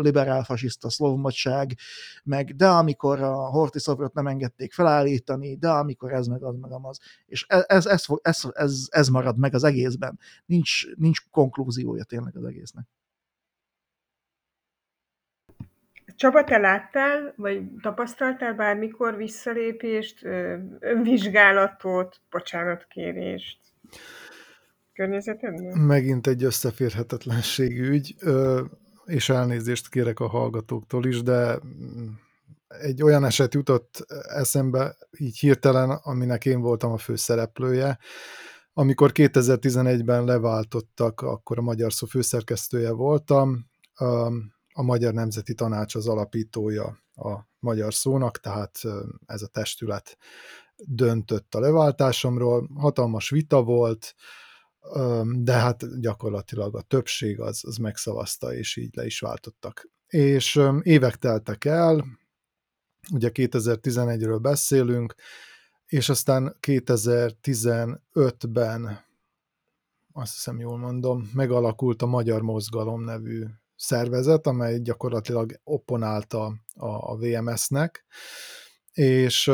liberálfasiszta 0.00 0.90
szlovmodság, 0.90 1.74
meg 2.24 2.56
de 2.56 2.68
amikor 2.68 3.20
a 3.22 3.34
Horti 3.34 3.78
szobrot 3.78 4.14
nem 4.14 4.26
engedték 4.26 4.72
felállítani, 4.72 5.56
de 5.56 5.68
amikor 5.68 6.12
ez 6.12 6.26
meg 6.26 6.42
az 6.42 6.56
meg 6.56 6.70
az. 6.82 6.98
És 7.26 7.44
ez, 7.48 7.64
ez, 7.66 7.86
ez, 7.86 8.04
ez, 8.22 8.42
ez, 8.52 8.86
ez 8.90 9.08
marad 9.08 9.38
meg 9.38 9.54
az 9.54 9.64
egészben. 9.64 10.18
Nincs, 10.46 10.94
nincs 10.96 11.18
konklúziója 11.30 12.04
tényleg 12.04 12.36
az 12.36 12.44
egésznek. 12.44 12.86
Csaba, 16.16 16.44
te 16.44 16.58
láttál, 16.58 17.34
vagy 17.36 17.62
tapasztaltál 17.82 18.54
bármikor 18.54 19.16
visszalépést, 19.16 20.24
önvizsgálatot, 20.80 22.20
bocsánatkérést 22.30 23.58
környezetedben? 24.92 25.78
Megint 25.78 26.26
egy 26.26 26.44
összeférhetetlenség 26.44 27.80
ügy, 27.80 28.14
és 29.04 29.28
elnézést 29.28 29.88
kérek 29.88 30.20
a 30.20 30.28
hallgatóktól 30.28 31.06
is, 31.06 31.22
de 31.22 31.58
egy 32.68 33.02
olyan 33.02 33.24
eset 33.24 33.54
jutott 33.54 34.04
eszembe 34.28 34.96
így 35.18 35.38
hirtelen, 35.38 35.90
aminek 35.90 36.44
én 36.44 36.60
voltam 36.60 36.92
a 36.92 36.98
főszereplője, 36.98 37.98
amikor 38.72 39.10
2011-ben 39.14 40.24
leváltottak, 40.24 41.20
akkor 41.20 41.58
a 41.58 41.62
Magyar 41.62 41.92
Szó 41.92 42.06
főszerkesztője 42.06 42.92
voltam, 42.92 43.66
a 44.76 44.82
Magyar 44.82 45.12
Nemzeti 45.12 45.54
Tanács 45.54 45.94
az 45.94 46.08
alapítója 46.08 46.98
a 47.14 47.38
magyar 47.58 47.94
szónak, 47.94 48.40
tehát 48.40 48.80
ez 49.26 49.42
a 49.42 49.46
testület 49.46 50.18
döntött 50.76 51.54
a 51.54 51.60
leváltásomról, 51.60 52.70
hatalmas 52.74 53.30
vita 53.30 53.62
volt, 53.62 54.14
de 55.24 55.52
hát 55.52 56.00
gyakorlatilag 56.00 56.76
a 56.76 56.82
többség 56.82 57.40
az, 57.40 57.64
az 57.64 57.76
megszavazta, 57.76 58.54
és 58.54 58.76
így 58.76 58.96
le 58.96 59.06
is 59.06 59.20
váltottak. 59.20 59.88
És 60.06 60.60
évek 60.82 61.16
teltek 61.16 61.64
el, 61.64 62.04
ugye 63.12 63.30
2011-ről 63.32 64.38
beszélünk, 64.42 65.14
és 65.86 66.08
aztán 66.08 66.56
2015-ben, 66.60 69.04
azt 70.12 70.32
hiszem 70.32 70.58
jól 70.58 70.78
mondom, 70.78 71.30
megalakult 71.34 72.02
a 72.02 72.06
Magyar 72.06 72.42
Mozgalom 72.42 73.04
nevű 73.04 73.44
szervezet, 73.76 74.46
amely 74.46 74.78
gyakorlatilag 74.78 75.60
opponálta 75.64 76.44
a, 76.74 76.86
a 76.86 77.16
VMS-nek, 77.16 78.04
és 78.92 79.50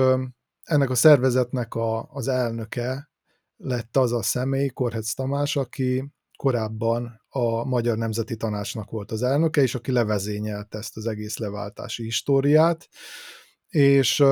ennek 0.63 0.91
a 0.91 0.95
szervezetnek 0.95 1.75
a, 1.75 2.09
az 2.11 2.29
elnöke 2.29 3.11
lett 3.57 3.97
az 3.97 4.13
a 4.13 4.23
személy, 4.23 4.69
Korhetsz 4.69 5.13
Tamás, 5.13 5.57
aki 5.57 6.13
korábban 6.37 7.21
a 7.29 7.65
Magyar 7.65 7.97
Nemzeti 7.97 8.37
Tanácsnak 8.37 8.91
volt 8.91 9.13
az 9.13 9.23
elnöke, 9.23 9.63
és 9.63 9.75
aki 9.75 9.93
levezényelte 9.93 10.79
ezt 10.79 10.97
az 10.97 11.07
egész 11.07 11.37
leváltási 11.37 12.03
históriát, 12.03 12.89
és 13.69 14.25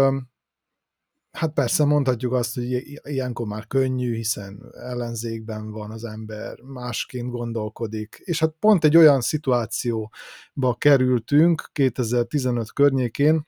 Hát 1.31 1.53
persze 1.53 1.85
mondhatjuk 1.85 2.33
azt, 2.33 2.55
hogy 2.55 3.01
ilyenkor 3.03 3.47
már 3.47 3.66
könnyű, 3.66 4.14
hiszen 4.14 4.72
ellenzékben 4.72 5.70
van 5.70 5.91
az 5.91 6.05
ember, 6.05 6.61
másként 6.61 7.31
gondolkodik, 7.31 8.20
és 8.24 8.41
hát 8.41 8.55
pont 8.59 8.85
egy 8.85 8.97
olyan 8.97 9.20
szituációba 9.20 10.74
kerültünk 10.79 11.70
2015 11.72 12.72
környékén, 12.72 13.47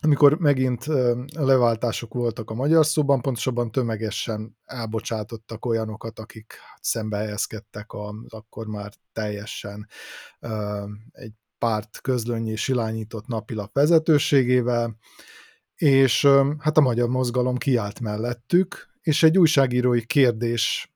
amikor 0.00 0.38
megint 0.38 0.86
leváltások 1.34 2.14
voltak 2.14 2.50
a 2.50 2.54
magyar 2.54 2.86
szóban, 2.86 3.20
pontosabban 3.20 3.70
tömegesen 3.70 4.56
elbocsátottak 4.64 5.66
olyanokat, 5.66 6.18
akik 6.18 6.54
szembe 6.80 7.16
helyezkedtek 7.16 7.92
az 7.92 8.14
akkor 8.28 8.66
már 8.66 8.92
teljesen 9.12 9.88
egy 11.12 11.32
párt 11.58 12.00
közlönyé 12.00 12.54
silányított 12.54 13.26
napilap 13.26 13.72
vezetőségével, 13.72 14.98
és 15.78 16.26
hát 16.58 16.76
a 16.76 16.80
magyar 16.80 17.08
mozgalom 17.08 17.56
kiállt 17.56 18.00
mellettük, 18.00 18.88
és 19.02 19.22
egy 19.22 19.38
újságírói 19.38 20.06
kérdés 20.06 20.92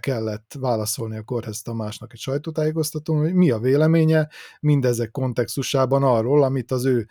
kellett 0.00 0.56
válaszolni 0.58 1.16
a 1.16 1.22
Korhez 1.22 1.62
Tamásnak 1.62 2.12
egy 2.12 2.18
sajtótájékoztatón, 2.18 3.18
hogy 3.18 3.34
mi 3.34 3.50
a 3.50 3.58
véleménye 3.58 4.28
mindezek 4.60 5.10
kontextusában 5.10 6.02
arról, 6.02 6.42
amit 6.42 6.70
az 6.70 6.84
ő 6.84 7.06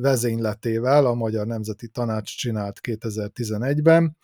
vezényletével 0.00 1.06
a 1.06 1.14
Magyar 1.14 1.46
Nemzeti 1.46 1.88
Tanács 1.88 2.36
csinált 2.36 2.80
2011-ben, 2.82 4.16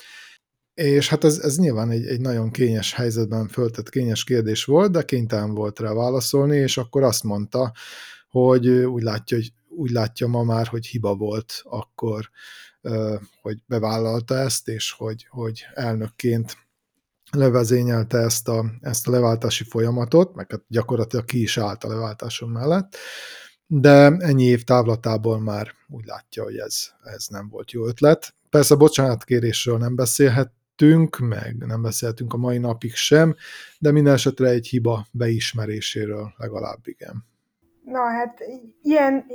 és 0.74 1.08
hát 1.08 1.24
ez, 1.24 1.38
ez 1.38 1.56
nyilván 1.56 1.90
egy, 1.90 2.06
egy 2.06 2.20
nagyon 2.20 2.50
kényes 2.50 2.94
helyzetben 2.94 3.48
föltett 3.48 3.88
kényes 3.88 4.24
kérdés 4.24 4.64
volt, 4.64 4.92
de 4.92 5.02
kénytelen 5.02 5.54
volt 5.54 5.78
rá 5.78 5.92
válaszolni, 5.92 6.56
és 6.56 6.76
akkor 6.76 7.02
azt 7.02 7.22
mondta, 7.22 7.72
hogy 8.28 8.68
úgy 8.68 9.02
látja, 9.02 9.36
hogy 9.36 9.52
úgy 9.76 9.90
látja 9.90 10.26
ma 10.26 10.42
már, 10.42 10.66
hogy 10.66 10.86
hiba 10.86 11.14
volt 11.14 11.60
akkor, 11.64 12.30
hogy 13.42 13.62
bevállalta 13.66 14.34
ezt, 14.34 14.68
és 14.68 14.92
hogy, 14.92 15.26
hogy 15.30 15.66
elnökként 15.74 16.56
levezényelte 17.30 18.18
ezt 18.18 18.48
a, 18.48 18.64
ezt 18.80 19.08
a 19.08 19.10
leváltási 19.10 19.64
folyamatot, 19.64 20.34
meg 20.34 20.50
hát 20.50 20.62
gyakorlatilag 20.68 21.24
ki 21.24 21.40
is 21.40 21.58
állt 21.58 21.84
a 21.84 21.88
leváltáson 21.88 22.48
mellett, 22.48 22.96
de 23.66 24.16
ennyi 24.18 24.44
év 24.44 24.64
távlatából 24.64 25.40
már 25.40 25.74
úgy 25.88 26.04
látja, 26.04 26.42
hogy 26.42 26.56
ez, 26.56 26.88
ez 27.02 27.26
nem 27.28 27.48
volt 27.48 27.70
jó 27.70 27.86
ötlet. 27.86 28.34
Persze 28.50 28.74
bocsánatkérésről 28.74 29.78
nem 29.78 29.94
beszélhettünk, 29.94 31.18
meg 31.18 31.56
nem 31.56 31.82
beszéltünk 31.82 32.32
a 32.32 32.36
mai 32.36 32.58
napig 32.58 32.94
sem, 32.94 33.36
de 33.78 33.90
minden 33.90 34.14
esetre 34.14 34.48
egy 34.48 34.66
hiba 34.66 35.06
beismeréséről 35.10 36.34
legalább 36.36 36.80
igen. 36.86 37.24
Na 37.86 38.02
hát 38.02 38.40
ilyen, 38.82 39.26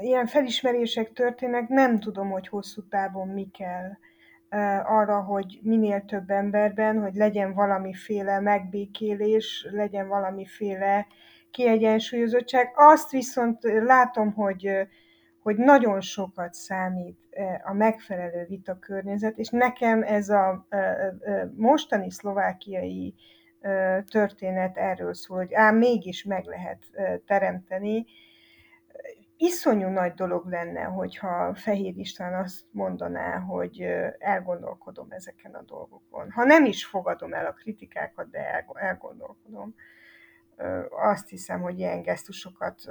ilyen 0.00 0.26
felismerések 0.26 1.12
történnek, 1.12 1.68
nem 1.68 2.00
tudom, 2.00 2.30
hogy 2.30 2.48
hosszú 2.48 2.88
távon 2.88 3.28
mi 3.28 3.50
kell 3.50 3.90
arra, 4.84 5.20
hogy 5.22 5.58
minél 5.62 6.04
több 6.04 6.30
emberben, 6.30 7.02
hogy 7.02 7.14
legyen 7.14 7.54
valamiféle 7.54 8.40
megbékélés, 8.40 9.68
legyen 9.70 10.08
valamiféle 10.08 11.06
kiegyensúlyozottság. 11.50 12.72
Azt 12.74 13.10
viszont 13.10 13.58
látom, 13.62 14.32
hogy, 14.32 14.70
hogy 15.42 15.56
nagyon 15.56 16.00
sokat 16.00 16.54
számít 16.54 17.18
a 17.64 17.72
megfelelő 17.72 18.44
vitakörnyezet, 18.48 19.38
és 19.38 19.48
nekem 19.48 20.02
ez 20.02 20.28
a 20.28 20.66
mostani 21.56 22.10
szlovákiai 22.10 23.14
történet 24.10 24.76
erről 24.76 25.14
szól, 25.14 25.36
hogy 25.36 25.54
ám 25.54 25.76
mégis 25.76 26.24
meg 26.24 26.44
lehet 26.44 26.78
teremteni 27.26 28.06
iszonyú 29.36 29.88
nagy 29.88 30.12
dolog 30.12 30.46
lenne, 30.46 30.82
hogyha 30.82 31.54
Fehér 31.54 31.96
István 31.96 32.34
azt 32.34 32.60
mondaná, 32.70 33.38
hogy 33.38 33.80
elgondolkodom 34.18 35.10
ezeken 35.10 35.54
a 35.54 35.62
dolgokon. 35.62 36.30
Ha 36.30 36.44
nem 36.44 36.64
is 36.64 36.86
fogadom 36.86 37.32
el 37.32 37.46
a 37.46 37.52
kritikákat, 37.52 38.30
de 38.30 38.64
elgondolkodom. 38.74 39.74
Azt 40.90 41.28
hiszem, 41.28 41.60
hogy 41.60 41.78
ilyen 41.78 42.02
gesztusokat 42.02 42.82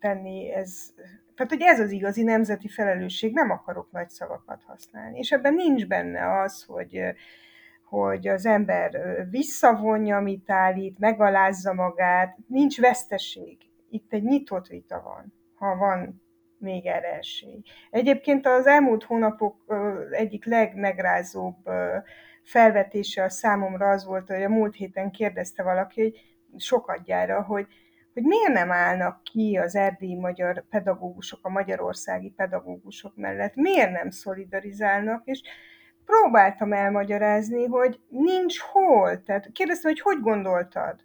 tenni, 0.00 0.52
ez, 0.52 0.94
tehát, 1.34 1.52
hogy 1.52 1.62
ez 1.62 1.80
az 1.80 1.90
igazi 1.90 2.22
nemzeti 2.22 2.68
felelősség, 2.68 3.32
nem 3.32 3.50
akarok 3.50 3.90
nagy 3.90 4.08
szavakat 4.08 4.62
használni. 4.62 5.18
És 5.18 5.32
ebben 5.32 5.54
nincs 5.54 5.86
benne 5.86 6.40
az, 6.40 6.62
hogy, 6.62 7.00
hogy 7.84 8.28
az 8.28 8.46
ember 8.46 9.00
visszavonja, 9.30 10.16
amit 10.16 10.50
állít, 10.50 10.98
megalázza 10.98 11.72
magát, 11.72 12.36
nincs 12.46 12.80
veszteség. 12.80 13.58
Itt 13.90 14.12
egy 14.12 14.22
nyitott 14.22 14.66
vita 14.66 15.02
van, 15.04 15.32
ha 15.54 15.76
van 15.76 16.22
még 16.58 16.86
erre 16.86 17.16
esély. 17.16 17.62
Egyébként 17.90 18.46
az 18.46 18.66
elmúlt 18.66 19.04
hónapok 19.04 19.56
egyik 20.10 20.44
legmegrázóbb 20.44 21.56
felvetése 22.42 23.22
a 23.22 23.28
számomra 23.28 23.90
az 23.90 24.04
volt, 24.04 24.28
hogy 24.28 24.42
a 24.42 24.48
múlt 24.48 24.74
héten 24.74 25.10
kérdezte 25.10 25.62
valaki, 25.62 26.00
hogy 26.50 26.60
sokadjára, 26.60 27.42
hogy, 27.42 27.66
hogy 28.12 28.22
miért 28.22 28.52
nem 28.52 28.72
állnak 28.72 29.22
ki 29.22 29.56
az 29.56 29.74
erdélyi 29.74 30.14
magyar 30.14 30.64
pedagógusok, 30.70 31.38
a 31.42 31.48
magyarországi 31.48 32.30
pedagógusok 32.30 33.16
mellett, 33.16 33.54
miért 33.54 33.90
nem 33.90 34.10
szolidarizálnak, 34.10 35.22
és 35.24 35.42
próbáltam 36.04 36.72
elmagyarázni, 36.72 37.66
hogy 37.66 38.00
nincs 38.08 38.58
hol. 38.60 39.22
Tehát 39.22 39.52
kérdeztem, 39.52 39.90
hogy 39.90 40.00
hogy 40.00 40.20
gondoltad? 40.20 40.96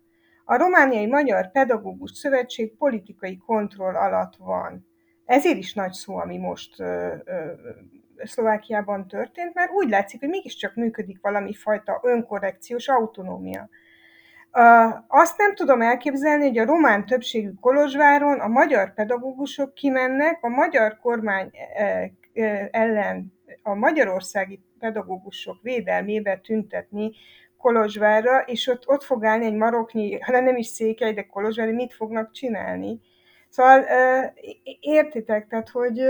A 0.45 0.58
Romániai 0.58 1.08
Magyar 1.08 1.52
Pedagógus 1.52 2.12
Szövetség 2.12 2.78
politikai 2.78 3.38
kontroll 3.38 3.95
alatt 3.95 4.36
van. 4.38 4.88
Ezért 5.26 5.58
is 5.58 5.74
nagy 5.74 5.91
szó, 5.91 6.18
ami 6.18 6.38
most 6.38 6.80
ö, 6.80 7.14
ö, 7.26 7.52
Szlovákiában 8.24 9.08
történt, 9.08 9.54
mert 9.54 9.72
úgy 9.72 9.89
látszik, 9.89 10.20
hogy 10.20 10.30
mégiscsak 10.30 10.76
működik 10.76 11.18
valami 11.22 11.54
fajta 11.54 12.00
önkorrekciós 12.04 12.88
autonómia. 12.88 13.70
Azt 15.08 15.38
nem 15.38 15.56
tudom 15.56 15.82
elképzelni, 15.82 16.47
hogy 16.47 16.58
a 16.58 16.66
román 16.66 17.06
többségű 17.06 17.52
Kolozsváron 17.62 18.39
a 18.39 18.47
magyar 18.47 18.93
pedagógusok 18.93 19.74
kimennek 19.74 20.38
a 20.41 20.47
magyar 20.47 21.00
kormány 21.02 21.52
ellen 22.72 23.39
a 23.64 23.74
magyarországi 23.74 24.60
pedagógusok 24.80 25.62
védelmébe 25.62 26.38
tüntetni 26.38 27.12
Kolozsvárra, 27.58 28.39
és 28.39 28.68
ott, 28.68 28.88
ott 28.88 29.04
fog 29.04 29.26
állni 29.26 29.45
egy 29.45 29.56
maroknyi, 29.56 30.20
hanem 30.20 30.43
nem 30.43 30.58
is 30.58 30.68
székely, 30.68 31.14
de 31.14 31.26
Kolozsvári, 31.26 31.72
mit 31.72 31.93
fognak 31.93 32.32
csinálni. 32.32 33.00
Szóval 33.50 33.86
értitek, 34.80 35.47
tehát, 35.47 35.70
hogy 35.70 36.02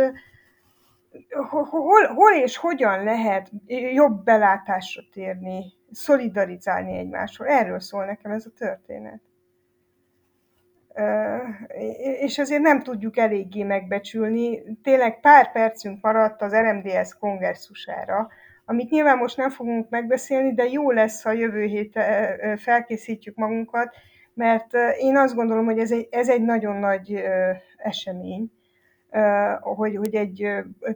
hol, 1.50 2.06
hol 2.08 2.34
és 2.34 2.58
hogyan 2.58 3.04
lehet 3.04 3.52
jobb 3.94 4.24
belátásra 4.24 5.02
térni, 5.12 5.74
szolidarizálni 5.92 6.98
egymásról. 6.98 7.48
Erről 7.48 7.80
szól 7.80 8.06
nekem 8.06 8.32
ez 8.32 8.46
a 8.46 8.58
történet. 8.58 9.22
És 12.20 12.38
ezért 12.38 12.62
nem 12.62 12.84
tudjuk 12.84 13.18
eléggé 13.18 13.64
megbecsülni. 13.64 14.62
Tényleg 14.84 15.20
pár 15.20 15.52
percünk 15.52 16.02
maradt 16.02 16.42
az 16.42 16.54
RMDS 16.56 17.14
kongresszusára, 17.20 18.30
amit 18.66 18.90
nyilván 18.90 19.18
most 19.18 19.38
nem 19.38 19.50
fogunk 19.50 19.90
megbeszélni, 19.90 20.54
de 20.54 20.64
jó 20.64 20.92
lesz, 20.92 21.24
ha 21.24 21.32
jövő 21.32 21.64
hét 21.64 22.00
felkészítjük 22.58 23.36
magunkat, 23.36 23.96
mert 24.34 24.74
én 25.00 25.18
azt 25.18 25.36
gondolom, 25.36 25.66
hogy 25.66 25.80
ez 25.80 25.92
egy, 25.92 26.08
ez 26.12 26.30
egy 26.30 26.42
nagyon 26.42 26.76
nagy 26.76 27.24
esemény, 27.78 28.52
hogy, 29.60 29.96
hogy 29.96 30.16
egy 30.16 30.48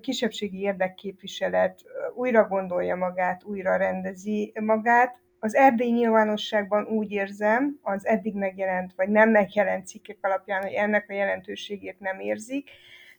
kisebbségi 0.01 0.59
érdekképviselet 0.59 1.79
újra 2.15 2.47
gondolja 2.47 2.95
magát, 2.95 3.43
újra 3.43 3.75
rendezi 3.75 4.53
magát. 4.59 5.21
Az 5.43 5.55
erdélyi 5.55 5.91
nyilvánosságban 5.91 6.85
úgy 6.85 7.11
érzem, 7.11 7.79
az 7.81 8.05
eddig 8.05 8.35
megjelent, 8.35 8.93
vagy 8.95 9.09
nem 9.09 9.29
megjelent 9.29 9.87
cikkek 9.87 10.17
alapján, 10.21 10.61
hogy 10.61 10.71
ennek 10.71 11.05
a 11.09 11.13
jelentőségét 11.13 11.99
nem 11.99 12.19
érzik. 12.19 12.69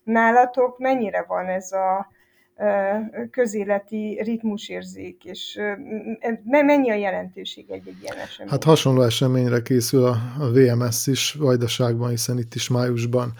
Nálatok 0.04 0.78
mennyire 0.78 1.24
van 1.28 1.46
ez 1.46 1.72
a, 1.72 2.12
közéleti 3.30 4.20
ritmusérzék, 4.22 5.24
és 5.24 5.60
mennyi 6.44 6.90
a 6.90 6.94
jelentőség 6.94 7.70
egy-egy 7.70 8.02
ilyen 8.02 8.16
esemény? 8.16 8.50
Hát 8.50 8.64
hasonló 8.64 9.02
eseményre 9.02 9.62
készül 9.62 10.04
a 10.04 10.16
VMS 10.52 11.06
is 11.06 11.32
Vajdaságban, 11.32 12.08
hiszen 12.08 12.38
itt 12.38 12.54
is 12.54 12.68
májusban 12.68 13.32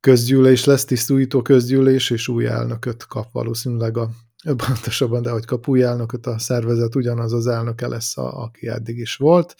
közgyűlés 0.00 0.64
lesz, 0.64 0.84
tisztújító 0.84 1.42
közgyűlés, 1.42 2.10
és 2.10 2.28
új 2.28 2.46
elnököt 2.46 3.06
kap 3.06 3.26
valószínűleg 3.32 3.96
a 3.96 4.08
pontosabban, 4.56 5.22
de 5.22 5.30
hogy 5.30 5.44
kap 5.44 5.68
új 5.68 5.82
elnököt 5.82 6.26
a 6.26 6.38
szervezet, 6.38 6.94
ugyanaz 6.94 7.32
az 7.32 7.46
elnöke 7.46 7.88
lesz, 7.88 8.18
a, 8.18 8.42
aki 8.42 8.68
eddig 8.68 8.98
is 8.98 9.16
volt. 9.16 9.54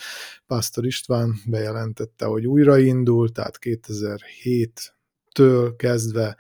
Pásztor 0.47 0.87
István 0.87 1.35
bejelentette, 1.47 2.25
hogy 2.25 2.47
újraindul, 2.47 3.33
tehát 3.33 3.59
2007-től 3.61 5.75
kezdve 5.77 6.37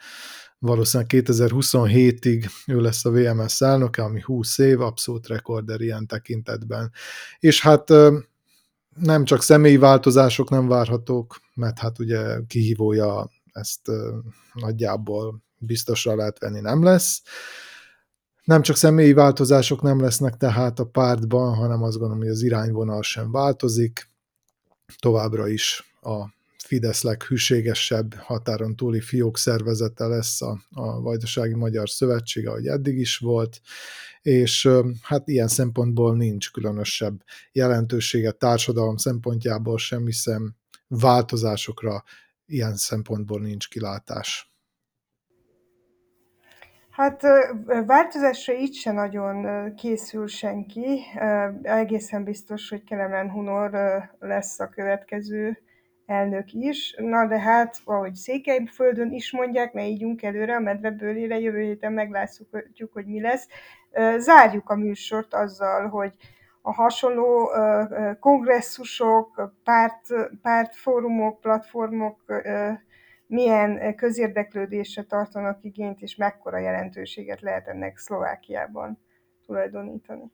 valószínűleg 0.58 1.24
2027-ig 1.26 2.46
ő 2.66 2.80
lesz 2.80 3.04
a 3.04 3.10
VMS 3.10 3.60
elnöke, 3.60 4.02
ami 4.02 4.20
20 4.20 4.58
év, 4.58 4.80
abszolút 4.80 5.26
rekorder 5.26 5.80
ilyen 5.80 6.06
tekintetben. 6.06 6.92
És 7.38 7.60
hát 7.60 7.88
nem 8.94 9.24
csak 9.24 9.42
személyi 9.42 9.76
változások 9.76 10.50
nem 10.50 10.68
várhatók, 10.68 11.40
mert 11.54 11.78
hát 11.78 11.98
ugye 11.98 12.38
kihívója 12.46 13.30
ezt 13.52 13.90
nagyjából 14.52 15.42
biztosra 15.58 16.14
lehet 16.14 16.38
venni 16.38 16.60
nem 16.60 16.82
lesz. 16.82 17.22
Nem 18.48 18.62
csak 18.62 18.76
személyi 18.76 19.12
változások 19.12 19.82
nem 19.82 20.00
lesznek 20.00 20.36
tehát 20.36 20.78
a 20.78 20.86
pártban, 20.86 21.54
hanem 21.54 21.82
azt 21.82 21.96
gondolom, 21.96 22.22
hogy 22.22 22.32
az 22.32 22.42
irányvonal 22.42 23.02
sem 23.02 23.30
változik. 23.30 24.10
Továbbra 24.98 25.48
is 25.48 25.94
a 26.02 26.24
Fidesz 26.64 27.02
leghűségesebb 27.02 28.14
határon 28.14 28.76
túli 28.76 29.00
fiók 29.00 29.38
szervezete 29.38 30.06
lesz 30.06 30.42
a, 30.42 30.60
a 30.70 31.00
Vajdasági 31.00 31.54
Magyar 31.54 31.88
Szövetség, 31.88 32.48
ahogy 32.48 32.66
eddig 32.66 32.98
is 32.98 33.18
volt, 33.18 33.60
és 34.22 34.68
hát 35.02 35.28
ilyen 35.28 35.48
szempontból 35.48 36.16
nincs 36.16 36.50
különösebb 36.50 37.24
jelentősége 37.52 38.30
társadalom 38.30 38.96
szempontjából 38.96 39.78
sem, 39.78 40.04
hiszen 40.04 40.56
változásokra 40.86 42.04
ilyen 42.46 42.76
szempontból 42.76 43.40
nincs 43.40 43.68
kilátás. 43.68 44.47
Hát 46.98 47.22
változásra 47.86 48.54
így 48.54 48.74
se 48.74 48.92
nagyon 48.92 49.74
készül 49.74 50.26
senki. 50.26 51.00
Egészen 51.62 52.24
biztos, 52.24 52.68
hogy 52.68 52.84
Kelemen 52.84 53.30
Hunor 53.30 53.70
lesz 54.18 54.60
a 54.60 54.68
következő 54.68 55.58
elnök 56.06 56.52
is. 56.52 56.94
Na 56.98 57.26
de 57.26 57.38
hát, 57.40 57.76
ahogy 57.84 58.14
Székelyföldön 58.14 59.12
is 59.12 59.32
mondják, 59.32 59.72
ne 59.72 59.86
ígyunk 59.86 60.22
előre 60.22 60.54
a 60.54 60.60
medvebőlére, 60.60 61.38
jövő 61.38 61.60
héten 61.60 61.92
meglátjuk, 61.92 62.92
hogy 62.92 63.06
mi 63.06 63.20
lesz. 63.20 63.46
Zárjuk 64.16 64.70
a 64.70 64.76
műsort 64.76 65.34
azzal, 65.34 65.88
hogy 65.88 66.12
a 66.62 66.72
hasonló 66.72 67.50
kongresszusok, 68.20 69.52
párt, 69.64 70.06
pártfórumok, 70.42 71.40
platformok 71.40 72.42
milyen 73.28 73.94
közérdeklődésre 73.94 75.02
tartanak 75.02 75.58
igényt, 75.62 76.00
és 76.00 76.16
mekkora 76.16 76.58
jelentőséget 76.58 77.40
lehet 77.40 77.66
ennek 77.66 77.98
Szlovákiában 77.98 78.98
tulajdonítani? 79.46 80.32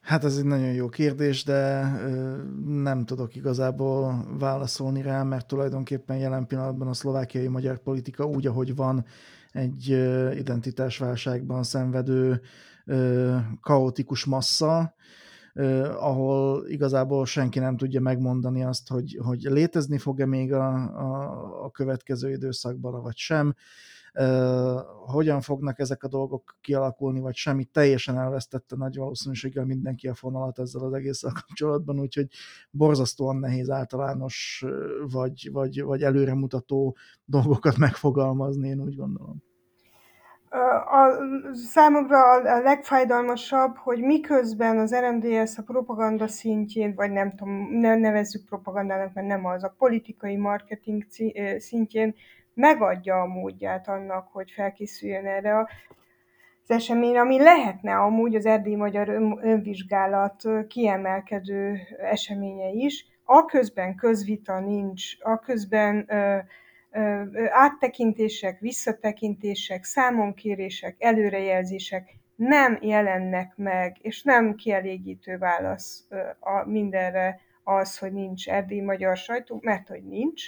Hát 0.00 0.24
ez 0.24 0.36
egy 0.36 0.44
nagyon 0.44 0.72
jó 0.72 0.88
kérdés, 0.88 1.44
de 1.44 1.90
nem 2.64 3.04
tudok 3.04 3.36
igazából 3.36 4.24
válaszolni 4.38 5.02
rá, 5.02 5.22
mert 5.22 5.46
tulajdonképpen 5.46 6.16
jelen 6.16 6.46
pillanatban 6.46 6.88
a 6.88 6.94
szlovákiai 6.94 7.48
magyar 7.48 7.78
politika 7.78 8.24
úgy, 8.24 8.46
ahogy 8.46 8.74
van, 8.74 9.04
egy 9.52 9.88
identitásválságban 10.38 11.62
szenvedő 11.62 12.40
kaotikus 13.60 14.24
massza, 14.24 14.94
ahol 15.98 16.66
igazából 16.68 17.26
senki 17.26 17.58
nem 17.58 17.76
tudja 17.76 18.00
megmondani 18.00 18.64
azt, 18.64 18.88
hogy, 18.88 19.18
hogy 19.22 19.40
létezni 19.40 19.98
fog-e 19.98 20.26
még 20.26 20.52
a, 20.52 20.72
a, 20.74 21.64
a 21.64 21.70
következő 21.70 22.30
időszakban, 22.30 23.02
vagy 23.02 23.16
sem, 23.16 23.54
hogyan 25.06 25.40
fognak 25.40 25.78
ezek 25.78 26.02
a 26.02 26.08
dolgok 26.08 26.56
kialakulni, 26.60 27.20
vagy 27.20 27.34
semmi, 27.34 27.64
teljesen 27.64 28.18
elvesztette 28.18 28.76
nagy 28.76 28.96
valószínűséggel 28.96 29.64
mindenki 29.64 30.08
a 30.08 30.14
fonalat 30.14 30.58
ezzel 30.58 30.82
az 30.82 30.92
egésszel 30.92 31.32
kapcsolatban, 31.32 32.00
úgyhogy 32.00 32.26
borzasztóan 32.70 33.36
nehéz 33.36 33.70
általános, 33.70 34.64
vagy, 35.10 35.48
vagy, 35.52 35.82
vagy 35.82 36.02
előremutató 36.02 36.96
dolgokat 37.24 37.76
megfogalmazni, 37.76 38.68
én 38.68 38.80
úgy 38.80 38.96
gondolom 38.96 39.48
a, 40.50 41.18
számomra 41.52 42.32
a 42.32 42.60
legfájdalmasabb, 42.60 43.76
hogy 43.76 44.00
miközben 44.00 44.78
az 44.78 44.94
RMDS 44.94 45.58
a 45.58 45.62
propaganda 45.62 46.28
szintjén, 46.28 46.94
vagy 46.94 47.10
nem 47.10 47.30
tudom, 47.30 47.68
ne 47.70 47.96
nevezzük 47.96 48.44
propagandának, 48.44 49.14
mert 49.14 49.26
nem 49.26 49.44
az, 49.44 49.64
a 49.64 49.74
politikai 49.78 50.36
marketing 50.36 51.04
szintjén 51.58 52.14
megadja 52.54 53.20
a 53.20 53.26
módját 53.26 53.88
annak, 53.88 54.28
hogy 54.32 54.50
felkészüljön 54.50 55.26
erre 55.26 55.58
a 55.58 55.68
az 56.70 56.76
esemény, 56.76 57.16
ami 57.16 57.38
lehetne 57.38 57.96
amúgy 57.96 58.34
az 58.34 58.46
erdélyi 58.46 58.76
magyar 58.76 59.08
önvizsgálat 59.42 60.42
kiemelkedő 60.68 61.78
eseménye 61.98 62.68
is, 62.68 63.06
aközben 63.24 63.94
közvita 63.94 64.60
nincs, 64.60 65.02
aközben 65.20 66.08
áttekintések, 67.50 68.58
visszatekintések, 68.58 69.84
számonkérések, 69.84 70.96
előrejelzések 70.98 72.18
nem 72.36 72.78
jelennek 72.80 73.52
meg, 73.56 73.96
és 74.00 74.22
nem 74.22 74.54
kielégítő 74.54 75.38
válasz 75.38 76.06
a 76.40 76.68
mindenre 76.68 77.40
az, 77.64 77.98
hogy 77.98 78.12
nincs 78.12 78.48
erdélyi 78.48 78.80
magyar 78.80 79.16
sajtó, 79.16 79.58
mert 79.62 79.88
hogy 79.88 80.04
nincs. 80.04 80.42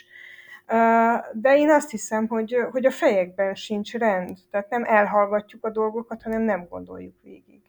De 1.32 1.56
én 1.56 1.70
azt 1.70 1.90
hiszem, 1.90 2.26
hogy, 2.26 2.56
hogy 2.70 2.86
a 2.86 2.90
fejekben 2.90 3.54
sincs 3.54 3.94
rend, 3.94 4.38
tehát 4.50 4.70
nem 4.70 4.84
elhallgatjuk 4.84 5.64
a 5.64 5.70
dolgokat, 5.70 6.22
hanem 6.22 6.42
nem 6.42 6.66
gondoljuk 6.68 7.14
végig. 7.22 7.60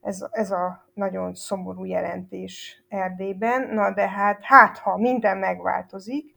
Ez, 0.00 0.26
ez 0.30 0.50
a 0.50 0.88
nagyon 0.94 1.34
szomorú 1.34 1.84
jelentés 1.84 2.84
Erdélyben. 2.88 3.74
Na 3.74 3.92
de 3.92 4.08
hát, 4.08 4.38
hát 4.42 4.78
ha 4.78 4.96
minden 4.96 5.38
megváltozik, 5.38 6.34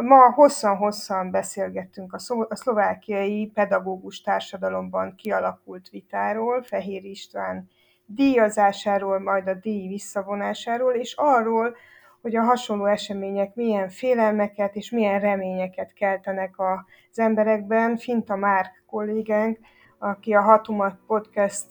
Ma 0.00 0.32
hosszan-hosszan 0.34 1.30
beszélgettünk 1.30 2.12
a 2.48 2.54
szlovákiai 2.54 3.50
pedagógus 3.54 4.20
társadalomban 4.20 5.14
kialakult 5.14 5.88
vitáról, 5.88 6.62
Fehér 6.62 7.04
István 7.04 7.68
díjazásáról, 8.06 9.18
majd 9.18 9.48
a 9.48 9.54
díj 9.54 9.88
visszavonásáról, 9.88 10.92
és 10.92 11.14
arról, 11.16 11.76
hogy 12.22 12.36
a 12.36 12.42
hasonló 12.42 12.84
események 12.84 13.54
milyen 13.54 13.88
félelmeket 13.88 14.74
és 14.74 14.90
milyen 14.90 15.20
reményeket 15.20 15.92
keltenek 15.92 16.54
az 16.58 17.18
emberekben. 17.18 17.96
Finta 17.96 18.36
Márk 18.36 18.84
kollégánk, 18.86 19.58
aki 19.98 20.34
a 20.34 20.40
Hatumat 20.40 20.98
Podcast 21.06 21.66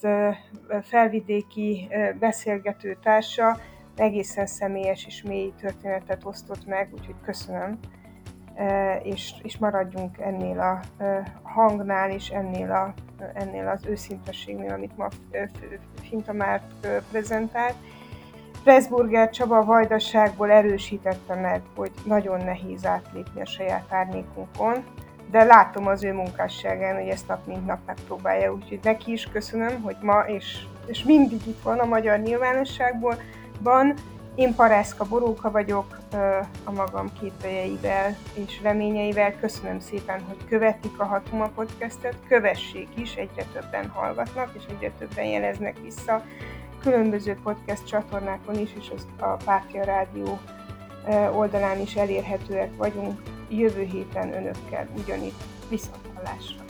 felvidéki 0.82 1.88
beszélgető 2.18 2.98
társa, 3.02 3.56
egészen 3.96 4.46
személyes 4.46 5.06
és 5.06 5.22
mély 5.22 5.52
történetet 5.60 6.24
osztott 6.24 6.66
meg, 6.66 6.88
úgyhogy 6.92 7.14
köszönöm. 7.24 7.78
És, 9.02 9.34
és 9.42 9.58
maradjunk 9.58 10.18
ennél 10.18 10.60
a 10.60 10.80
hangnál 11.42 12.10
és 12.10 12.28
ennél, 12.28 12.72
a, 12.72 12.94
ennél 13.34 13.68
az 13.68 13.86
őszintességnél, 13.86 14.72
amit 14.72 14.96
ma 14.96 15.08
Finta 16.00 16.32
már 16.32 16.60
prezentált. 17.10 17.74
Pressburger 18.64 19.30
Csaba 19.30 19.64
vajdaságból 19.64 20.50
erősítette 20.50 21.34
meg, 21.34 21.62
hogy 21.76 21.90
nagyon 22.04 22.44
nehéz 22.44 22.86
átlépni 22.86 23.40
a 23.40 23.46
saját 23.46 23.92
árnyékunkon, 23.92 24.84
de 25.30 25.44
látom 25.44 25.86
az 25.86 26.04
ő 26.04 26.12
munkásságán, 26.12 26.94
hogy 26.94 27.08
ezt 27.08 27.28
nap 27.28 27.46
mint 27.46 27.66
nap 27.66 27.78
megpróbálja, 27.86 28.52
úgyhogy 28.52 28.80
neki 28.82 29.12
is 29.12 29.28
köszönöm, 29.32 29.82
hogy 29.82 29.96
ma 30.00 30.20
és, 30.20 30.66
és 30.86 31.02
mindig 31.02 31.46
itt 31.46 31.62
van 31.62 31.78
a 31.78 31.84
magyar 31.84 32.18
nyilvánosságból, 32.18 33.16
ban. 33.64 33.94
Én 34.34 34.54
Parászka 34.54 35.04
Boróka 35.04 35.50
vagyok, 35.50 35.98
a 36.64 36.72
magam 36.72 37.12
kételjeivel 37.20 38.16
és 38.34 38.60
reményeivel. 38.62 39.38
Köszönöm 39.40 39.80
szépen, 39.80 40.20
hogy 40.20 40.36
követik 40.48 40.98
a 40.98 41.04
Hatuma 41.04 41.48
podcastet, 41.54 42.16
kövessék 42.28 42.88
is, 42.94 43.14
egyre 43.14 43.44
többen 43.52 43.88
hallgatnak, 43.88 44.50
és 44.56 44.62
egyre 44.68 44.90
többen 44.98 45.24
jeleznek 45.24 45.76
vissza. 45.82 46.24
Különböző 46.80 47.38
podcast 47.42 47.86
csatornákon 47.86 48.58
is, 48.58 48.70
és 48.78 48.92
az 48.94 49.06
a 49.18 49.26
Pártja 49.44 49.84
Rádió 49.84 50.38
oldalán 51.32 51.80
is 51.80 51.94
elérhetőek 51.94 52.76
vagyunk. 52.76 53.22
Jövő 53.48 53.82
héten 53.82 54.34
önökkel 54.34 54.88
ugyanitt 54.96 55.42
viszont 55.68 56.08
hallásra. 56.14 56.63